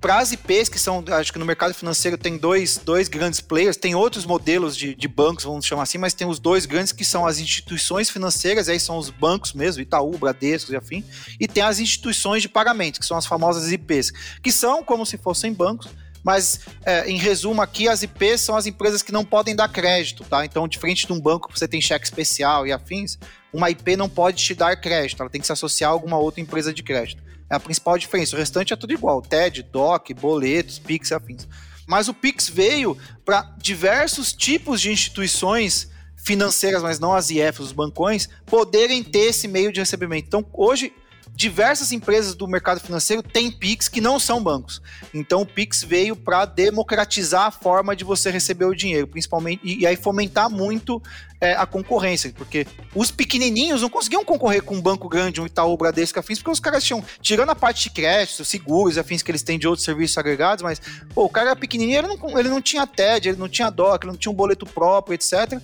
para 0.00 0.18
as 0.18 0.32
IPs, 0.32 0.70
que 0.70 0.78
são, 0.78 1.04
acho 1.08 1.30
que 1.30 1.38
no 1.38 1.44
mercado 1.44 1.74
financeiro 1.74 2.16
tem 2.16 2.38
dois, 2.38 2.78
dois 2.78 3.06
grandes 3.06 3.40
players, 3.40 3.76
tem 3.76 3.94
outros 3.94 4.24
modelos 4.24 4.74
de, 4.74 4.94
de 4.94 5.06
bancos, 5.06 5.44
vamos 5.44 5.66
chamar 5.66 5.82
assim, 5.82 5.98
mas 5.98 6.14
tem 6.14 6.26
os 6.26 6.38
dois 6.38 6.64
grandes 6.64 6.90
que 6.90 7.04
são 7.04 7.26
as 7.26 7.38
instituições 7.38 8.08
financeiras, 8.08 8.70
aí 8.70 8.80
são 8.80 8.96
os 8.96 9.10
bancos 9.10 9.52
mesmo, 9.52 9.82
Itaú, 9.82 10.16
Bradesco 10.16 10.72
e 10.72 10.76
afim, 10.76 11.04
e 11.38 11.46
tem 11.46 11.62
as 11.62 11.78
instituições 11.78 12.40
de 12.40 12.48
pagamento, 12.48 12.98
que 12.98 13.04
são 13.04 13.16
as 13.16 13.26
famosas 13.26 13.70
IPs, 13.70 14.10
que 14.42 14.50
são 14.50 14.82
como 14.82 15.04
se 15.04 15.18
fossem 15.18 15.52
bancos, 15.52 15.88
mas 16.24 16.60
é, 16.84 17.10
em 17.10 17.18
resumo 17.18 17.60
aqui, 17.60 17.86
as 17.86 18.02
IPs 18.02 18.40
são 18.40 18.56
as 18.56 18.66
empresas 18.66 19.02
que 19.02 19.12
não 19.12 19.24
podem 19.24 19.54
dar 19.54 19.68
crédito, 19.68 20.24
tá? 20.24 20.44
Então, 20.44 20.66
diferente 20.68 21.06
de 21.06 21.12
um 21.12 21.20
banco 21.20 21.48
que 21.48 21.58
você 21.58 21.68
tem 21.68 21.80
cheque 21.80 22.04
especial 22.04 22.66
e 22.66 22.72
afins, 22.72 23.18
uma 23.52 23.70
IP 23.70 23.96
não 23.96 24.08
pode 24.08 24.42
te 24.42 24.54
dar 24.54 24.76
crédito, 24.76 25.20
ela 25.20 25.30
tem 25.30 25.40
que 25.40 25.46
se 25.46 25.52
associar 25.52 25.90
a 25.90 25.92
alguma 25.92 26.18
outra 26.18 26.40
empresa 26.40 26.72
de 26.72 26.82
crédito. 26.82 27.29
É 27.50 27.56
a 27.56 27.60
principal 27.60 27.98
diferença. 27.98 28.36
O 28.36 28.38
restante 28.38 28.72
é 28.72 28.76
tudo 28.76 28.92
igual: 28.92 29.20
TED, 29.20 29.62
DOC, 29.64 30.14
boletos, 30.14 30.78
Pix 30.78 31.10
e 31.10 31.14
afins. 31.14 31.48
Mas 31.86 32.08
o 32.08 32.14
Pix 32.14 32.48
veio 32.48 32.96
para 33.24 33.42
diversos 33.58 34.32
tipos 34.32 34.80
de 34.80 34.92
instituições 34.92 35.90
financeiras, 36.16 36.82
mas 36.82 37.00
não 37.00 37.12
as 37.12 37.30
IFs, 37.30 37.58
os 37.58 37.72
bancões, 37.72 38.28
poderem 38.46 39.02
ter 39.02 39.30
esse 39.30 39.48
meio 39.48 39.72
de 39.72 39.80
recebimento. 39.80 40.26
Então, 40.26 40.46
hoje, 40.52 40.92
diversas 41.34 41.90
empresas 41.90 42.34
do 42.34 42.46
mercado 42.46 42.80
financeiro 42.80 43.22
têm 43.22 43.50
Pix 43.50 43.88
que 43.88 44.00
não 44.00 44.20
são 44.20 44.42
bancos. 44.42 44.82
Então 45.12 45.42
o 45.42 45.46
Pix 45.46 45.82
veio 45.82 46.14
para 46.14 46.44
democratizar 46.44 47.46
a 47.46 47.50
forma 47.50 47.96
de 47.96 48.04
você 48.04 48.30
receber 48.30 48.66
o 48.66 48.74
dinheiro, 48.74 49.06
principalmente 49.06 49.60
e, 49.64 49.80
e 49.80 49.86
aí 49.86 49.96
fomentar 49.96 50.50
muito 50.50 51.02
é, 51.40 51.52
a 51.52 51.64
concorrência, 51.64 52.32
porque 52.36 52.66
os 52.94 53.10
pequenininhos 53.10 53.80
não 53.80 53.88
conseguiam 53.88 54.24
concorrer 54.24 54.62
com 54.62 54.74
um 54.74 54.80
banco 54.80 55.08
grande, 55.08 55.40
um 55.40 55.46
Itaú, 55.46 55.76
Bradesco, 55.76 56.18
afins, 56.18 56.38
porque 56.38 56.50
os 56.50 56.60
caras 56.60 56.84
tinham, 56.84 57.02
tirando 57.22 57.50
a 57.50 57.54
parte 57.54 57.84
de 57.84 57.90
crédito, 57.90 58.44
seguros, 58.44 58.98
afins 58.98 59.22
que 59.22 59.30
eles 59.30 59.42
têm 59.42 59.58
de 59.58 59.66
outros 59.66 59.84
serviços 59.84 60.18
agregados, 60.18 60.62
mas, 60.62 60.80
pô, 61.14 61.24
o 61.24 61.28
cara 61.28 61.56
pequenininho, 61.56 62.00
ele 62.00 62.08
não, 62.08 62.38
ele 62.38 62.48
não 62.48 62.60
tinha 62.60 62.86
TED, 62.86 63.30
ele 63.30 63.38
não 63.38 63.48
tinha 63.48 63.70
DOC, 63.70 64.04
ele 64.04 64.12
não 64.12 64.18
tinha 64.18 64.30
um 64.30 64.34
boleto 64.34 64.66
próprio, 64.66 65.14
etc. 65.14 65.60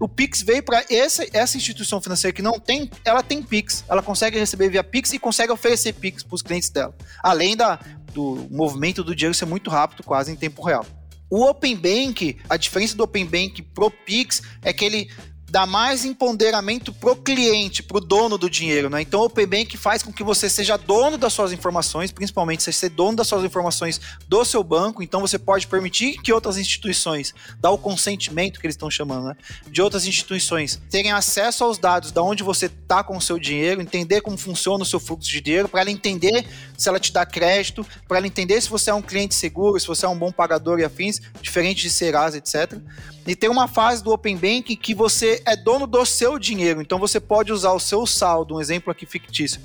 O 0.00 0.08
Pix 0.08 0.42
veio 0.42 0.62
para 0.62 0.84
essa, 0.90 1.24
essa 1.32 1.56
instituição 1.56 2.00
financeira 2.00 2.34
que 2.34 2.42
não 2.42 2.58
tem, 2.58 2.90
ela 3.04 3.22
tem 3.22 3.42
Pix, 3.42 3.84
ela 3.88 4.02
consegue 4.02 4.38
receber 4.38 4.68
via 4.68 4.82
Pix 4.82 5.12
e 5.12 5.18
consegue 5.18 5.52
oferecer 5.52 5.92
Pix 5.92 6.22
para 6.22 6.34
os 6.34 6.42
clientes 6.42 6.70
dela, 6.70 6.94
além 7.22 7.56
da, 7.56 7.78
do 8.12 8.48
movimento 8.50 9.04
do 9.04 9.14
dinheiro 9.14 9.34
ser 9.34 9.46
muito 9.46 9.70
rápido, 9.70 10.02
quase 10.02 10.32
em 10.32 10.36
tempo 10.36 10.62
real. 10.62 10.84
O 11.30 11.44
Open 11.44 11.76
Bank, 11.76 12.38
a 12.48 12.56
diferença 12.56 12.96
do 12.96 13.04
Open 13.04 13.24
Bank 13.24 13.62
pro 13.62 13.88
Pix 13.88 14.42
é 14.62 14.72
que 14.72 14.84
ele 14.84 15.08
dá 15.50 15.66
mais 15.66 16.04
empoderamento 16.04 16.92
pro 16.92 17.16
cliente, 17.16 17.82
pro 17.82 18.00
dono 18.00 18.38
do 18.38 18.48
dinheiro, 18.48 18.88
né? 18.88 19.02
Então 19.02 19.20
o 19.20 19.24
Open 19.24 19.46
Bank 19.46 19.76
faz 19.76 20.02
com 20.02 20.12
que 20.12 20.22
você 20.22 20.48
seja 20.48 20.76
dono 20.76 21.18
das 21.18 21.32
suas 21.32 21.52
informações, 21.52 22.12
principalmente 22.12 22.62
você 22.62 22.72
ser 22.72 22.90
dono 22.90 23.16
das 23.16 23.26
suas 23.26 23.44
informações 23.44 24.00
do 24.28 24.44
seu 24.44 24.62
banco, 24.62 25.02
então 25.02 25.20
você 25.20 25.38
pode 25.38 25.66
permitir 25.66 26.20
que 26.22 26.32
outras 26.32 26.56
instituições, 26.56 27.34
dar 27.58 27.70
o 27.70 27.78
consentimento 27.78 28.60
que 28.60 28.66
eles 28.66 28.74
estão 28.74 28.90
chamando, 28.90 29.28
né? 29.28 29.36
De 29.66 29.82
outras 29.82 30.06
instituições 30.06 30.80
terem 30.88 31.10
acesso 31.10 31.64
aos 31.64 31.78
dados 31.78 32.12
da 32.12 32.22
onde 32.22 32.42
você 32.42 32.68
tá 32.68 33.02
com 33.02 33.16
o 33.16 33.20
seu 33.20 33.38
dinheiro, 33.38 33.82
entender 33.82 34.20
como 34.20 34.38
funciona 34.38 34.82
o 34.82 34.86
seu 34.86 35.00
fluxo 35.00 35.28
de 35.28 35.40
dinheiro, 35.40 35.68
para 35.68 35.80
ela 35.80 35.90
entender 35.90 36.46
se 36.78 36.88
ela 36.88 37.00
te 37.00 37.12
dá 37.12 37.26
crédito, 37.26 37.84
para 38.06 38.18
ela 38.18 38.26
entender 38.26 38.60
se 38.60 38.68
você 38.68 38.90
é 38.90 38.94
um 38.94 39.02
cliente 39.02 39.34
seguro, 39.34 39.80
se 39.80 39.86
você 39.86 40.06
é 40.06 40.08
um 40.08 40.16
bom 40.16 40.30
pagador 40.30 40.78
e 40.78 40.84
afins, 40.84 41.20
diferente 41.42 41.82
de 41.82 41.90
Serasa, 41.90 42.38
etc. 42.38 42.78
E 43.26 43.36
tem 43.36 43.50
uma 43.50 43.68
fase 43.68 44.02
do 44.02 44.10
Open 44.10 44.36
Banking 44.36 44.76
que 44.76 44.94
você 44.94 45.39
é 45.44 45.56
dono 45.56 45.86
do 45.86 46.04
seu 46.04 46.38
dinheiro. 46.38 46.80
Então 46.80 46.98
você 46.98 47.20
pode 47.20 47.52
usar 47.52 47.72
o 47.72 47.80
seu 47.80 48.06
saldo, 48.06 48.56
um 48.56 48.60
exemplo 48.60 48.90
aqui 48.90 49.06
fictício. 49.06 49.60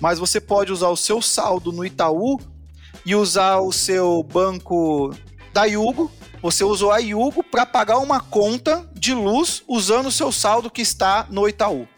Mas 0.00 0.18
você 0.18 0.40
pode 0.40 0.72
usar 0.72 0.88
o 0.88 0.96
seu 0.96 1.22
saldo 1.22 1.72
no 1.72 1.84
Itaú 1.84 2.40
e 3.04 3.14
usar 3.14 3.58
o 3.58 3.72
seu 3.72 4.22
banco 4.22 5.14
da 5.52 5.64
Yugo. 5.64 6.10
Você 6.42 6.64
usou 6.64 6.92
a 6.92 6.98
Yugo 6.98 7.42
para 7.42 7.64
pagar 7.64 7.98
uma 7.98 8.20
conta 8.20 8.88
de 8.94 9.14
luz 9.14 9.62
usando 9.66 10.06
o 10.06 10.12
seu 10.12 10.30
saldo 10.30 10.70
que 10.70 10.82
está 10.82 11.26
no 11.30 11.48
Itaú. 11.48 11.88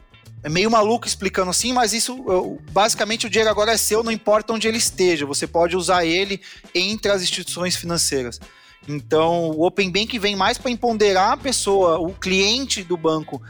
É 0.43 0.49
meio 0.49 0.71
maluco 0.71 1.07
explicando 1.07 1.51
assim, 1.51 1.73
mas 1.73 1.93
isso 1.93 2.59
basicamente 2.71 3.27
o 3.27 3.31
dinheiro 3.31 3.51
agora 3.51 3.73
é 3.73 3.77
seu, 3.77 4.05
não 4.05 4.12
importa 4.12 4.53
onde 4.53 4.69
ele 4.69 4.79
esteja. 4.79 5.27
Você 5.27 5.47
pode 5.47 5.77
usar 5.77 6.05
ele 6.05 6.41
entre 6.75 7.11
as 7.11 7.23
instituições 7.23 7.75
financeiras. 7.75 8.41
Então, 8.88 9.51
o 9.51 9.66
Open 9.66 9.90
Bank 9.90 10.19
vem 10.19 10.35
mais 10.35 10.56
para 10.56 10.71
empoderar 10.71 11.33
a 11.33 11.37
pessoa, 11.37 11.98
o 11.98 12.15
cliente 12.15 12.83
do 12.83 12.96
banco, 12.96 13.40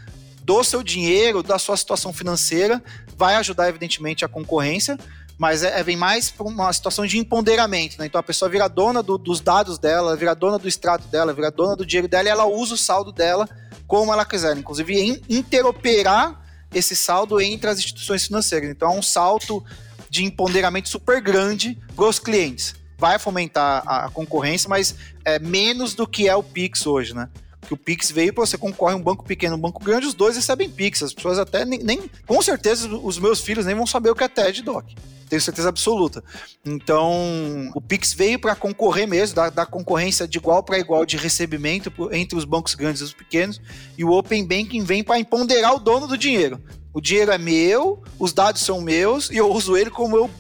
do 0.43 0.65
seu 0.65 0.83
dinheiro, 0.83 1.43
da 1.43 1.59
sua 1.59 1.77
situação 1.77 2.13
financeira, 2.13 2.83
vai 3.17 3.37
ajudar, 3.37 3.69
evidentemente, 3.69 4.25
a 4.25 4.29
concorrência, 4.29 4.99
mas 5.39 5.63
é, 5.63 5.79
é 5.79 5.83
vem 5.85 5.97
mais 5.97 6.31
para 6.31 6.47
uma 6.47 6.73
situação 6.73 7.07
de 7.07 7.19
empoderamento. 7.19 7.99
Né? 7.99 8.07
Então, 8.07 8.19
a 8.19 8.23
pessoa 8.23 8.49
vira 8.49 8.67
dona 8.67 9.01
do, 9.01 9.17
dos 9.17 9.41
dados 9.41 9.79
dela, 9.79 10.17
vira 10.17 10.35
dona 10.35 10.59
do 10.59 10.67
extrato 10.67 11.07
dela, 11.07 11.33
vira 11.33 11.51
dona 11.51 11.77
do 11.77 11.87
dinheiro 11.87 12.09
dela 12.09 12.29
e 12.29 12.33
ela 12.33 12.47
usa 12.47 12.75
o 12.75 12.79
saldo 12.79 13.13
dela 13.13 13.49
como 13.87 14.13
ela 14.13 14.25
quiser. 14.25 14.57
Inclusive, 14.57 15.23
interoperar 15.29 16.43
esse 16.75 16.97
saldo 16.97 17.41
entre 17.41 17.71
as 17.71 17.79
instituições 17.79 18.27
financeiras. 18.27 18.69
Então, 18.69 18.93
é 18.93 18.99
um 18.99 19.03
salto 19.03 19.65
de 20.11 20.25
empoderamento 20.25 20.89
super 20.89 21.21
grande 21.21 21.79
para 21.95 22.07
os 22.07 22.19
clientes. 22.19 22.75
Vai 22.99 23.19
fomentar 23.19 23.83
a 23.87 24.11
concorrência, 24.11 24.69
mas 24.69 24.95
é 25.25 25.39
menos 25.39 25.95
do 25.95 26.07
que 26.07 26.29
é 26.29 26.35
o 26.35 26.43
Pix 26.43 26.87
hoje, 26.87 27.15
né? 27.15 27.29
que 27.69 27.75
o 27.75 27.77
Pix 27.77 28.11
veio 28.11 28.33
para 28.33 28.47
você 28.47 28.57
concorre 28.57 28.95
um 28.95 29.03
banco 29.03 29.23
pequeno, 29.25 29.55
um 29.55 29.61
banco 29.61 29.85
grande, 29.85 30.07
os 30.07 30.15
dois 30.15 30.37
recebem 30.37 30.71
Pix. 30.71 31.03
As 31.03 31.13
pessoas 31.13 31.39
até 31.39 31.67
nem, 31.67 31.79
nem, 31.81 32.11
com 32.27 32.41
certeza 32.41 32.89
os 32.89 33.19
meus 33.19 33.41
filhos 33.41 33.67
nem 33.67 33.75
vão 33.75 33.87
saber 33.87 34.11
o 34.11 34.15
que 34.15 34.25
é 34.25 34.29
TED 34.29 34.63
Doc. 34.63 34.87
Tenho 35.29 35.43
certeza 35.43 35.69
absoluta. 35.69 36.25
Então, 36.65 37.71
o 37.75 37.81
Pix 37.83 38.15
veio 38.15 38.39
para 38.39 38.57
concorrer 38.57 39.07
mesmo, 39.07 39.37
dar, 39.37 39.51
dar, 39.51 39.67
concorrência 39.67 40.27
de 40.27 40.39
igual 40.39 40.63
para 40.63 40.79
igual 40.79 41.05
de 41.05 41.19
recebimento 41.19 41.93
entre 42.11 42.39
os 42.39 42.47
bancos 42.47 42.75
grandes 42.75 43.03
e 43.03 43.05
os 43.05 43.13
pequenos, 43.13 43.61
e 43.99 44.03
o 44.05 44.13
Open 44.13 44.47
Banking 44.47 44.83
vem 44.83 45.05
para 45.05 45.19
empoderar 45.19 45.75
o 45.75 45.79
dono 45.79 46.07
do 46.07 46.17
dinheiro. 46.17 46.59
O 46.95 47.03
dinheiro 47.03 47.31
é 47.31 47.37
meu, 47.37 48.03
os 48.19 48.33
dados 48.33 48.63
são 48.63 48.81
meus 48.81 49.31
e 49.31 49.37
eu 49.37 49.53
uso 49.53 49.77
ele 49.77 49.91
como 49.91 50.17
eu 50.17 50.31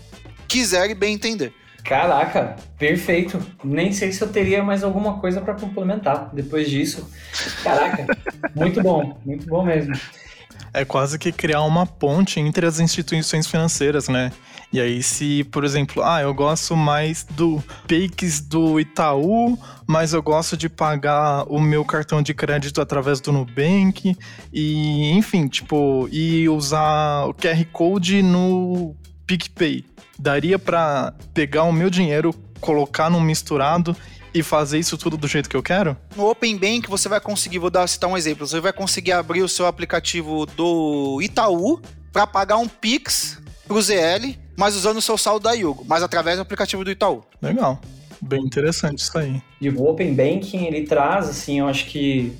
quiser 0.49 0.89
e 0.89 0.95
bem 0.95 1.15
entender. 1.15 1.53
Caraca, 1.89 2.55
perfeito. 2.78 3.41
Nem 3.64 3.93
sei 3.93 4.12
se 4.12 4.20
eu 4.22 4.28
teria 4.28 4.62
mais 4.62 4.84
alguma 4.84 5.20
coisa 5.20 5.41
para 5.41 5.55
complementar 5.55 6.28
depois 6.34 6.68
disso. 6.68 7.11
Caraca, 7.64 8.07
muito 8.55 8.82
bom, 8.82 9.18
muito 9.24 9.47
bom 9.47 9.64
mesmo. 9.64 9.95
É 10.74 10.84
quase 10.84 11.18
que 11.18 11.32
criar 11.32 11.62
uma 11.62 11.86
ponte 11.86 12.39
entre 12.39 12.66
as 12.66 12.78
instituições 12.78 13.47
financeiras, 13.47 14.07
né? 14.07 14.30
E 14.70 14.82
aí, 14.82 15.03
se, 15.03 15.45
por 15.45 15.64
exemplo, 15.64 16.03
ah, 16.05 16.20
eu 16.20 16.34
gosto 16.34 16.76
mais 16.76 17.24
do 17.24 17.64
Pix 17.86 18.43
do 18.43 18.78
Itaú, 18.78 19.59
mas 19.86 20.12
eu 20.12 20.22
gosto 20.22 20.59
de 20.59 20.68
pagar 20.68 21.45
o 21.49 21.59
meu 21.59 21.86
cartão 21.86 22.20
de 22.20 22.34
crédito 22.34 22.82
através 22.82 23.18
do 23.18 23.32
Nubank, 23.32 24.14
e 24.53 25.11
enfim, 25.12 25.49
tipo, 25.49 26.07
e 26.12 26.47
usar 26.51 27.24
o 27.24 27.32
QR 27.32 27.64
Code 27.72 28.20
no 28.20 28.95
PicPay 29.29 29.85
daria 30.18 30.59
para 30.59 31.12
pegar 31.35 31.64
o 31.64 31.72
meu 31.72 31.91
dinheiro, 31.91 32.35
colocar 32.61 33.11
num 33.11 33.20
misturado 33.20 33.95
e 34.35 34.43
fazer 34.43 34.79
isso 34.79 34.97
tudo 34.97 35.16
do 35.16 35.29
jeito 35.29 35.49
que 35.49 35.57
eu 35.57 35.62
quero? 35.62 35.97
No 36.16 36.29
Open 36.29 36.57
Bank 36.57 36.89
você 36.89 37.09
vai 37.09 37.20
conseguir, 37.20 37.59
vou 37.59 37.70
dar 37.70 37.87
citar 37.87 38.09
um 38.09 38.16
exemplo, 38.16 38.47
você 38.47 38.59
vai 38.59 38.72
conseguir 38.72 39.12
abrir 39.12 39.43
o 39.43 39.49
seu 39.49 39.66
aplicativo 39.66 40.47
do 40.47 41.20
Itaú 41.22 41.81
para 42.11 42.26
pagar 42.26 42.57
um 42.57 42.66
Pix 42.66 43.41
pro 43.66 43.81
ZL, 43.81 44.35
mas 44.57 44.74
usando 44.74 44.97
o 44.97 45.03
seu 45.03 45.18
saldo 45.18 45.45
da 45.45 45.53
Yugo, 45.53 45.85
mas 45.87 46.03
através 46.03 46.39
do 46.39 46.43
aplicativo 46.43 46.83
do 46.83 46.91
Itaú. 46.91 47.22
Legal. 47.41 47.81
Bem 48.20 48.41
interessante 48.41 49.01
isso 49.01 49.16
aí. 49.16 49.41
E 49.61 49.68
o 49.68 49.87
Open 49.87 50.14
Banking, 50.14 50.64
ele 50.64 50.85
traz, 50.85 51.29
assim, 51.29 51.61
eu 51.61 51.68
acho 51.68 51.87
que 51.87 52.33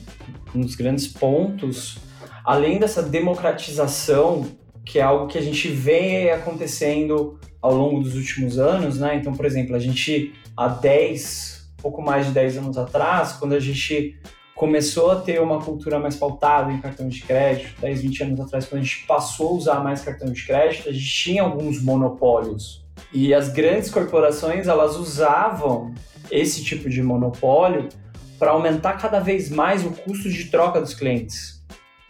um 0.55 0.63
dos 0.63 0.75
grandes 0.75 1.07
pontos, 1.07 1.99
além 2.45 2.81
dessa 2.81 3.03
democratização, 3.03 4.51
que 4.89 4.99
é 4.99 5.03
algo 5.03 5.27
que 5.27 5.37
a 5.37 5.43
gente 5.43 5.69
vê 5.69 6.31
acontecendo 6.31 7.39
ao 7.61 7.75
longo 7.75 8.01
dos 8.01 8.15
últimos 8.15 8.59
anos, 8.59 8.99
né? 8.99 9.17
Então, 9.17 9.35
por 9.35 9.45
exemplo, 9.45 9.77
a 9.77 9.79
gente 9.79 10.33
há 10.57 10.67
10, 10.67 11.71
pouco 11.77 12.01
mais 12.01 12.27
de 12.27 12.33
10 12.33 12.57
anos 12.57 12.79
atrás, 12.79 13.33
quando 13.33 13.53
a 13.53 13.61
gente 13.61 14.19
começou 14.55 15.11
a 15.11 15.17
ter 15.17 15.43
uma 15.43 15.61
cultura 15.61 15.99
mais 15.99 16.17
pautada 16.17 16.73
em 16.73 16.81
cartão 16.81 17.07
de 17.07 17.21
crédito, 17.21 17.79
10, 17.83 18.01
20 18.01 18.23
anos 18.23 18.41
atrás, 18.41 18.65
quando 18.65 18.81
a 18.81 18.85
gente 18.85 19.05
passou 19.07 19.51
a 19.51 19.53
usar 19.53 19.85
mais 19.85 20.01
cartão 20.01 20.33
de 20.33 20.47
crédito, 20.47 20.89
a 20.89 20.93
gente 20.93 21.07
tinha 21.07 21.43
alguns 21.43 21.83
monopólios. 21.83 22.83
E 23.13 23.35
as 23.35 23.51
grandes 23.51 23.91
corporações, 23.91 24.69
elas 24.69 24.97
usavam 24.97 25.93
esse 26.31 26.65
tipo 26.65 26.89
de 26.89 27.03
monopólio 27.03 27.91
para 28.39 28.53
aumentar 28.53 28.95
cada 28.95 29.21
vez 29.21 29.51
mais 29.51 29.85
o 29.85 29.91
custo 29.91 30.31
de 30.31 30.47
troca 30.47 30.81
dos 30.81 30.95
clientes. 30.95 31.58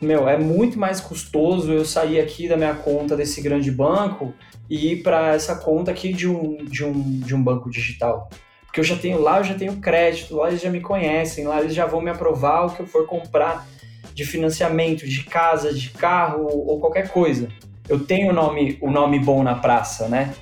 Meu, 0.01 0.29
é 0.29 0.39
muito 0.39 0.79
mais 0.79 1.01
custoso 1.01 1.73
eu 1.73 1.85
sair 1.85 2.21
aqui 2.21 2.49
da 2.49 2.57
minha 2.57 2.75
conta 2.75 3.17
desse 3.17 3.41
grande 3.41 3.71
banco 3.71 4.33
e 4.71 4.93
ir 4.93 5.03
para 5.03 5.35
essa 5.35 5.57
conta 5.57 5.91
aqui 5.91 6.13
de 6.13 6.29
um, 6.29 6.65
de, 6.65 6.85
um, 6.85 7.21
de 7.21 7.35
um 7.35 7.43
banco 7.43 7.69
digital. 7.69 8.29
Porque 8.65 8.79
eu 8.79 8.85
já 8.85 8.97
tenho 8.97 9.21
lá, 9.21 9.39
eu 9.39 9.45
já 9.45 9.55
tenho 9.55 9.77
crédito, 9.79 10.37
lá 10.37 10.49
eles 10.49 10.61
já 10.61 10.71
me 10.71 10.81
conhecem, 10.81 11.47
lá 11.47 11.61
eles 11.61 11.75
já 11.75 11.85
vão 11.85 12.01
me 12.01 12.11
aprovar 12.11 12.67
o 12.67 12.71
que 12.71 12.81
eu 12.81 12.87
for 12.87 13.07
comprar 13.07 13.67
de 14.15 14.25
financiamento, 14.25 15.07
de 15.07 15.25
casa, 15.25 15.75
de 15.75 15.91
carro 15.91 16.47
ou 16.47 16.79
qualquer 16.79 17.09
coisa. 17.09 17.49
Eu 17.89 18.01
tenho 18.01 18.31
o 18.31 18.33
nome, 18.33 18.79
o 18.81 18.91
nome 18.91 19.19
bom 19.19 19.43
na 19.43 19.57
praça, 19.57 20.07
né? 20.07 20.33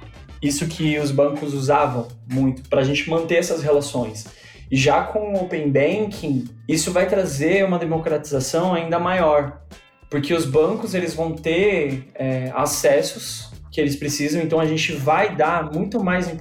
Isso 0.42 0.66
que 0.66 0.98
os 0.98 1.10
bancos 1.10 1.54
usavam 1.54 2.08
muito 2.30 2.68
para 2.68 2.80
a 2.80 2.84
gente 2.84 3.08
manter 3.08 3.36
essas 3.36 3.62
relações. 3.62 4.26
E 4.70 4.76
já 4.76 5.04
com 5.04 5.32
o 5.32 5.44
Open 5.44 5.70
Banking, 5.70 6.44
isso 6.68 6.92
vai 6.92 7.08
trazer 7.08 7.64
uma 7.64 7.78
democratização 7.78 8.74
ainda 8.74 8.98
maior, 8.98 9.62
porque 10.10 10.34
os 10.34 10.44
bancos 10.44 10.94
eles 10.94 11.14
vão 11.14 11.32
ter 11.32 12.08
é, 12.14 12.50
acessos 12.54 13.52
que 13.70 13.80
eles 13.80 13.96
precisam, 13.96 14.42
então 14.42 14.58
a 14.58 14.66
gente 14.66 14.92
vai 14.92 15.36
dar 15.36 15.70
muito 15.72 16.02
mais 16.02 16.34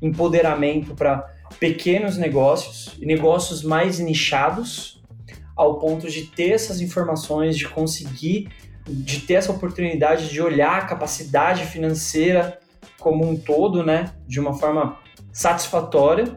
empoderamento 0.00 0.94
para 0.94 1.26
pequenos 1.58 2.16
negócios, 2.16 2.96
negócios 3.00 3.62
mais 3.62 3.98
nichados, 3.98 5.02
ao 5.56 5.78
ponto 5.78 6.10
de 6.10 6.24
ter 6.24 6.50
essas 6.50 6.80
informações, 6.80 7.56
de 7.56 7.68
conseguir, 7.68 8.48
de 8.86 9.20
ter 9.20 9.34
essa 9.34 9.52
oportunidade 9.52 10.28
de 10.28 10.42
olhar 10.42 10.78
a 10.78 10.84
capacidade 10.84 11.64
financeira 11.64 12.58
como 12.98 13.28
um 13.28 13.36
todo, 13.36 13.84
né, 13.84 14.12
de 14.26 14.40
uma 14.40 14.54
forma 14.54 14.98
satisfatória 15.32 16.36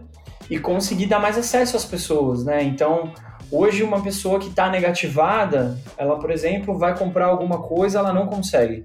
e 0.50 0.60
conseguir 0.60 1.08
dar 1.08 1.20
mais 1.20 1.38
acesso 1.38 1.76
às 1.76 1.86
pessoas, 1.86 2.44
né? 2.44 2.64
Então, 2.64 3.14
hoje 3.52 3.84
uma 3.84 4.02
pessoa 4.02 4.40
que 4.40 4.48
está 4.48 4.70
negativada, 4.70 5.78
ela, 5.98 6.18
por 6.18 6.32
exemplo, 6.32 6.78
vai 6.78 6.98
comprar 6.98 7.28
alguma 7.28 7.60
coisa, 7.60 8.00
ela 8.00 8.14
não 8.14 8.28
consegue. 8.28 8.84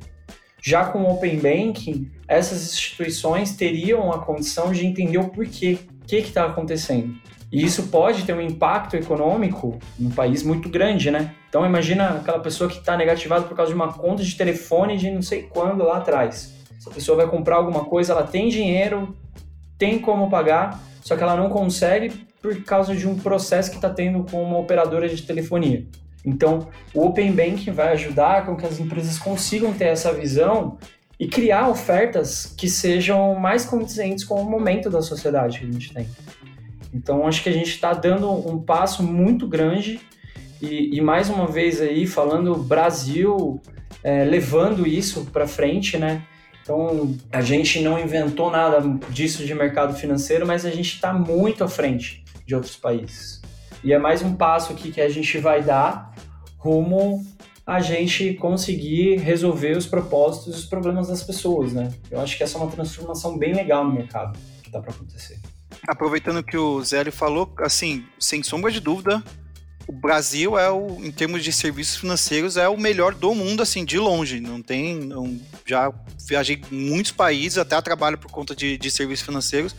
Já 0.64 0.84
com 0.84 1.02
o 1.02 1.12
Open 1.12 1.38
Banking, 1.38 2.10
essas 2.28 2.72
instituições 2.72 3.56
teriam 3.56 4.12
a 4.12 4.18
condição 4.20 4.70
de 4.72 4.86
entender 4.86 5.18
o 5.18 5.28
porquê, 5.28 5.78
o 6.02 6.06
que 6.06 6.16
está 6.16 6.44
acontecendo. 6.46 7.14
E 7.50 7.62
isso 7.62 7.88
pode 7.88 8.24
ter 8.24 8.32
um 8.32 8.40
impacto 8.40 8.96
econômico 8.96 9.78
num 9.98 10.10
país 10.10 10.42
muito 10.42 10.70
grande, 10.70 11.10
né? 11.10 11.34
Então 11.48 11.66
imagina 11.66 12.08
aquela 12.10 12.40
pessoa 12.40 12.70
que 12.70 12.78
está 12.78 12.96
negativada 12.96 13.44
por 13.44 13.54
causa 13.54 13.70
de 13.70 13.74
uma 13.74 13.92
conta 13.92 14.22
de 14.22 14.34
telefone 14.34 14.96
de 14.96 15.10
não 15.10 15.20
sei 15.20 15.42
quando 15.42 15.84
lá 15.84 15.98
atrás. 15.98 16.54
Essa 16.78 16.90
pessoa 16.90 17.18
vai 17.18 17.26
comprar 17.26 17.56
alguma 17.56 17.84
coisa, 17.84 18.12
ela 18.12 18.22
tem 18.22 18.48
dinheiro, 18.48 19.14
tem 19.76 19.98
como 19.98 20.30
pagar, 20.30 20.80
só 21.02 21.16
que 21.16 21.22
ela 21.22 21.36
não 21.36 21.50
consegue 21.50 22.10
por 22.40 22.64
causa 22.64 22.96
de 22.96 23.06
um 23.06 23.16
processo 23.16 23.70
que 23.70 23.76
está 23.76 23.90
tendo 23.90 24.24
com 24.24 24.42
uma 24.42 24.58
operadora 24.58 25.08
de 25.08 25.22
telefonia. 25.22 25.86
Então, 26.24 26.68
o 26.94 27.04
Open 27.04 27.32
Banking 27.32 27.72
vai 27.72 27.92
ajudar 27.92 28.46
com 28.46 28.56
que 28.56 28.64
as 28.64 28.78
empresas 28.78 29.18
consigam 29.18 29.72
ter 29.74 29.86
essa 29.86 30.12
visão 30.12 30.78
e 31.18 31.26
criar 31.26 31.68
ofertas 31.68 32.46
que 32.56 32.68
sejam 32.68 33.34
mais 33.34 33.64
condizentes 33.64 34.24
com 34.24 34.40
o 34.40 34.48
momento 34.48 34.88
da 34.88 35.02
sociedade 35.02 35.58
que 35.58 35.66
a 35.66 35.70
gente 35.70 35.92
tem. 35.92 36.08
Então, 36.94 37.26
acho 37.26 37.42
que 37.42 37.48
a 37.48 37.52
gente 37.52 37.70
está 37.70 37.92
dando 37.92 38.30
um 38.30 38.58
passo 38.60 39.02
muito 39.02 39.46
grande 39.48 40.00
e, 40.60 40.96
e, 40.96 41.00
mais 41.00 41.28
uma 41.28 41.46
vez 41.46 41.80
aí 41.80 42.06
falando 42.06 42.54
Brasil 42.56 43.60
é, 44.04 44.24
levando 44.24 44.86
isso 44.86 45.26
para 45.32 45.46
frente, 45.46 45.98
né? 45.98 46.22
Então, 46.62 47.16
a 47.32 47.40
gente 47.40 47.80
não 47.80 47.98
inventou 47.98 48.50
nada 48.50 48.80
disso 49.10 49.44
de 49.44 49.54
mercado 49.54 49.94
financeiro, 49.94 50.46
mas 50.46 50.64
a 50.64 50.70
gente 50.70 50.94
está 50.94 51.12
muito 51.12 51.64
à 51.64 51.68
frente 51.68 52.24
de 52.46 52.54
outros 52.54 52.76
países. 52.76 53.42
E 53.82 53.92
é 53.92 53.98
mais 53.98 54.22
um 54.22 54.34
passo 54.34 54.72
aqui 54.72 54.92
que 54.92 55.00
a 55.00 55.08
gente 55.08 55.38
vai 55.38 55.62
dar 55.62 56.14
rumo 56.56 57.26
a 57.66 57.80
gente 57.80 58.34
conseguir 58.34 59.16
resolver 59.16 59.76
os 59.76 59.86
propósitos 59.86 60.54
e 60.54 60.58
os 60.58 60.64
problemas 60.64 61.08
das 61.08 61.22
pessoas, 61.22 61.72
né? 61.72 61.92
Eu 62.10 62.20
acho 62.20 62.36
que 62.36 62.42
essa 62.42 62.58
é 62.58 62.60
uma 62.60 62.70
transformação 62.70 63.38
bem 63.38 63.54
legal 63.54 63.84
no 63.84 63.92
mercado 63.92 64.38
que 64.62 64.68
está 64.68 64.80
para 64.80 64.92
acontecer. 64.92 65.38
Aproveitando 65.86 66.42
que 66.42 66.56
o 66.56 66.82
Zélio 66.82 67.12
falou, 67.12 67.52
assim, 67.58 68.04
sem 68.18 68.42
sombra 68.42 68.70
de 68.70 68.80
dúvida, 68.80 69.22
o 69.92 69.94
Brasil 69.94 70.58
é 70.58 70.70
o, 70.70 71.04
em 71.04 71.10
termos 71.10 71.44
de 71.44 71.52
serviços 71.52 71.96
financeiros, 71.96 72.56
é 72.56 72.66
o 72.66 72.78
melhor 72.78 73.14
do 73.14 73.34
mundo, 73.34 73.62
assim, 73.62 73.84
de 73.84 73.98
longe. 73.98 74.40
Não 74.40 74.62
tem. 74.62 74.94
Não, 74.94 75.38
já 75.66 75.92
viajei 76.26 76.62
em 76.72 76.88
muitos 76.88 77.12
países, 77.12 77.58
até 77.58 77.78
trabalho 77.82 78.16
por 78.16 78.30
conta 78.30 78.56
de, 78.56 78.78
de 78.78 78.90
serviços 78.90 79.26
financeiros. 79.26 79.76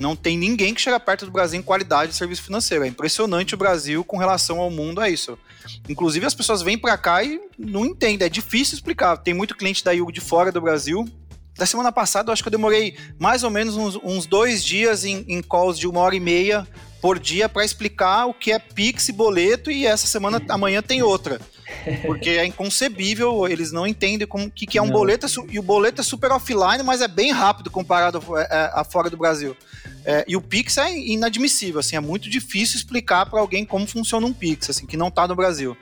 Não 0.00 0.16
tem 0.16 0.36
ninguém 0.36 0.74
que 0.74 0.80
chega 0.80 0.98
perto 0.98 1.26
do 1.26 1.30
Brasil 1.30 1.60
em 1.60 1.62
qualidade 1.62 2.10
de 2.10 2.18
serviço 2.18 2.42
financeiro. 2.42 2.84
É 2.84 2.88
impressionante 2.88 3.54
o 3.54 3.56
Brasil 3.56 4.02
com 4.02 4.16
relação 4.16 4.58
ao 4.58 4.68
mundo, 4.68 5.00
é 5.00 5.08
isso. 5.08 5.38
Inclusive, 5.88 6.26
as 6.26 6.34
pessoas 6.34 6.60
vêm 6.60 6.76
para 6.76 6.98
cá 6.98 7.22
e 7.22 7.40
não 7.56 7.86
entendem, 7.86 8.26
é 8.26 8.28
difícil 8.28 8.74
explicar. 8.74 9.16
Tem 9.18 9.32
muito 9.32 9.56
cliente 9.56 9.84
da 9.84 9.92
Yugo 9.92 10.10
de 10.10 10.20
fora 10.20 10.50
do 10.50 10.60
Brasil. 10.60 11.08
Da 11.56 11.66
semana 11.66 11.92
passada, 11.92 12.30
eu 12.30 12.32
acho 12.32 12.42
que 12.42 12.48
eu 12.48 12.52
demorei 12.52 12.96
mais 13.16 13.44
ou 13.44 13.50
menos 13.50 13.76
uns, 13.76 13.94
uns 14.02 14.26
dois 14.26 14.64
dias 14.64 15.04
em, 15.04 15.24
em 15.28 15.40
calls 15.40 15.78
de 15.78 15.86
uma 15.86 16.00
hora 16.00 16.16
e 16.16 16.20
meia 16.20 16.66
por 17.02 17.18
dia 17.18 17.48
para 17.48 17.64
explicar 17.64 18.26
o 18.26 18.32
que 18.32 18.52
é 18.52 18.60
Pix 18.60 19.08
e 19.08 19.12
boleto 19.12 19.72
e 19.72 19.84
essa 19.84 20.06
semana, 20.06 20.40
amanhã 20.48 20.80
tem 20.80 21.02
outra. 21.02 21.40
Porque 22.06 22.30
é 22.30 22.46
inconcebível, 22.46 23.48
eles 23.48 23.72
não 23.72 23.84
entendem 23.84 24.28
o 24.30 24.50
que, 24.50 24.66
que 24.66 24.78
é 24.78 24.82
um 24.82 24.86
não. 24.86 24.92
boleto, 24.92 25.26
e 25.50 25.58
o 25.58 25.62
boleto 25.62 26.00
é 26.00 26.04
super 26.04 26.30
offline, 26.30 26.84
mas 26.84 27.00
é 27.00 27.08
bem 27.08 27.32
rápido 27.32 27.70
comparado 27.70 28.22
a, 28.36 28.40
é, 28.42 28.70
a 28.72 28.84
fora 28.84 29.10
do 29.10 29.16
Brasil. 29.16 29.56
É, 30.04 30.24
e 30.28 30.36
o 30.36 30.40
Pix 30.40 30.78
é 30.78 30.96
inadmissível, 30.96 31.80
assim, 31.80 31.96
é 31.96 32.00
muito 32.00 32.30
difícil 32.30 32.76
explicar 32.76 33.26
para 33.26 33.40
alguém 33.40 33.64
como 33.64 33.84
funciona 33.84 34.24
um 34.24 34.32
Pix, 34.32 34.70
assim, 34.70 34.86
que 34.86 34.96
não 34.96 35.08
está 35.08 35.26
no 35.26 35.34
Brasil. 35.34 35.76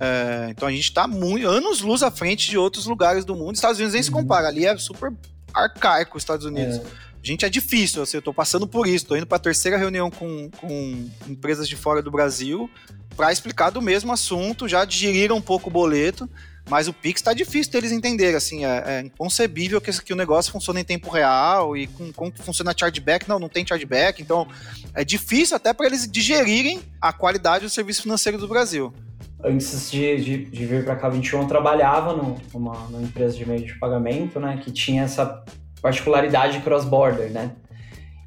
É, 0.00 0.48
então 0.50 0.66
a 0.66 0.72
gente 0.72 0.82
está 0.82 1.04
anos 1.04 1.80
luz 1.80 2.02
à 2.02 2.10
frente 2.10 2.50
de 2.50 2.58
outros 2.58 2.86
lugares 2.86 3.24
do 3.24 3.36
mundo. 3.36 3.54
Estados 3.54 3.78
Unidos 3.78 3.94
nem 3.94 4.02
se 4.02 4.10
uhum. 4.10 4.16
compara, 4.16 4.48
ali 4.48 4.66
é 4.66 4.76
super 4.76 5.12
arcaico 5.54 6.16
os 6.16 6.22
Estados 6.22 6.44
Unidos. 6.44 6.78
É. 6.78 7.05
Gente, 7.26 7.44
é 7.44 7.48
difícil, 7.48 8.04
assim, 8.04 8.18
eu 8.18 8.22
tô 8.22 8.32
passando 8.32 8.68
por 8.68 8.86
isso, 8.86 9.04
tô 9.04 9.16
indo 9.16 9.26
para 9.26 9.34
a 9.34 9.40
terceira 9.40 9.76
reunião 9.76 10.08
com, 10.08 10.48
com 10.60 11.10
empresas 11.26 11.68
de 11.68 11.74
fora 11.74 12.00
do 12.00 12.08
Brasil 12.08 12.70
para 13.16 13.32
explicar 13.32 13.70
do 13.70 13.82
mesmo 13.82 14.12
assunto, 14.12 14.68
já 14.68 14.84
digeriram 14.84 15.34
um 15.34 15.40
pouco 15.40 15.68
o 15.68 15.72
boleto, 15.72 16.30
mas 16.70 16.86
o 16.86 16.92
Pix 16.92 17.20
está 17.20 17.34
difícil 17.34 17.72
deles 17.72 17.90
entenderem, 17.90 18.36
assim, 18.36 18.64
é, 18.64 18.84
é 18.86 19.00
inconcebível 19.00 19.80
que, 19.80 19.90
que, 20.04 20.12
o 20.12 20.16
negócio 20.16 20.52
funcione 20.52 20.82
em 20.82 20.84
tempo 20.84 21.10
real 21.10 21.76
e 21.76 21.88
com, 21.88 22.12
como 22.12 22.32
funciona 22.32 22.72
chargeback, 22.78 23.28
não, 23.28 23.40
não 23.40 23.48
tem 23.48 23.66
chargeback, 23.66 24.22
então 24.22 24.46
é 24.94 25.04
difícil 25.04 25.56
até 25.56 25.72
para 25.72 25.86
eles 25.86 26.08
digerirem 26.08 26.80
a 27.00 27.12
qualidade 27.12 27.64
do 27.64 27.70
serviço 27.70 28.02
financeiro 28.02 28.38
do 28.38 28.46
Brasil. 28.46 28.94
Antes 29.42 29.90
de, 29.90 30.16
de, 30.22 30.44
de 30.44 30.64
vir 30.64 30.84
para 30.84 30.94
cá 30.94 31.08
21, 31.08 31.42
eu 31.42 31.48
trabalhava 31.48 32.12
no, 32.12 32.40
numa, 32.54 32.88
numa 32.88 33.02
empresa 33.02 33.36
de 33.36 33.44
meio 33.44 33.66
de 33.66 33.76
pagamento, 33.80 34.38
né, 34.38 34.60
que 34.62 34.70
tinha 34.70 35.02
essa 35.02 35.44
particularidade 35.80 36.60
cross-border, 36.60 37.30
né? 37.30 37.52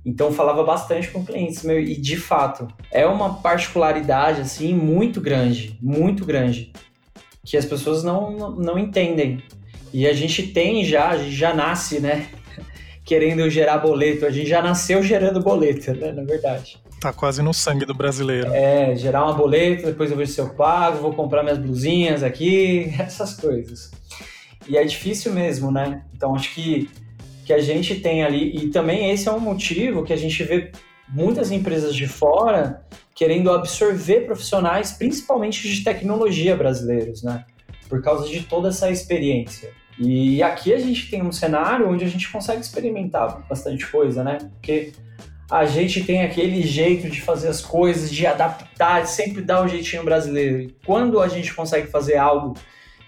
Então 0.06 0.32
falava 0.32 0.64
bastante 0.64 1.10
com 1.10 1.26
clientes 1.26 1.64
meu 1.64 1.80
e 1.80 1.96
de 1.96 2.16
fato 2.16 2.68
é 2.92 3.06
uma 3.06 3.36
particularidade 3.42 4.42
assim 4.42 4.74
muito 4.74 5.20
grande, 5.20 5.78
muito 5.82 6.26
grande 6.26 6.72
que 7.44 7.58
as 7.58 7.66
pessoas 7.66 8.04
não, 8.04 8.32
não, 8.32 8.52
não 8.52 8.80
entendem. 8.80 9.42
E 9.92 10.08
a 10.08 10.14
gente 10.14 10.44
tem 10.44 10.84
já, 10.84 11.10
a 11.10 11.18
gente 11.18 11.36
já 11.36 11.54
nasce, 11.54 12.00
né, 12.00 12.28
querendo 13.04 13.50
gerar 13.50 13.80
boleto, 13.80 14.26
a 14.26 14.30
gente 14.30 14.48
já 14.48 14.62
nasceu 14.62 15.02
gerando 15.02 15.42
boleto, 15.42 15.94
né, 15.94 16.12
na 16.12 16.24
verdade. 16.24 16.78
Tá 17.02 17.14
quase 17.14 17.42
no 17.42 17.54
sangue 17.54 17.86
do 17.86 17.94
brasileiro. 17.94 18.54
É, 18.54 18.94
gerar 18.96 19.24
uma 19.24 19.34
boleto, 19.34 19.86
depois 19.86 20.12
eu 20.12 20.18
vejo 20.18 20.32
se 20.32 20.42
eu 20.42 20.50
pago, 20.50 21.00
vou 21.00 21.14
comprar 21.14 21.44
minhas 21.44 21.58
blusinhas 21.58 22.24
aqui, 22.24 22.94
essas 23.00 23.34
coisas. 23.34 23.90
E 24.68 24.78
é 24.78 24.84
difícil 24.84 25.34
mesmo, 25.34 25.72
né? 25.72 26.04
Então 26.14 26.36
acho 26.36 26.54
que 26.54 26.90
que 27.50 27.54
a 27.54 27.60
gente 27.60 27.96
tem 27.96 28.24
ali, 28.24 28.56
e 28.56 28.70
também 28.70 29.10
esse 29.10 29.28
é 29.28 29.32
um 29.32 29.40
motivo 29.40 30.04
que 30.04 30.14
a 30.14 30.16
gente 30.16 30.44
vê 30.44 30.72
muitas 31.12 31.50
empresas 31.52 31.96
de 31.96 32.08
fora 32.08 32.86
querendo 33.16 33.50
absorver 33.50 34.20
profissionais, 34.28 34.92
principalmente 34.92 35.68
de 35.68 35.84
tecnologia 35.84 36.56
brasileiros, 36.56 37.24
né? 37.24 37.44
Por 37.90 38.04
causa 38.04 38.30
de 38.30 38.44
toda 38.44 38.70
essa 38.70 38.92
experiência. 38.92 39.72
E 39.98 40.44
aqui 40.44 40.72
a 40.72 40.78
gente 40.78 41.10
tem 41.10 41.24
um 41.24 41.32
cenário 41.32 41.90
onde 41.90 42.06
a 42.06 42.08
gente 42.08 42.32
consegue 42.32 42.62
experimentar 42.62 43.44
bastante 43.50 43.84
coisa, 43.88 44.24
né? 44.24 44.38
Porque 44.54 44.92
a 45.50 45.66
gente 45.66 46.04
tem 46.04 46.22
aquele 46.22 46.62
jeito 46.62 47.10
de 47.10 47.20
fazer 47.20 47.48
as 47.48 47.62
coisas, 47.62 48.12
de 48.12 48.28
adaptar, 48.28 49.02
de 49.02 49.10
sempre 49.10 49.42
dar 49.42 49.64
um 49.64 49.68
jeitinho 49.68 50.04
brasileiro. 50.04 50.62
E 50.62 50.76
quando 50.86 51.20
a 51.20 51.28
gente 51.28 51.52
consegue 51.56 51.88
fazer 51.88 52.18
algo 52.18 52.54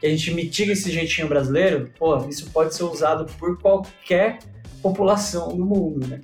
que 0.01 0.07
a 0.07 0.09
gente 0.09 0.33
mitiga 0.33 0.73
esse 0.73 0.91
jeitinho 0.91 1.27
brasileiro, 1.27 1.91
pô, 1.97 2.27
isso 2.27 2.49
pode 2.49 2.73
ser 2.73 2.83
usado 2.83 3.31
por 3.37 3.59
qualquer 3.59 4.39
população 4.81 5.55
do 5.55 5.63
mundo, 5.63 6.07
né? 6.07 6.21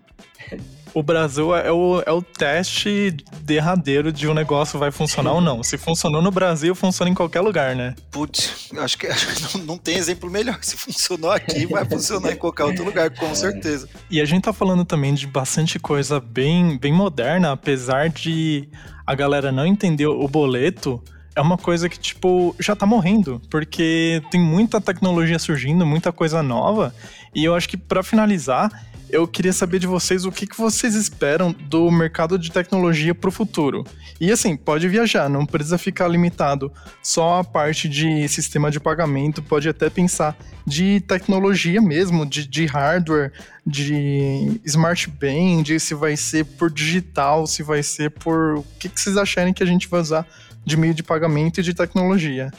O 0.95 1.03
Brasil 1.03 1.55
é 1.55 1.71
o, 1.71 2.01
é 2.03 2.11
o 2.11 2.23
teste 2.23 3.15
derradeiro 3.41 4.11
de 4.11 4.28
um 4.28 4.34
negócio 4.34 4.80
vai 4.80 4.89
funcionar 4.89 5.34
ou 5.34 5.41
não. 5.41 5.61
Se 5.61 5.78
funcionou 5.78 6.23
no 6.23 6.32
Brasil, 6.32 6.73
funciona 6.73 7.11
em 7.11 7.13
qualquer 7.13 7.41
lugar, 7.41 7.75
né? 7.75 7.93
Putz, 8.09 8.71
acho 8.80 8.97
que, 8.97 9.05
acho 9.05 9.28
que 9.28 9.57
não, 9.59 9.65
não, 9.65 9.78
tem 9.78 9.95
exemplo 9.95 10.28
melhor. 10.32 10.57
Se 10.63 10.75
funcionou 10.75 11.30
aqui, 11.30 11.67
vai 11.67 11.86
funcionar 11.86 12.32
em 12.32 12.38
qualquer 12.38 12.63
outro 12.63 12.84
lugar, 12.84 13.11
com 13.11 13.36
certeza. 13.36 13.88
E 14.09 14.19
a 14.19 14.25
gente 14.25 14.45
tá 14.45 14.53
falando 14.53 14.84
também 14.86 15.13
de 15.13 15.28
bastante 15.28 15.78
coisa 15.78 16.19
bem, 16.19 16.80
bem 16.80 16.93
moderna, 16.93 17.51
apesar 17.51 18.09
de 18.09 18.67
a 19.05 19.13
galera 19.13 19.51
não 19.51 19.67
entender 19.67 20.07
o 20.07 20.28
boleto 20.28 20.99
é 21.38 21.41
uma 21.41 21.57
coisa 21.57 21.88
que, 21.88 21.99
tipo, 21.99 22.55
já 22.59 22.75
tá 22.75 22.83
morrendo, 22.83 23.39
porque 23.47 24.23
tem 24.31 24.41
muita 24.41 24.81
tecnologia 24.81 25.38
surgindo, 25.38 25.85
muita 25.85 26.11
coisa 26.11 26.41
nova, 26.41 26.93
e 27.33 27.45
eu 27.45 27.53
acho 27.53 27.69
que 27.69 27.77
para 27.77 28.01
finalizar, 28.01 28.71
eu 29.07 29.27
queria 29.27 29.53
saber 29.53 29.77
de 29.77 29.85
vocês 29.85 30.25
o 30.25 30.31
que, 30.31 30.47
que 30.47 30.57
vocês 30.57 30.95
esperam 30.95 31.51
do 31.51 31.91
mercado 31.91 32.39
de 32.39 32.51
tecnologia 32.51 33.13
para 33.13 33.29
o 33.29 33.31
futuro. 33.31 33.85
E 34.19 34.31
assim, 34.31 34.57
pode 34.57 34.88
viajar, 34.89 35.29
não 35.29 35.45
precisa 35.45 35.77
ficar 35.77 36.07
limitado 36.07 36.71
só 37.03 37.39
a 37.39 37.43
parte 37.43 37.88
de 37.88 38.27
sistema 38.27 38.71
de 38.71 38.79
pagamento, 38.79 39.43
pode 39.43 39.69
até 39.69 39.91
pensar 39.91 40.35
de 40.65 40.99
tecnologia 41.01 41.79
mesmo, 41.79 42.25
de, 42.25 42.47
de 42.47 42.65
hardware, 42.65 43.31
de 43.65 44.59
smart 44.65 45.07
band, 45.09 45.77
se 45.79 45.93
vai 45.93 46.17
ser 46.17 46.43
por 46.43 46.71
digital, 46.71 47.45
se 47.45 47.61
vai 47.61 47.83
ser 47.83 48.09
por. 48.09 48.57
O 48.57 48.65
que, 48.79 48.89
que 48.89 48.99
vocês 48.99 49.17
acharem 49.17 49.53
que 49.53 49.61
a 49.61 49.67
gente 49.67 49.88
vai 49.88 50.01
usar 50.01 50.25
de 50.68 50.76
meio 50.76 50.93
de 50.93 51.01
pagamento 51.01 51.61
e 51.61 51.63
de 51.63 51.74
tecnologia. 51.74 52.51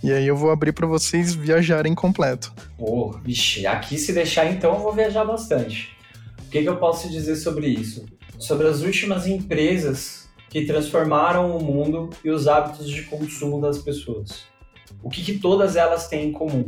E 0.00 0.12
aí 0.12 0.24
eu 0.24 0.36
vou 0.36 0.52
abrir 0.52 0.72
para 0.72 0.86
vocês 0.86 1.34
viajarem 1.34 1.92
completo. 1.92 2.52
Pô, 2.78 3.10
oh, 3.10 3.18
vixe, 3.18 3.66
aqui 3.66 3.98
se 3.98 4.12
deixar 4.12 4.46
então 4.46 4.74
eu 4.74 4.80
vou 4.80 4.92
viajar 4.92 5.24
bastante. 5.24 5.90
O 6.46 6.50
que, 6.50 6.62
que 6.62 6.68
eu 6.68 6.76
posso 6.76 7.10
dizer 7.10 7.34
sobre 7.34 7.66
isso? 7.66 8.06
Sobre 8.38 8.68
as 8.68 8.82
últimas 8.82 9.26
empresas 9.26 10.28
que 10.48 10.64
transformaram 10.66 11.56
o 11.56 11.60
mundo 11.60 12.10
e 12.24 12.30
os 12.30 12.46
hábitos 12.46 12.88
de 12.88 13.02
consumo 13.02 13.60
das 13.60 13.78
pessoas. 13.78 14.44
O 15.02 15.10
que, 15.10 15.24
que 15.24 15.40
todas 15.40 15.74
elas 15.74 16.06
têm 16.06 16.28
em 16.28 16.32
comum? 16.32 16.64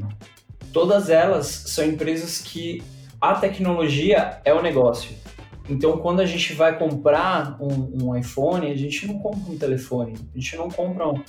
Todas 0.72 1.08
elas 1.08 1.46
são 1.66 1.84
empresas 1.84 2.38
que 2.38 2.82
a 3.20 3.36
tecnologia 3.36 4.40
é 4.44 4.52
o 4.52 4.60
negócio. 4.60 5.12
Então, 5.70 5.98
quando 5.98 6.18
a 6.18 6.26
gente 6.26 6.52
vai 6.52 6.76
comprar 6.76 7.56
um, 7.60 8.08
um, 8.08 8.16
iPhone, 8.16 8.66
a 8.66 8.76
gente 8.76 9.06
não 9.06 9.20
compra 9.20 9.52
um 9.52 9.56
telefone, 9.56 10.14
a 10.34 10.38
gente 10.38 10.56
não 10.56 10.68
compra 10.68 11.08
um, 11.08 11.22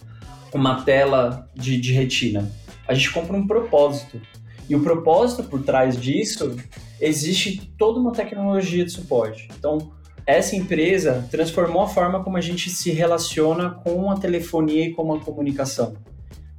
uma 0.52 0.82
tela 0.82 1.48
de, 1.54 1.80
de 1.80 1.94
retina, 1.94 2.52
a 2.88 2.94
gente 2.96 3.12
compra 3.12 3.38
um 3.38 3.46
propósito. 3.46 4.20
E 4.68 4.76
o 4.76 4.82
propósito 4.82 5.44
por 5.44 5.62
trás 5.62 5.96
disso, 5.96 6.56
existe 7.00 7.72
toda 7.78 8.00
uma 8.00 8.14
tecnologia 8.14 8.84
de 8.84 8.92
suporte. 8.92 9.48
Então, 9.58 9.92
essa 10.26 10.56
empresa 10.56 11.28
transformou 11.30 11.84
a 11.84 11.88
forma 11.88 12.24
como 12.24 12.38
a 12.38 12.42
gente 12.42 12.70
se 12.70 12.90
relaciona 12.92 13.70
com 13.70 14.10
a 14.10 14.18
telefonia 14.18 14.88
e 14.88 14.92
com 14.92 15.14
a 15.14 15.20
comunicação. 15.20 15.96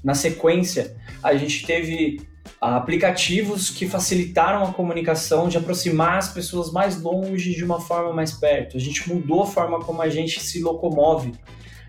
Na 0.05 0.15
sequência, 0.15 0.97
a 1.23 1.35
gente 1.35 1.67
teve 1.67 2.21
aplicativos 2.63 3.71
que 3.71 3.89
facilitaram 3.89 4.63
a 4.63 4.73
comunicação, 4.73 5.49
de 5.49 5.59
aproximar 5.59 6.19
as 6.19 6.29
pessoas 6.29 6.71
mais 6.71 7.03
longe 7.03 7.57
de 7.57 7.65
uma 7.65 7.81
forma 7.81 8.13
mais 8.13 8.31
perto. 8.31 8.77
A 8.77 8.81
gente 8.81 9.13
mudou 9.13 9.43
a 9.43 9.47
forma 9.47 9.81
como 9.81 10.01
a 10.01 10.09
gente 10.09 10.39
se 10.39 10.63
locomove. 10.63 11.33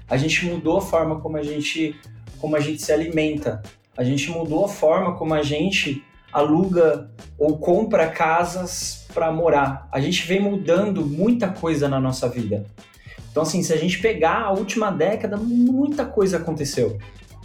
A 0.10 0.18
gente 0.18 0.44
mudou 0.46 0.80
a 0.80 0.82
forma 0.82 1.22
como 1.22 1.38
a 1.38 1.44
gente, 1.44 1.96
como 2.42 2.56
a 2.56 2.60
gente 2.60 2.82
se 2.82 2.92
alimenta. 2.92 3.62
A 3.96 4.04
gente 4.04 4.32
mudou 4.32 4.66
a 4.66 4.68
forma 4.68 5.16
como 5.16 5.36
a 5.36 5.44
gente 5.44 6.04
aluga 6.32 7.12
ou 7.38 7.60
compra 7.60 8.08
casas 8.08 9.06
para 9.14 9.32
morar. 9.32 9.88
A 9.92 10.02
gente 10.02 10.26
vem 10.26 10.40
mudando 10.40 11.06
muita 11.06 11.50
coisa 11.50 11.88
na 11.88 12.00
nossa 12.00 12.28
vida. 12.28 12.66
Então, 13.30 13.44
assim, 13.44 13.62
se 13.62 13.72
a 13.72 13.78
gente 13.78 14.00
pegar 14.00 14.42
a 14.42 14.52
última 14.52 14.90
década, 14.90 15.38
muita 15.38 16.04
coisa 16.04 16.38
aconteceu. 16.38 16.98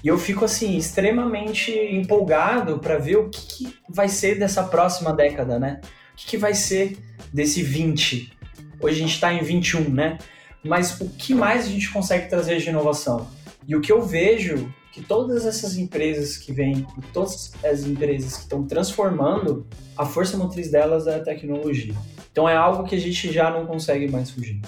E 0.03 0.09
eu 0.09 0.16
fico 0.16 0.44
assim 0.44 0.76
extremamente 0.76 1.72
empolgado 1.72 2.78
para 2.78 2.99
ver 2.99 3.16
o 3.16 3.28
que, 3.28 3.46
que, 3.46 3.76
vai 3.88 4.09
ser 4.09 4.38
dessa 4.38 4.62
próxima 4.62 5.12
década, 5.12 5.59
né? 5.59 5.80
O 6.12 6.16
que, 6.16 6.26
que 6.26 6.36
vai 6.36 6.55
ser 6.55 6.96
desse 7.32 7.62
20? 7.62 8.32
Hoje 8.80 8.96
a 8.96 8.99
gente 8.99 9.14
está 9.14 9.32
em 9.32 9.42
21, 9.42 9.90
né? 9.90 10.18
Mas 10.64 11.01
o 11.01 11.09
que 11.11 11.34
mais 11.34 11.66
a 11.66 11.68
gente 11.68 11.90
consegue 11.90 12.28
trazer 12.28 12.59
de 12.59 12.68
inovação? 12.68 13.28
E 13.66 13.74
o 13.74 13.80
que 13.80 13.90
eu 13.90 14.03
vejo 14.03 14.72
que 14.92 15.03
todas 15.03 15.44
essas 15.44 15.76
empresas 15.76 16.36
que 16.36 16.53
vêm, 16.53 16.86
todas 17.12 17.53
as 17.64 17.84
empresas 17.84 18.34
que 18.34 18.42
estão 18.42 18.64
transformando, 18.66 19.66
a 19.96 20.07
força 20.07 20.36
motriz 20.36 20.70
delas 20.70 21.07
é 21.07 21.16
a 21.16 21.20
tecnologia. 21.22 21.94
Então 22.30 22.49
é 22.49 22.57
algo 22.57 22.84
que 22.84 22.94
a 22.94 23.01
gente 23.01 23.32
já 23.32 23.51
não 23.51 23.66
consegue 23.66 24.09
mais 24.09 24.30
fugir. 24.30 24.61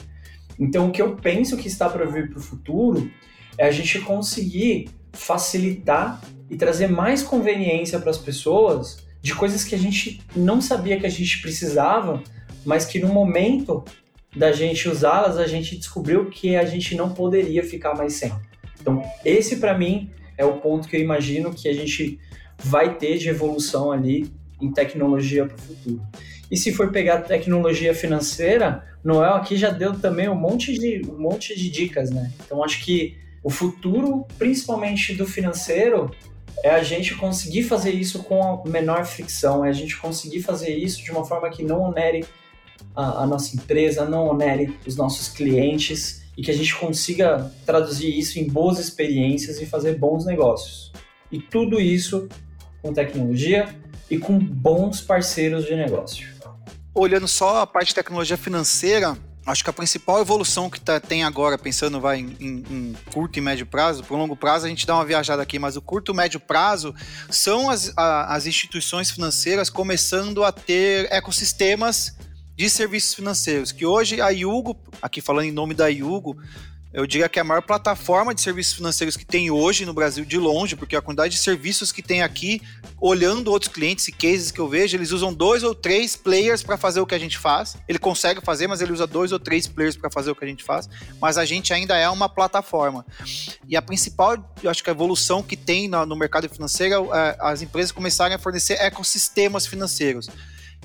Então 0.58 0.88
o 0.88 0.92
que 0.92 1.00
eu 1.00 1.16
penso 1.16 1.56
que 1.56 1.68
está 1.68 1.88
para 1.88 2.04
vir 2.04 2.30
para 2.30 2.38
o 2.38 2.42
futuro 2.42 3.10
é 3.56 3.66
a 3.66 3.70
gente 3.70 4.00
conseguir 4.00 4.90
facilitar 5.20 6.20
e 6.48 6.56
trazer 6.56 6.88
mais 6.88 7.22
conveniência 7.22 8.00
para 8.00 8.10
as 8.10 8.18
pessoas 8.18 9.04
de 9.20 9.34
coisas 9.34 9.62
que 9.62 9.74
a 9.74 9.78
gente 9.78 10.20
não 10.34 10.62
sabia 10.62 10.98
que 10.98 11.04
a 11.06 11.10
gente 11.10 11.42
precisava, 11.42 12.22
mas 12.64 12.86
que 12.86 12.98
no 12.98 13.08
momento 13.08 13.84
da 14.34 14.50
gente 14.50 14.88
usá-las, 14.88 15.36
a 15.36 15.46
gente 15.46 15.76
descobriu 15.76 16.30
que 16.30 16.56
a 16.56 16.64
gente 16.64 16.94
não 16.94 17.12
poderia 17.12 17.62
ficar 17.62 17.94
mais 17.94 18.14
sem. 18.14 18.32
Então, 18.80 19.02
esse 19.24 19.56
para 19.56 19.76
mim 19.76 20.10
é 20.38 20.44
o 20.44 20.54
ponto 20.54 20.88
que 20.88 20.96
eu 20.96 21.00
imagino 21.00 21.52
que 21.52 21.68
a 21.68 21.74
gente 21.74 22.18
vai 22.58 22.96
ter 22.96 23.18
de 23.18 23.28
evolução 23.28 23.92
ali 23.92 24.32
em 24.60 24.72
tecnologia 24.72 25.44
para 25.44 25.56
o 25.56 25.60
futuro. 25.60 26.02
E 26.50 26.56
se 26.56 26.72
for 26.72 26.90
pegar 26.90 27.18
tecnologia 27.18 27.94
financeira, 27.94 28.84
Noel 29.04 29.34
aqui 29.34 29.56
já 29.56 29.70
deu 29.70 29.98
também 29.98 30.28
um 30.28 30.34
monte 30.34 30.72
de, 30.72 31.02
um 31.08 31.18
monte 31.18 31.56
de 31.56 31.70
dicas, 31.70 32.10
né? 32.10 32.32
Então 32.44 32.64
acho 32.64 32.82
que 32.84 33.16
o 33.42 33.50
futuro, 33.50 34.26
principalmente 34.38 35.14
do 35.14 35.26
financeiro, 35.26 36.10
é 36.62 36.70
a 36.70 36.82
gente 36.82 37.14
conseguir 37.14 37.62
fazer 37.62 37.92
isso 37.92 38.22
com 38.22 38.42
a 38.42 38.68
menor 38.68 39.06
fricção, 39.06 39.64
é 39.64 39.70
a 39.70 39.72
gente 39.72 39.96
conseguir 39.96 40.42
fazer 40.42 40.76
isso 40.76 41.02
de 41.02 41.10
uma 41.10 41.24
forma 41.24 41.48
que 41.50 41.62
não 41.62 41.80
onere 41.82 42.24
a, 42.94 43.22
a 43.22 43.26
nossa 43.26 43.56
empresa, 43.56 44.04
não 44.04 44.28
onere 44.28 44.76
os 44.86 44.96
nossos 44.96 45.28
clientes 45.28 46.22
e 46.36 46.42
que 46.42 46.50
a 46.50 46.54
gente 46.54 46.74
consiga 46.76 47.50
traduzir 47.64 48.16
isso 48.18 48.38
em 48.38 48.46
boas 48.46 48.78
experiências 48.78 49.60
e 49.60 49.66
fazer 49.66 49.98
bons 49.98 50.26
negócios. 50.26 50.92
E 51.32 51.40
tudo 51.40 51.80
isso 51.80 52.28
com 52.82 52.92
tecnologia 52.92 53.74
e 54.10 54.18
com 54.18 54.38
bons 54.38 55.00
parceiros 55.00 55.64
de 55.64 55.74
negócio. 55.74 56.28
Olhando 56.94 57.28
só 57.28 57.62
a 57.62 57.66
parte 57.66 57.88
de 57.88 57.94
tecnologia 57.94 58.36
financeira, 58.36 59.16
acho 59.46 59.64
que 59.64 59.70
a 59.70 59.72
principal 59.72 60.20
evolução 60.20 60.68
que 60.68 60.80
tá, 60.80 61.00
tem 61.00 61.24
agora, 61.24 61.56
pensando 61.56 62.00
vai 62.00 62.20
em, 62.20 62.36
em, 62.40 62.96
curto 63.12 63.38
e 63.38 63.42
médio 63.42 63.66
prazo, 63.66 64.04
por 64.04 64.16
longo 64.16 64.36
prazo 64.36 64.66
a 64.66 64.68
gente 64.68 64.86
dá 64.86 64.94
uma 64.94 65.04
viajada 65.04 65.42
aqui, 65.42 65.58
mas 65.58 65.76
o 65.76 65.82
curto 65.82 66.12
e 66.12 66.16
médio 66.16 66.38
prazo 66.38 66.94
são 67.30 67.70
as, 67.70 67.92
a, 67.96 68.34
as 68.34 68.46
instituições 68.46 69.10
financeiras 69.10 69.70
começando 69.70 70.44
a 70.44 70.52
ter 70.52 71.10
ecossistemas 71.12 72.16
de 72.56 72.68
serviços 72.68 73.14
financeiros, 73.14 73.72
que 73.72 73.86
hoje 73.86 74.20
a 74.20 74.28
Yugo, 74.28 74.76
aqui 75.00 75.20
falando 75.20 75.46
em 75.46 75.52
nome 75.52 75.74
da 75.74 75.88
Yugo, 75.88 76.36
eu 76.92 77.06
diria 77.06 77.28
que 77.28 77.38
é 77.38 77.42
a 77.42 77.44
maior 77.44 77.62
plataforma 77.62 78.34
de 78.34 78.40
serviços 78.40 78.74
financeiros 78.74 79.16
que 79.16 79.24
tem 79.24 79.50
hoje 79.50 79.86
no 79.86 79.94
Brasil 79.94 80.24
de 80.24 80.36
longe, 80.36 80.74
porque 80.74 80.96
a 80.96 81.00
quantidade 81.00 81.34
de 81.34 81.40
serviços 81.40 81.92
que 81.92 82.02
tem 82.02 82.22
aqui, 82.22 82.60
olhando 83.00 83.48
outros 83.48 83.72
clientes 83.72 84.08
e 84.08 84.12
cases 84.12 84.50
que 84.50 84.60
eu 84.60 84.68
vejo, 84.68 84.96
eles 84.96 85.12
usam 85.12 85.32
dois 85.32 85.62
ou 85.62 85.72
três 85.72 86.16
players 86.16 86.62
para 86.64 86.76
fazer 86.76 87.00
o 87.00 87.06
que 87.06 87.14
a 87.14 87.18
gente 87.18 87.38
faz. 87.38 87.76
Ele 87.88 87.98
consegue 87.98 88.40
fazer, 88.40 88.66
mas 88.66 88.80
ele 88.80 88.92
usa 88.92 89.06
dois 89.06 89.30
ou 89.30 89.38
três 89.38 89.68
players 89.68 89.96
para 89.96 90.10
fazer 90.10 90.32
o 90.32 90.34
que 90.34 90.44
a 90.44 90.48
gente 90.48 90.64
faz. 90.64 90.88
Mas 91.20 91.38
a 91.38 91.44
gente 91.44 91.72
ainda 91.72 91.96
é 91.96 92.08
uma 92.08 92.28
plataforma. 92.28 93.06
E 93.68 93.76
a 93.76 93.82
principal, 93.82 94.36
eu 94.60 94.68
acho 94.68 94.82
que 94.82 94.90
a 94.90 94.92
evolução 94.92 95.42
que 95.44 95.56
tem 95.56 95.88
no, 95.88 96.16
mercado 96.16 96.48
financeiro 96.48 97.14
é 97.14 97.36
as 97.40 97.62
empresas 97.62 97.92
começarem 97.92 98.34
a 98.34 98.38
fornecer 98.38 98.74
ecossistemas 98.74 99.64
financeiros. 99.64 100.28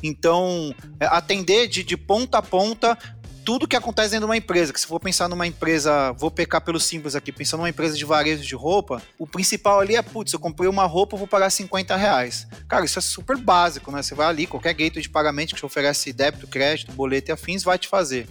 Então, 0.03 0.73
é, 0.99 1.05
atender 1.05 1.67
de, 1.67 1.83
de 1.83 1.97
ponta 1.97 2.37
a 2.37 2.41
ponta 2.41 2.97
tudo 3.45 3.67
que 3.67 3.75
acontece 3.75 4.09
dentro 4.09 4.25
de 4.25 4.31
uma 4.31 4.37
empresa, 4.37 4.73
que 4.73 4.79
se 4.81 4.87
for 4.87 4.99
pensar 4.99 5.29
numa 5.29 5.45
empresa, 5.45 6.11
vou 6.13 6.31
pecar 6.31 6.61
pelo 6.61 6.79
simples 6.79 7.15
aqui, 7.15 7.31
pensando 7.31 7.59
numa 7.59 7.69
empresa 7.69 7.95
de 7.95 8.03
varejo 8.03 8.43
de 8.43 8.55
roupa, 8.55 8.99
o 9.19 9.27
principal 9.27 9.79
ali 9.79 9.95
é, 9.95 10.01
putz, 10.01 10.33
eu 10.33 10.39
comprei 10.39 10.67
uma 10.67 10.85
roupa, 10.85 11.15
vou 11.15 11.27
pagar 11.27 11.51
50 11.51 11.95
reais. 11.95 12.47
Cara, 12.67 12.83
isso 12.83 12.97
é 12.97 13.01
super 13.03 13.37
básico, 13.37 13.91
né? 13.91 14.01
Você 14.01 14.15
vai 14.15 14.25
ali, 14.25 14.47
qualquer 14.47 14.73
gateway 14.73 15.01
de 15.03 15.09
pagamento 15.09 15.53
que 15.53 15.59
te 15.59 15.65
oferece 15.65 16.11
débito, 16.11 16.47
crédito, 16.47 16.91
boleto 16.93 17.29
e 17.29 17.33
afins, 17.33 17.63
vai 17.63 17.77
te 17.77 17.87
fazer. 17.87 18.27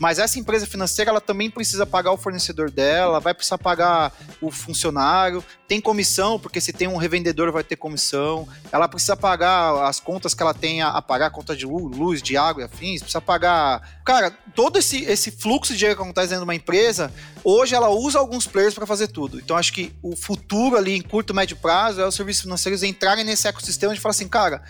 Mas 0.00 0.18
essa 0.18 0.40
empresa 0.40 0.66
financeira, 0.66 1.12
ela 1.12 1.20
também 1.20 1.48
precisa 1.48 1.86
pagar 1.86 2.10
o 2.10 2.16
fornecedor 2.16 2.68
dela, 2.68 3.20
vai 3.20 3.34
precisar 3.34 3.58
pagar 3.58 4.12
o 4.40 4.50
funcionário, 4.50 5.44
tem 5.68 5.80
comissão, 5.80 6.38
porque 6.38 6.60
se 6.60 6.72
tem 6.72 6.88
um 6.88 6.96
revendedor 6.96 7.52
vai 7.52 7.62
ter 7.62 7.76
comissão, 7.76 8.48
ela 8.72 8.88
precisa 8.88 9.16
pagar 9.16 9.86
as 9.86 10.00
contas 10.00 10.34
que 10.34 10.42
ela 10.42 10.54
tem 10.54 10.82
a, 10.82 11.00
pagar, 11.00 11.30
conta 11.30 11.54
de 11.54 11.66
luz, 11.66 12.20
de 12.20 12.36
água 12.36 12.62
e 12.62 12.64
afins, 12.64 13.02
precisa 13.02 13.20
pagar. 13.20 14.00
Cara, 14.04 14.36
todo 14.54 14.78
esse, 14.78 15.04
esse 15.04 15.30
fluxo 15.30 15.72
de 15.72 15.78
dinheiro 15.78 15.96
que 15.96 16.02
acontece 16.02 16.28
dentro 16.28 16.40
de 16.40 16.48
uma 16.48 16.54
empresa, 16.54 17.12
hoje 17.44 17.74
ela 17.74 17.88
usa 17.88 18.18
alguns 18.18 18.46
players 18.46 18.74
para 18.74 18.86
fazer 18.86 19.08
tudo. 19.08 19.38
Então 19.38 19.56
acho 19.56 19.72
que 19.72 19.92
o 20.02 20.16
futuro 20.16 20.76
ali 20.76 20.94
em 20.94 21.00
curto, 21.00 21.34
médio 21.34 21.56
prazo 21.56 22.00
é 22.00 22.06
os 22.06 22.14
serviços 22.14 22.42
financeiros 22.42 22.82
entrarem 22.82 23.24
nesse 23.24 23.46
ecossistema 23.48 23.94
de 23.94 24.00
falar 24.00 24.10
assim, 24.10 24.28
cara, 24.28 24.62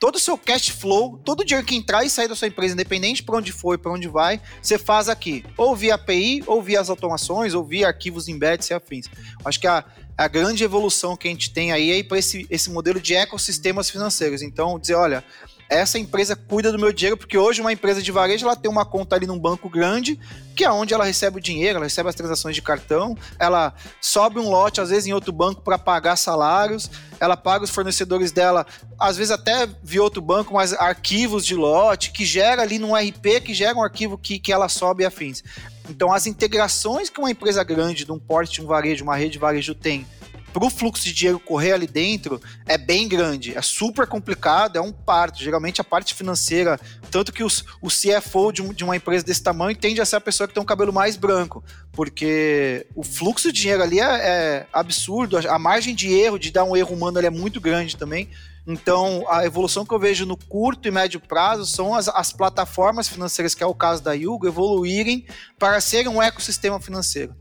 todo 0.00 0.16
o 0.16 0.20
seu 0.20 0.36
cash 0.36 0.68
flow, 0.68 1.18
todo 1.24 1.40
o 1.40 1.44
dinheiro 1.44 1.66
que 1.66 1.74
entrar 1.74 2.04
e 2.04 2.10
sair 2.10 2.28
da 2.28 2.34
sua 2.34 2.48
empresa, 2.48 2.74
independente 2.74 3.22
para 3.22 3.36
onde 3.36 3.52
for 3.52 3.74
e 3.74 3.78
para 3.78 3.92
onde 3.92 4.08
vai, 4.08 4.40
você 4.62 4.78
faz 4.78 5.08
aqui, 5.08 5.44
ou 5.56 5.74
via 5.74 5.94
API, 5.94 6.42
ou 6.46 6.62
via 6.62 6.80
as 6.80 6.90
automações, 6.90 7.54
ou 7.54 7.64
via 7.64 7.88
arquivos 7.88 8.28
embeds 8.28 8.70
e 8.70 8.74
afins. 8.74 9.06
Acho 9.44 9.60
que 9.60 9.66
a 9.66 9.84
a 10.16 10.28
grande 10.28 10.62
evolução 10.62 11.16
que 11.16 11.26
a 11.26 11.30
gente 11.30 11.50
tem 11.52 11.72
aí 11.72 11.98
é 11.98 12.02
para 12.02 12.18
esse, 12.18 12.46
esse 12.48 12.70
modelo 12.70 13.00
de 13.00 13.14
ecossistemas 13.14 13.90
financeiros. 13.90 14.42
Então, 14.42 14.78
dizer, 14.78 14.94
olha, 14.94 15.24
essa 15.68 15.98
empresa 15.98 16.36
cuida 16.36 16.70
do 16.70 16.78
meu 16.78 16.92
dinheiro, 16.92 17.16
porque 17.16 17.38
hoje 17.38 17.60
uma 17.60 17.72
empresa 17.72 18.02
de 18.02 18.12
varejo 18.12 18.46
ela 18.46 18.56
tem 18.56 18.70
uma 18.70 18.84
conta 18.84 19.16
ali 19.16 19.26
num 19.26 19.38
banco 19.38 19.68
grande, 19.68 20.18
que 20.54 20.64
é 20.64 20.70
onde 20.70 20.94
ela 20.94 21.04
recebe 21.04 21.38
o 21.38 21.40
dinheiro, 21.40 21.76
ela 21.76 21.86
recebe 21.86 22.08
as 22.08 22.14
transações 22.14 22.54
de 22.54 22.62
cartão, 22.62 23.16
ela 23.38 23.74
sobe 24.00 24.38
um 24.38 24.48
lote, 24.48 24.80
às 24.80 24.90
vezes, 24.90 25.06
em 25.06 25.12
outro 25.12 25.32
banco 25.32 25.62
para 25.62 25.78
pagar 25.78 26.16
salários, 26.16 26.90
ela 27.18 27.36
paga 27.36 27.64
os 27.64 27.70
fornecedores 27.70 28.30
dela, 28.30 28.66
às 28.98 29.16
vezes 29.16 29.30
até 29.30 29.68
via 29.82 30.02
outro 30.02 30.22
banco, 30.22 30.54
mas 30.54 30.72
arquivos 30.72 31.44
de 31.44 31.54
lote, 31.54 32.12
que 32.12 32.24
gera 32.24 32.62
ali 32.62 32.78
num 32.78 32.94
RP, 32.94 33.40
que 33.44 33.54
gera 33.54 33.76
um 33.76 33.82
arquivo 33.82 34.16
que, 34.16 34.38
que 34.38 34.52
ela 34.52 34.68
sobe 34.68 35.02
e 35.02 35.06
afins. 35.06 35.42
Então, 35.88 36.12
as 36.12 36.26
integrações 36.26 37.10
que 37.10 37.18
uma 37.18 37.30
empresa 37.30 37.62
grande, 37.62 38.04
de 38.04 38.12
um 38.12 38.18
porte 38.18 38.54
de 38.54 38.62
um 38.62 38.66
varejo, 38.66 39.04
uma 39.04 39.16
rede 39.16 39.32
de 39.32 39.38
varejo 39.38 39.74
tem 39.74 40.06
para 40.54 40.64
o 40.64 40.70
fluxo 40.70 41.02
de 41.02 41.12
dinheiro 41.12 41.40
correr 41.40 41.72
ali 41.72 41.88
dentro 41.88 42.40
é 42.64 42.78
bem 42.78 43.08
grande, 43.08 43.58
é 43.58 43.60
super 43.60 44.06
complicado, 44.06 44.76
é 44.76 44.80
um 44.80 44.92
parto. 44.92 45.42
Geralmente 45.42 45.80
a 45.80 45.84
parte 45.84 46.14
financeira, 46.14 46.78
tanto 47.10 47.32
que 47.32 47.42
os, 47.42 47.64
o 47.82 47.88
CFO 47.88 48.52
de, 48.52 48.62
de, 48.72 48.84
uma 48.84 48.94
empresa 48.94 49.24
desse 49.24 49.42
tamanho 49.42 49.76
tende 49.76 50.00
a 50.00 50.06
ser 50.06 50.14
a 50.14 50.20
pessoa 50.20 50.46
que 50.46 50.54
tem 50.54 50.62
um 50.62 50.66
cabelo 50.66 50.92
mais 50.92 51.16
branco, 51.16 51.64
porque 51.90 52.86
o 52.94 53.02
fluxo 53.02 53.52
de 53.52 53.62
dinheiro 53.62 53.82
ali 53.82 53.98
é, 53.98 54.04
é 54.04 54.66
absurdo, 54.72 55.36
a 55.36 55.58
margem 55.58 55.92
de 55.92 56.12
erro, 56.12 56.38
de 56.38 56.52
dar 56.52 56.62
um 56.62 56.76
erro 56.76 56.94
humano 56.94 57.18
é 57.18 57.30
muito 57.30 57.60
grande 57.60 57.96
também. 57.96 58.30
Então, 58.64 59.24
a 59.28 59.44
evolução 59.44 59.84
que 59.84 59.92
eu 59.92 59.98
vejo 59.98 60.24
no 60.24 60.36
curto 60.36 60.86
e 60.86 60.90
médio 60.90 61.18
prazo 61.18 61.66
são 61.66 61.94
as, 61.94 62.08
as 62.08 62.32
plataformas 62.32 63.08
financeiras, 63.08 63.56
que 63.56 63.62
é 63.62 63.66
o 63.66 63.74
caso 63.74 64.04
da 64.04 64.12
Yugo, 64.12 64.46
evoluírem 64.46 65.26
para 65.58 65.80
serem 65.80 66.08
um 66.08 66.22
ecossistema 66.22 66.80
financeiro. 66.80 67.34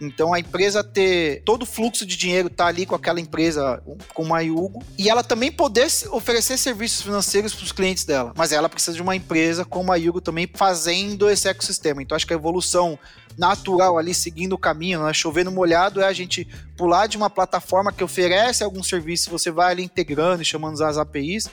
Então 0.00 0.32
a 0.32 0.40
empresa 0.40 0.82
ter 0.82 1.42
todo 1.44 1.62
o 1.62 1.66
fluxo 1.66 2.06
de 2.06 2.16
dinheiro 2.16 2.48
tá 2.48 2.66
ali 2.66 2.86
com 2.86 2.94
aquela 2.94 3.20
empresa, 3.20 3.82
com 4.14 4.22
uma 4.22 4.40
Yugo, 4.40 4.82
e 4.98 5.10
ela 5.10 5.22
também 5.22 5.52
poder 5.52 5.86
oferecer 6.10 6.56
serviços 6.56 7.02
financeiros 7.02 7.54
para 7.54 7.64
os 7.64 7.72
clientes 7.72 8.04
dela. 8.04 8.32
Mas 8.36 8.52
ela 8.52 8.68
precisa 8.68 8.96
de 8.96 9.02
uma 9.02 9.14
empresa 9.14 9.64
como 9.64 9.92
a 9.92 9.96
Yugo 9.96 10.20
também 10.20 10.48
fazendo 10.52 11.28
esse 11.28 11.48
ecossistema. 11.48 12.02
Então 12.02 12.16
acho 12.16 12.26
que 12.26 12.32
a 12.32 12.36
evolução 12.36 12.98
natural 13.36 13.98
ali, 13.98 14.14
seguindo 14.14 14.54
o 14.54 14.58
caminho, 14.58 15.04
né? 15.04 15.12
chovendo 15.12 15.50
molhado, 15.50 16.00
é 16.00 16.06
a 16.06 16.12
gente 16.12 16.46
pular 16.76 17.06
de 17.06 17.16
uma 17.16 17.30
plataforma 17.30 17.92
que 17.92 18.02
oferece 18.02 18.64
algum 18.64 18.82
serviço, 18.82 19.30
você 19.30 19.50
vai 19.50 19.72
ali 19.72 19.82
integrando 19.82 20.42
e 20.42 20.44
chamando 20.44 20.82
as 20.82 20.98
APIs, 20.98 21.48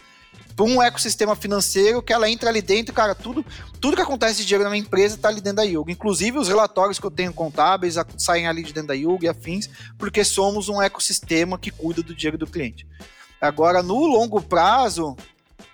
para 0.58 0.66
um 0.66 0.82
ecossistema 0.82 1.36
financeiro 1.36 2.02
que 2.02 2.12
ela 2.12 2.28
entra 2.28 2.50
ali 2.50 2.64
dentro, 2.64 2.92
cara, 2.92 3.14
tudo, 3.14 3.46
tudo 3.80 3.96
que 3.96 4.02
acontece 4.02 4.40
de 4.40 4.46
dinheiro 4.48 4.64
na 4.64 4.72
minha 4.72 4.82
empresa 4.82 5.14
está 5.14 5.30
ali 5.30 5.40
dentro 5.40 5.58
da 5.58 5.64
Yuga. 5.64 5.92
Inclusive 5.92 6.40
os 6.40 6.48
relatórios 6.48 6.98
que 6.98 7.06
eu 7.06 7.12
tenho 7.12 7.32
contábeis 7.32 7.94
saem 8.18 8.48
ali 8.48 8.64
de 8.64 8.74
dentro 8.74 8.88
da 8.88 8.96
Yuga 8.96 9.28
e 9.28 9.30
afins, 9.30 9.70
porque 10.00 10.24
somos 10.24 10.68
um 10.68 10.82
ecossistema 10.82 11.60
que 11.60 11.70
cuida 11.70 12.02
do 12.02 12.16
dinheiro 12.16 12.40
do 12.40 12.48
cliente. 12.48 12.88
Agora, 13.40 13.84
no 13.84 14.08
longo 14.08 14.42
prazo, 14.42 15.16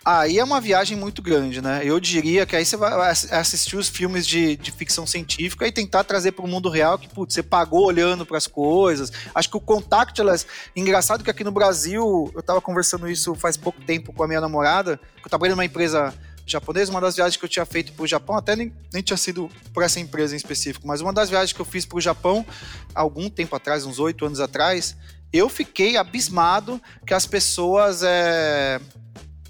Aí 0.05 0.37
é 0.37 0.43
uma 0.43 0.59
viagem 0.59 0.97
muito 0.97 1.21
grande, 1.21 1.61
né? 1.61 1.81
Eu 1.83 1.97
diria 1.99 2.45
que 2.45 2.55
aí 2.55 2.65
você 2.65 2.75
vai 2.75 3.09
assistir 3.09 3.77
os 3.77 3.87
filmes 3.87 4.27
de, 4.27 4.57
de 4.57 4.71
ficção 4.71 5.07
científica 5.07 5.65
e 5.65 5.71
tentar 5.71 6.03
trazer 6.03 6.33
para 6.33 6.43
o 6.43 6.47
mundo 6.47 6.69
real 6.69 6.99
que, 6.99 7.07
putz, 7.07 7.33
você 7.33 7.41
pagou 7.41 7.85
olhando 7.85 8.25
para 8.25 8.37
as 8.37 8.45
coisas. 8.45 9.11
Acho 9.33 9.49
que 9.49 9.55
o 9.55 9.61
contactless, 9.61 10.45
engraçado 10.75 11.23
que 11.23 11.29
aqui 11.29 11.43
no 11.43 11.51
Brasil, 11.51 12.29
eu 12.33 12.39
estava 12.41 12.59
conversando 12.59 13.09
isso 13.09 13.33
faz 13.35 13.55
pouco 13.55 13.81
tempo 13.81 14.11
com 14.11 14.23
a 14.23 14.27
minha 14.27 14.41
namorada, 14.41 14.97
que 14.97 15.25
eu 15.25 15.29
trabalhei 15.29 15.55
numa 15.55 15.63
empresa 15.65 16.13
japonesa, 16.45 16.91
uma 16.91 16.99
das 16.99 17.15
viagens 17.15 17.37
que 17.37 17.45
eu 17.45 17.49
tinha 17.49 17.65
feito 17.65 17.93
para 17.93 18.03
o 18.03 18.07
Japão, 18.07 18.35
até 18.35 18.55
nem, 18.55 18.73
nem 18.91 19.01
tinha 19.01 19.15
sido 19.15 19.49
por 19.73 19.83
essa 19.83 19.99
empresa 20.01 20.33
em 20.33 20.37
específico, 20.37 20.85
mas 20.85 20.99
uma 20.99 21.13
das 21.13 21.29
viagens 21.29 21.53
que 21.53 21.61
eu 21.61 21.65
fiz 21.65 21.85
para 21.85 21.97
o 21.97 22.01
Japão, 22.01 22.45
algum 22.93 23.29
tempo 23.29 23.55
atrás, 23.55 23.85
uns 23.85 23.99
oito 23.99 24.25
anos 24.25 24.41
atrás, 24.41 24.97
eu 25.31 25.47
fiquei 25.49 25.97
abismado 25.97 26.81
que 27.07 27.13
as 27.13 27.25
pessoas 27.25 28.03
é, 28.03 28.79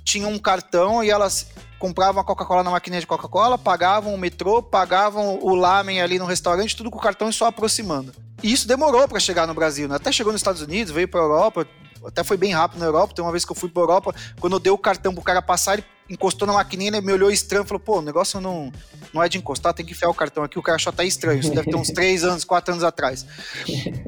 tinham 0.03 0.31
um 0.31 0.39
cartão 0.39 1.03
e 1.03 1.09
elas 1.09 1.47
compravam 1.79 2.21
a 2.21 2.25
Coca-Cola 2.25 2.63
na 2.63 2.71
maquininha 2.71 3.01
de 3.01 3.07
Coca-Cola, 3.07 3.57
pagavam 3.57 4.13
o 4.13 4.17
metrô, 4.17 4.61
pagavam 4.61 5.39
o 5.41 5.53
lamen 5.53 6.01
ali 6.01 6.17
no 6.17 6.25
restaurante, 6.25 6.75
tudo 6.75 6.89
com 6.89 6.97
o 6.97 7.01
cartão 7.01 7.29
e 7.29 7.33
só 7.33 7.47
aproximando. 7.47 8.13
E 8.41 8.51
isso 8.51 8.67
demorou 8.67 9.07
para 9.07 9.19
chegar 9.19 9.45
no 9.47 9.53
Brasil, 9.53 9.87
né? 9.87 9.95
Até 9.95 10.11
chegou 10.11 10.31
nos 10.31 10.39
Estados 10.39 10.61
Unidos, 10.61 10.93
veio 10.93 11.07
para 11.07 11.19
Europa, 11.19 11.67
até 12.05 12.23
foi 12.23 12.37
bem 12.37 12.53
rápido 12.53 12.79
na 12.79 12.85
Europa. 12.85 13.13
Tem 13.13 13.23
uma 13.23 13.31
vez 13.31 13.45
que 13.45 13.51
eu 13.51 13.55
fui 13.55 13.69
para 13.69 13.81
Europa, 13.81 14.15
quando 14.39 14.53
eu 14.53 14.59
dei 14.59 14.71
o 14.71 14.77
cartão 14.77 15.13
pro 15.13 15.23
cara 15.23 15.41
passar, 15.41 15.73
ele 15.73 15.85
encostou 16.09 16.47
na 16.47 16.53
maquininha, 16.53 17.01
me 17.01 17.11
olhou 17.11 17.31
estranho, 17.31 17.65
falou: 17.65 17.79
"Pô, 17.79 17.99
o 17.99 18.01
negócio 18.01 18.39
não 18.39 18.71
não 19.13 19.21
é 19.21 19.29
de 19.29 19.37
encostar, 19.37 19.73
tem 19.73 19.85
que 19.85 19.91
enfiar 19.93 20.09
o 20.09 20.13
cartão 20.13 20.43
aqui". 20.43 20.57
O 20.59 20.61
cara 20.61 20.75
achou 20.75 20.91
até 20.91 21.05
estranho. 21.05 21.39
Isso 21.39 21.53
deve 21.53 21.69
ter 21.69 21.75
uns 21.75 21.89
3 21.93 22.23
anos, 22.23 22.43
4 22.43 22.73
anos 22.73 22.83
atrás. 22.83 23.25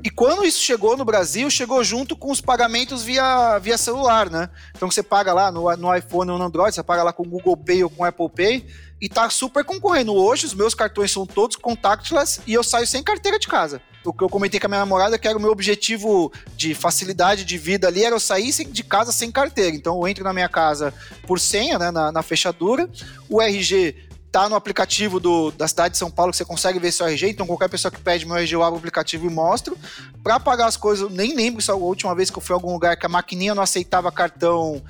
E 0.04 0.10
quando 0.10 0.46
isso 0.46 0.62
chegou 0.62 0.96
no 0.98 1.06
Brasil, 1.06 1.50
chegou 1.50 1.84
junto 1.84 2.16
com 2.16 2.32
os 2.32 2.42
pagamentos 2.42 3.04
via 3.04 3.60
via 3.60 3.78
celular, 3.78 4.30
né? 4.30 4.50
Então 4.76 4.90
você 4.90 5.04
paga 5.04 5.34
lá 5.34 5.52
no, 5.52 5.76
no 5.78 5.96
iPhone 5.96 6.32
ou 6.32 6.38
no 6.38 6.46
Android, 6.46 6.74
você 6.74 6.84
paga 6.84 7.04
lá 7.04 7.14
com 7.14 7.24
o 7.24 7.30
Google 7.30 7.58
Pay 7.58 7.84
ou 7.84 7.90
com 7.90 8.04
o 8.04 8.06
Apple 8.06 8.30
Pay 8.30 8.68
e 9.02 9.10
tá 9.10 9.30
super 9.30 9.64
concorrendo. 9.64 10.14
Hoje 10.14 10.46
os 10.46 10.54
meus 10.54 10.74
cartões 10.74 11.12
são 11.12 11.26
todos 11.26 11.56
contactless 11.56 12.42
e 12.48 12.54
eu 12.54 12.64
saio 12.64 12.88
sem 12.88 13.04
carteira 13.04 13.40
de 13.40 13.48
casa 13.48 13.82
o 14.06 14.14
que 14.14 14.24
eu 14.24 14.30
comentei 14.30 14.60
com 14.60 14.68
a 14.68 14.70
minha 14.70 14.80
namorada, 14.80 15.18
que 15.18 15.28
era 15.28 15.38
o 15.38 15.42
meu 15.42 15.52
objetivo 15.52 16.32
de 16.56 16.74
facilidade 16.74 17.44
de 17.44 17.58
vida 17.58 17.88
ali, 17.88 18.04
era 18.04 18.16
eu 18.16 18.20
sair 18.20 18.52
de 18.52 18.84
casa 18.84 19.12
sem 19.12 19.32
carteira. 19.32 19.76
Então 19.76 20.00
eu 20.00 20.08
entro 20.08 20.24
na 20.24 20.34
minha 20.34 20.50
casa 20.50 20.94
por 21.28 21.40
senha, 21.40 21.80
né, 21.80 21.92
na, 21.92 22.12
na 22.12 22.22
fechadura, 22.22 22.90
o 23.30 23.42
RG 23.42 24.06
tá 24.36 24.50
no 24.50 24.56
aplicativo 24.56 25.18
do, 25.18 25.50
da 25.52 25.66
cidade 25.66 25.94
de 25.94 25.98
São 25.98 26.12
Paulo 26.12 26.32
que 26.32 26.38
você 26.38 26.44
consegue 26.44 26.78
ver 26.78 26.92
seu 26.92 27.08
RG, 27.08 27.30
então 27.30 27.48
qualquer 27.48 27.70
pessoa 27.70 27.90
que 27.90 28.02
pede 28.02 28.26
meu 28.26 28.36
RG 28.36 28.54
eu 28.54 28.64
abro 28.64 28.76
o 28.76 28.78
aplicativo 28.80 29.26
e 29.26 29.30
mostro. 29.30 29.78
Para 30.22 30.42
pagar 30.42 30.66
as 30.66 30.76
coisas, 30.76 31.10
nem 31.10 31.34
lembro 31.34 31.62
se 31.62 31.72
a 31.72 31.74
última 31.74 32.14
vez 32.14 32.30
que 32.30 32.38
eu 32.38 32.42
fui 32.42 32.54
a 32.54 32.58
algum 32.58 32.74
lugar 32.74 32.98
que 32.98 33.06
a 33.06 33.10
maquininha 33.10 33.56
não 33.56 33.64
aceitava 33.64 34.12
cartão 34.12 34.84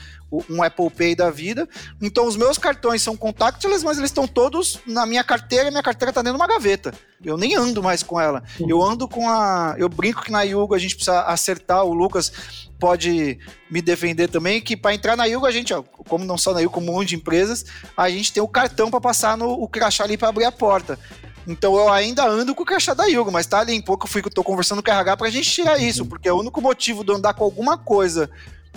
um 0.49 0.63
Apple 0.63 0.89
Pay 0.89 1.15
da 1.15 1.30
vida. 1.30 1.67
Então 2.01 2.28
os 2.28 2.36
meus 2.36 2.57
cartões 2.57 3.01
são 3.01 3.15
contactless, 3.15 3.84
mas 3.84 3.97
eles 3.97 4.09
estão 4.09 4.28
todos 4.28 4.80
na 4.86 5.05
minha 5.05 5.23
carteira 5.23 5.67
e 5.67 5.71
minha 5.71 5.84
carteira 5.84 6.09
está 6.09 6.21
dentro 6.21 6.38
de 6.38 6.41
uma 6.41 6.47
gaveta. 6.47 6.93
Eu 7.23 7.38
nem 7.38 7.55
ando 7.55 7.82
mais 7.82 8.03
com 8.03 8.19
ela. 8.19 8.43
Eu 8.59 8.82
ando 8.82 9.07
com 9.07 9.30
a. 9.30 9.76
Eu 9.78 9.89
brinco 9.89 10.23
que 10.23 10.32
na 10.32 10.43
Yugo 10.43 10.76
a 10.76 10.80
gente 10.80 10.95
precisa 10.95 11.21
acertar. 11.21 11.84
O 11.84 11.93
Lucas 11.93 12.32
pode 12.80 13.39
me 13.69 13.82
defender 13.82 14.28
também, 14.28 14.61
que 14.61 14.76
para 14.76 14.93
entrar 14.93 15.15
na 15.15 15.26
Yugo 15.26 15.45
a 15.45 15.51
gente, 15.51 15.73
ó, 15.73 15.82
como 15.82 16.26
não 16.26 16.38
só 16.38 16.53
na 16.53 16.59
Yugo, 16.59 16.73
como 16.73 16.91
um 16.91 16.95
monte 16.95 17.09
de 17.09 17.15
empresas, 17.15 17.65
a 17.95 18.09
gente 18.09 18.34
tem 18.34 18.43
o 18.43 18.47
cartão 18.47 18.91
para 18.91 19.01
passar 19.01 19.38
no 19.38 19.49
o 19.49 19.67
crachá 19.67 20.03
ali 20.03 20.17
para 20.17 20.30
abrir 20.30 20.45
a 20.45 20.51
porta. 20.51 20.99
Então 21.47 21.76
eu 21.76 21.91
ainda 21.91 22.26
ando 22.26 22.55
com 22.55 22.63
o 22.63 22.65
crachá 22.65 22.93
da 22.93 23.05
Yugo, 23.05 23.32
mas 23.32 23.45
tá 23.45 23.59
ali 23.59 23.73
em 23.73 23.82
pouco 23.82 24.05
eu 24.05 24.09
fui, 24.09 24.21
tô 24.23 24.43
conversando 24.43 24.82
com 24.82 24.89
o 24.89 24.93
RH 24.93 25.17
pra 25.17 25.30
gente 25.30 25.49
tirar 25.49 25.80
isso, 25.80 26.01
uhum. 26.01 26.09
porque 26.09 26.30
o 26.30 26.39
único 26.39 26.61
motivo 26.61 27.03
de 27.03 27.11
eu 27.11 27.15
andar 27.15 27.34
com 27.34 27.43
alguma 27.43 27.78
coisa 27.78 28.30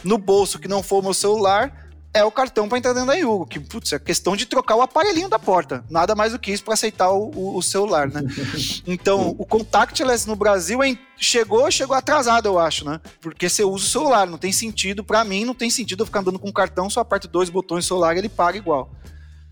no 0.05 0.19
bolso 0.19 0.59
que 0.59 0.69
não 0.69 0.83
for 0.83 0.99
o 0.99 1.03
meu 1.03 1.15
celular 1.15 1.89
é 2.13 2.25
o 2.25 2.31
cartão 2.31 2.69
para 2.69 2.79
entrar 2.79 2.93
dentro 2.93 3.09
da 3.09 3.15
Yugo, 3.15 3.47
que 3.47 3.61
putz, 3.61 3.93
é 3.93 3.99
questão 3.99 4.35
de 4.35 4.47
trocar 4.47 4.77
o 4.77 4.83
aparelhinho 4.83 5.29
da 5.29 5.39
porta, 5.39 5.85
nada 5.91 6.15
mais 6.15 6.33
do 6.33 6.39
que 6.39 6.51
isso 6.51 6.65
para 6.65 6.75
aceitar 6.75 7.11
o, 7.11 7.31
o, 7.35 7.57
o, 7.57 7.63
celular, 7.63 8.09
né? 8.09 8.23
Então, 8.87 9.35
o 9.39 9.45
contactless 9.45 10.27
no 10.27 10.35
Brasil 10.35 10.79
chegou, 11.17 11.71
chegou 11.71 11.95
atrasado, 11.95 12.47
eu 12.47 12.59
acho, 12.59 12.85
né? 12.85 13.01
Porque 13.21 13.49
você 13.49 13.63
usa 13.63 13.85
o 13.85 13.89
celular, 13.89 14.27
não 14.27 14.39
tem 14.39 14.53
sentido, 14.53 15.05
para 15.05 15.23
mim 15.25 15.45
não 15.45 15.55
tem 15.55 15.71
sentido 15.71 16.03
eu 16.03 16.07
ficar 16.07 16.21
andando 16.21 16.39
com 16.39 16.49
um 16.49 16.53
cartão, 16.53 16.89
só 16.89 17.01
aperto 17.01 17.29
dois 17.29 17.51
botões 17.51 17.85
do 17.85 17.89
celular 17.89 18.17
e 18.17 18.19
ele 18.19 18.29
paga 18.29 18.57
igual. 18.57 18.91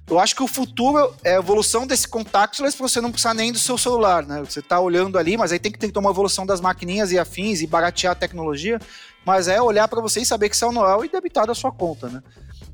Eu 0.09 0.20
acho 0.20 0.36
que 0.36 0.42
o 0.42 0.47
futuro 0.47 1.12
é 1.24 1.34
a 1.34 1.38
evolução 1.38 1.84
desse 1.84 2.07
contactless 2.07 2.76
para 2.76 2.88
você 2.88 3.01
não 3.01 3.11
precisar 3.11 3.34
nem 3.34 3.51
do 3.51 3.59
seu 3.59 3.76
celular, 3.76 4.24
né? 4.24 4.40
Você 4.44 4.62
tá 4.62 4.78
olhando 4.78 5.18
ali, 5.18 5.36
mas 5.36 5.51
aí 5.51 5.59
tem 5.59 5.72
que 5.72 5.78
ter 5.78 5.99
uma 5.99 6.11
evolução 6.11 6.47
das 6.47 6.61
maquininhas 6.61 7.11
e 7.11 7.18
afins 7.18 7.61
e 7.61 7.66
baratear 7.66 8.12
a 8.12 8.14
tecnologia, 8.14 8.80
mas 9.27 9.49
é 9.49 9.61
olhar 9.61 9.89
para 9.89 10.01
você 10.01 10.20
e 10.20 10.27
saber 10.27 10.49
que 10.49 10.55
isso 10.55 10.64
é 10.64 10.70
Noel 10.70 11.05
e 11.05 11.09
debitar 11.09 11.47
da 11.47 11.55
sua 11.55 11.72
conta, 11.72 12.09
né? 12.09 12.22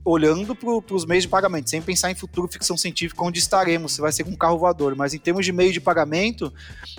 Olhando 0.04 0.54
para 0.54 0.94
os 0.94 1.06
meios 1.06 1.24
de 1.24 1.28
pagamento, 1.28 1.70
sem 1.70 1.80
pensar 1.80 2.10
em 2.10 2.14
futuro 2.14 2.46
ficção 2.46 2.76
científica, 2.76 3.24
onde 3.24 3.38
estaremos, 3.38 3.94
se 3.94 4.00
vai 4.00 4.12
ser 4.12 4.24
com 4.24 4.32
um 4.32 4.36
carro 4.36 4.58
voador. 4.58 4.94
Mas 4.94 5.14
em 5.14 5.18
termos 5.18 5.46
de 5.46 5.52
meio 5.52 5.72
de 5.72 5.80
pagamento, 5.80 6.52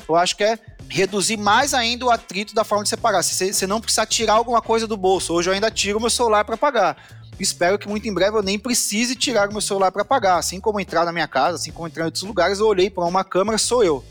eu 0.08 0.16
acho 0.16 0.36
que 0.36 0.44
é 0.44 0.58
reduzir 0.90 1.38
mais 1.38 1.74
ainda 1.74 2.06
o 2.06 2.10
atrito 2.10 2.56
da 2.56 2.64
forma 2.64 2.84
de 2.84 2.90
você 2.90 2.98
pagar. 2.98 3.22
Se 3.22 3.54
você 3.54 3.68
não 3.68 3.80
precisar 3.80 4.06
tirar 4.08 4.34
alguma 4.34 4.62
coisa 4.62 4.88
do 4.88 4.98
bolso, 4.98 5.34
hoje 5.34 5.50
eu 5.50 5.54
ainda 5.54 5.70
tiro 5.70 6.00
meu 6.00 6.10
celular 6.10 6.44
para 6.44 6.58
pagar 6.58 6.98
espero 7.40 7.80
que 7.80 7.88
muito 7.88 8.08
em 8.08 8.14
breve 8.14 8.38
eu 8.38 8.44
nem 8.44 8.60
precise 8.60 9.16
tirar 9.16 9.50
meu 9.52 9.60
celular 9.60 9.92
para 9.92 10.06
pagar. 10.06 10.38
Assim 10.38 10.60
como 10.60 10.80
entrar 10.80 11.04
na 11.04 11.12
minha 11.12 11.28
casa, 11.28 11.56
assim 11.56 11.72
como 11.72 11.88
entrar 11.88 12.04
em 12.04 12.06
outros 12.06 12.24
lugares, 12.24 12.60
eu 12.60 12.68
olhei 12.68 12.90
para 12.90 13.04
uma 13.06 13.24
câmera, 13.24 13.58
sou 13.58 13.84
eu. 13.84 14.04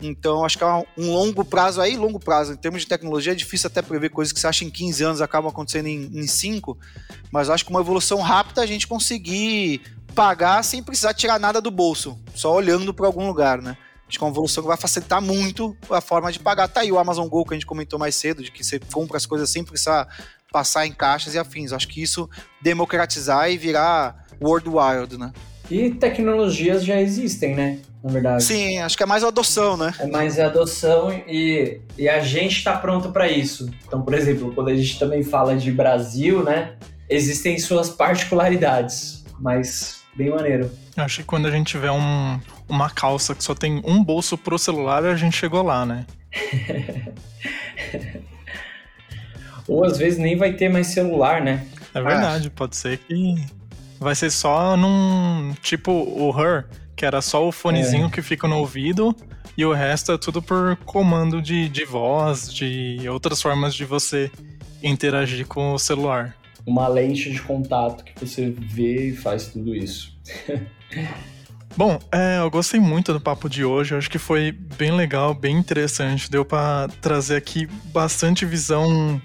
Então, 0.00 0.44
acho 0.44 0.58
que 0.58 0.64
é 0.64 0.84
um 0.98 1.12
longo 1.12 1.44
prazo 1.44 1.80
aí, 1.80 1.96
longo 1.96 2.18
prazo. 2.18 2.52
Em 2.52 2.56
termos 2.56 2.82
de 2.82 2.88
tecnologia, 2.88 3.32
é 3.32 3.36
difícil 3.36 3.68
até 3.68 3.80
prever 3.80 4.10
coisas 4.10 4.32
que 4.32 4.40
você 4.40 4.46
acha 4.46 4.64
em 4.64 4.70
15 4.70 5.04
anos 5.04 5.20
acabam 5.20 5.50
acontecendo 5.50 5.86
em, 5.86 6.10
em 6.12 6.26
5, 6.26 6.76
mas 7.30 7.48
acho 7.48 7.64
que 7.64 7.70
uma 7.70 7.80
evolução 7.80 8.20
rápida 8.20 8.62
a 8.62 8.66
gente 8.66 8.86
conseguir 8.86 9.80
pagar 10.14 10.62
sem 10.62 10.82
precisar 10.82 11.14
tirar 11.14 11.38
nada 11.40 11.60
do 11.60 11.70
bolso, 11.70 12.18
só 12.34 12.54
olhando 12.54 12.92
para 12.92 13.06
algum 13.06 13.26
lugar, 13.26 13.60
né? 13.60 13.76
Acho 14.08 14.18
que 14.18 14.24
é 14.24 14.26
uma 14.26 14.32
evolução 14.32 14.62
que 14.62 14.68
vai 14.68 14.76
facilitar 14.76 15.20
muito 15.20 15.76
a 15.90 16.00
forma 16.00 16.30
de 16.30 16.38
pagar. 16.38 16.68
Tá 16.68 16.80
aí 16.80 16.92
o 16.92 16.98
Amazon 16.98 17.26
Go 17.26 17.44
que 17.44 17.54
a 17.54 17.56
gente 17.56 17.66
comentou 17.66 17.98
mais 17.98 18.14
cedo, 18.14 18.42
de 18.42 18.50
que 18.52 18.62
você 18.62 18.78
compra 18.78 19.16
as 19.16 19.26
coisas 19.26 19.48
sem 19.50 19.64
precisar 19.64 20.06
passar 20.52 20.86
em 20.86 20.92
caixas 20.92 21.34
e 21.34 21.38
afins. 21.38 21.72
Acho 21.72 21.88
que 21.88 22.02
isso 22.02 22.28
democratizar 22.62 23.50
e 23.50 23.56
virar 23.56 24.26
worldwide, 24.40 25.18
né? 25.18 25.32
E 25.70 25.90
tecnologias 25.90 26.84
já 26.84 27.00
existem, 27.00 27.54
né? 27.54 27.78
Na 28.02 28.12
verdade. 28.12 28.44
Sim, 28.44 28.78
acho 28.80 28.96
que 28.96 29.02
é 29.02 29.06
mais 29.06 29.24
a 29.24 29.28
adoção, 29.28 29.76
né? 29.78 29.94
É 29.98 30.06
mais 30.06 30.38
a 30.38 30.46
adoção 30.46 31.10
e, 31.26 31.80
e 31.96 32.06
a 32.08 32.20
gente 32.20 32.58
está 32.58 32.76
pronto 32.76 33.10
para 33.10 33.28
isso. 33.28 33.70
Então, 33.86 34.02
por 34.02 34.12
exemplo, 34.12 34.52
quando 34.54 34.68
a 34.68 34.76
gente 34.76 34.98
também 34.98 35.22
fala 35.22 35.56
de 35.56 35.72
Brasil, 35.72 36.42
né? 36.42 36.74
Existem 37.08 37.58
suas 37.58 37.88
particularidades, 37.88 39.24
mas 39.40 40.02
bem 40.14 40.30
maneiro. 40.30 40.70
Acho 40.96 41.20
que 41.20 41.24
quando 41.24 41.46
a 41.46 41.50
gente 41.50 41.68
tiver 41.68 41.90
um, 41.90 42.38
uma 42.68 42.90
calça 42.90 43.34
que 43.34 43.42
só 43.42 43.54
tem 43.54 43.82
um 43.84 44.04
bolso 44.04 44.36
pro 44.36 44.58
celular, 44.58 45.04
a 45.04 45.16
gente 45.16 45.36
chegou 45.36 45.62
lá, 45.62 45.86
né? 45.86 46.06
Ou 49.66 49.82
às 49.84 49.96
vezes 49.96 50.18
nem 50.18 50.36
vai 50.36 50.52
ter 50.52 50.68
mais 50.68 50.88
celular, 50.88 51.40
né? 51.40 51.66
É 51.94 52.02
verdade, 52.02 52.50
pode 52.50 52.76
ser 52.76 52.98
que 52.98 53.34
vai 54.04 54.14
ser 54.14 54.30
só 54.30 54.76
num 54.76 55.54
tipo 55.62 55.90
o 55.90 56.30
Her, 56.38 56.66
que 56.94 57.06
era 57.06 57.22
só 57.22 57.48
o 57.48 57.50
fonezinho 57.50 58.06
é. 58.06 58.10
que 58.10 58.20
fica 58.20 58.46
no 58.46 58.58
ouvido 58.58 59.16
e 59.56 59.64
o 59.64 59.72
resto 59.72 60.12
é 60.12 60.18
tudo 60.18 60.42
por 60.42 60.76
comando 60.84 61.40
de, 61.40 61.68
de 61.68 61.84
voz, 61.84 62.52
de 62.52 62.98
outras 63.08 63.40
formas 63.40 63.74
de 63.74 63.84
você 63.84 64.30
interagir 64.82 65.46
com 65.46 65.72
o 65.72 65.78
celular. 65.78 66.36
Uma 66.66 66.86
lente 66.86 67.30
de 67.30 67.40
contato 67.40 68.04
que 68.04 68.26
você 68.26 68.50
vê 68.50 69.08
e 69.08 69.16
faz 69.16 69.46
tudo 69.46 69.74
isso. 69.74 70.16
Bom, 71.76 71.98
é, 72.12 72.38
eu 72.38 72.50
gostei 72.50 72.78
muito 72.78 73.12
do 73.12 73.20
papo 73.20 73.48
de 73.48 73.64
hoje. 73.64 73.94
Eu 73.94 73.98
acho 73.98 74.10
que 74.10 74.18
foi 74.18 74.52
bem 74.52 74.92
legal, 74.92 75.34
bem 75.34 75.56
interessante. 75.56 76.30
Deu 76.30 76.44
para 76.44 76.88
trazer 77.00 77.36
aqui 77.36 77.66
bastante 77.92 78.46
visão 78.46 79.20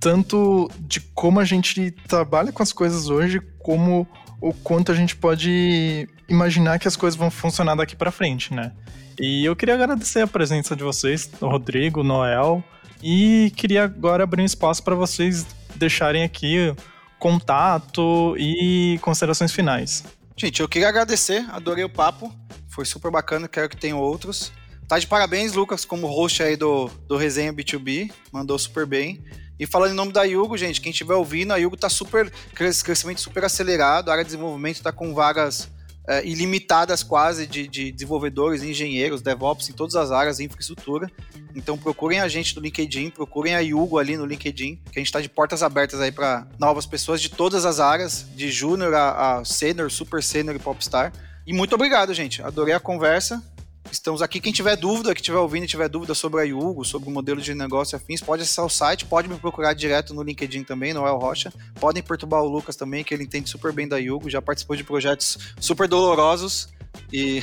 tanto 0.00 0.70
de 0.80 0.98
como 1.00 1.38
a 1.38 1.44
gente 1.44 1.90
trabalha 2.08 2.50
com 2.50 2.62
as 2.62 2.72
coisas 2.72 3.10
hoje, 3.10 3.38
como 3.58 4.08
o 4.40 4.52
quanto 4.52 4.90
a 4.90 4.94
gente 4.94 5.14
pode 5.16 6.08
imaginar 6.28 6.78
que 6.78 6.88
as 6.88 6.96
coisas 6.96 7.18
vão 7.18 7.30
funcionar 7.30 7.74
daqui 7.74 7.94
para 7.94 8.10
frente, 8.10 8.54
né? 8.54 8.72
E 9.18 9.44
eu 9.44 9.54
queria 9.54 9.74
agradecer 9.74 10.20
a 10.20 10.26
presença 10.26 10.74
de 10.74 10.82
vocês, 10.82 11.30
Rodrigo, 11.40 12.02
Noel, 12.02 12.64
e 13.02 13.52
queria 13.56 13.84
agora 13.84 14.24
abrir 14.24 14.42
um 14.42 14.46
espaço 14.46 14.82
para 14.82 14.94
vocês 14.94 15.46
deixarem 15.76 16.22
aqui 16.22 16.74
contato 17.18 18.34
e 18.38 18.98
considerações 19.02 19.52
finais. 19.52 20.04
Gente, 20.36 20.60
eu 20.60 20.68
queria 20.68 20.88
agradecer, 20.88 21.44
adorei 21.50 21.84
o 21.84 21.88
papo, 21.88 22.34
foi 22.68 22.86
super 22.86 23.10
bacana, 23.10 23.46
quero 23.46 23.68
que 23.68 23.76
tenham 23.76 23.98
outros. 23.98 24.52
Tá 24.88 24.98
de 24.98 25.06
parabéns, 25.06 25.52
Lucas, 25.52 25.84
como 25.84 26.06
host 26.06 26.42
aí 26.42 26.56
do, 26.56 26.88
do 27.06 27.16
Resenha 27.16 27.52
B2B, 27.52 28.10
mandou 28.32 28.58
super 28.58 28.86
bem. 28.86 29.22
E 29.60 29.66
falando 29.66 29.92
em 29.92 29.94
nome 29.94 30.10
da 30.10 30.22
Yugo, 30.22 30.56
gente, 30.56 30.80
quem 30.80 30.90
estiver 30.90 31.12
ouvindo, 31.12 31.52
a 31.52 31.58
Yugo 31.58 31.74
está 31.74 31.90
super, 31.90 32.32
crescimento 32.54 33.20
super 33.20 33.44
acelerado, 33.44 34.08
a 34.08 34.12
área 34.12 34.24
de 34.24 34.30
desenvolvimento 34.30 34.76
está 34.76 34.90
com 34.90 35.12
vagas 35.12 35.68
é, 36.08 36.26
ilimitadas 36.26 37.02
quase 37.02 37.46
de, 37.46 37.68
de, 37.68 37.92
desenvolvedores, 37.92 38.62
engenheiros, 38.62 39.20
DevOps 39.20 39.68
em 39.68 39.74
todas 39.74 39.96
as 39.96 40.10
áreas 40.10 40.40
infraestrutura. 40.40 41.10
Então 41.54 41.76
procurem 41.76 42.20
a 42.20 42.26
gente 42.26 42.56
no 42.56 42.62
LinkedIn, 42.62 43.10
procurem 43.10 43.54
a 43.54 43.60
Yugo 43.60 43.98
ali 43.98 44.16
no 44.16 44.24
LinkedIn, 44.24 44.76
que 44.76 44.98
a 44.98 45.00
gente 45.00 45.08
está 45.08 45.20
de 45.20 45.28
portas 45.28 45.62
abertas 45.62 46.00
aí 46.00 46.10
para 46.10 46.46
novas 46.58 46.86
pessoas 46.86 47.20
de 47.20 47.28
todas 47.28 47.66
as 47.66 47.80
áreas, 47.80 48.24
de 48.34 48.50
júnior 48.50 48.94
a, 48.94 49.40
a 49.40 49.44
sênior, 49.44 49.90
super 49.90 50.22
sênior 50.22 50.56
e 50.56 50.58
popstar. 50.58 51.12
E 51.46 51.52
muito 51.52 51.74
obrigado, 51.74 52.14
gente. 52.14 52.42
Adorei 52.42 52.72
a 52.72 52.80
conversa. 52.80 53.42
Estamos 53.90 54.22
aqui. 54.22 54.40
Quem 54.40 54.52
tiver 54.52 54.76
dúvida, 54.76 55.14
que 55.14 55.20
estiver 55.20 55.38
ouvindo 55.38 55.64
e 55.64 55.68
tiver 55.68 55.88
dúvida 55.88 56.14
sobre 56.14 56.40
a 56.40 56.44
Yugo, 56.44 56.84
sobre 56.84 57.08
o 57.08 57.12
modelo 57.12 57.40
de 57.40 57.54
negócio 57.54 57.94
e 57.94 57.96
afins, 57.96 58.20
pode 58.20 58.42
acessar 58.42 58.64
o 58.64 58.70
site, 58.70 59.04
pode 59.04 59.28
me 59.28 59.36
procurar 59.36 59.74
direto 59.74 60.14
no 60.14 60.22
LinkedIn 60.22 60.64
também, 60.64 60.92
Noel 60.92 61.16
Rocha. 61.16 61.52
Podem 61.78 62.02
perturbar 62.02 62.42
o 62.42 62.48
Lucas 62.48 62.76
também, 62.76 63.02
que 63.02 63.14
ele 63.14 63.24
entende 63.24 63.48
super 63.48 63.72
bem 63.72 63.88
da 63.88 63.98
Yugo, 63.98 64.28
já 64.30 64.40
participou 64.40 64.76
de 64.76 64.84
projetos 64.84 65.54
super 65.60 65.88
dolorosos 65.88 66.68
e 67.12 67.42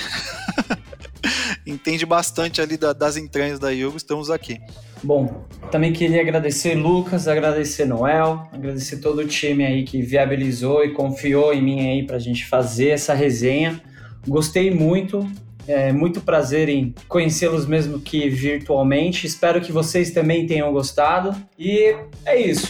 entende 1.65 2.05
bastante 2.05 2.61
ali 2.61 2.77
da, 2.77 2.93
das 2.93 3.17
entranhas 3.17 3.59
da 3.59 3.69
Yugo. 3.69 3.97
Estamos 3.97 4.29
aqui. 4.29 4.59
Bom, 5.03 5.45
também 5.71 5.93
queria 5.93 6.21
agradecer 6.21 6.75
Lucas, 6.75 7.27
agradecer 7.27 7.85
Noel, 7.85 8.47
agradecer 8.51 8.97
todo 8.97 9.19
o 9.19 9.27
time 9.27 9.65
aí 9.65 9.83
que 9.83 10.01
viabilizou 10.01 10.83
e 10.83 10.93
confiou 10.93 11.53
em 11.53 11.61
mim 11.61 11.87
aí 11.87 12.05
para 12.05 12.15
a 12.15 12.19
gente 12.19 12.45
fazer 12.45 12.89
essa 12.89 13.13
resenha. 13.13 13.81
Gostei 14.27 14.71
muito, 14.71 15.29
é 15.67 15.91
muito 15.91 16.21
prazer 16.21 16.69
em 16.69 16.93
conhecê-los 17.07 17.65
mesmo 17.65 17.99
que 17.99 18.29
virtualmente. 18.29 19.27
Espero 19.27 19.61
que 19.61 19.71
vocês 19.71 20.11
também 20.11 20.47
tenham 20.47 20.71
gostado. 20.71 21.35
E 21.57 21.95
é 22.25 22.39
isso. 22.39 22.67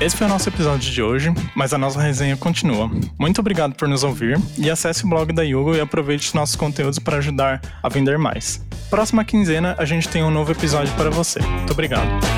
Esse 0.00 0.16
foi 0.16 0.28
o 0.28 0.30
nosso 0.30 0.48
episódio 0.48 0.92
de 0.92 1.02
hoje, 1.02 1.34
mas 1.56 1.74
a 1.74 1.78
nossa 1.78 2.00
resenha 2.00 2.36
continua. 2.36 2.88
Muito 3.18 3.40
obrigado 3.40 3.74
por 3.74 3.88
nos 3.88 4.04
ouvir 4.04 4.40
e 4.56 4.70
acesse 4.70 5.04
o 5.04 5.08
blog 5.08 5.32
da 5.32 5.42
Yugo 5.42 5.74
e 5.74 5.80
aproveite 5.80 6.34
nossos 6.36 6.54
conteúdos 6.54 7.00
para 7.00 7.16
ajudar 7.16 7.60
a 7.82 7.88
vender 7.88 8.16
mais. 8.16 8.64
Próxima 8.88 9.24
quinzena 9.24 9.74
a 9.76 9.84
gente 9.84 10.08
tem 10.08 10.22
um 10.22 10.30
novo 10.30 10.52
episódio 10.52 10.94
para 10.94 11.10
você. 11.10 11.40
Muito 11.40 11.72
obrigado. 11.72 12.28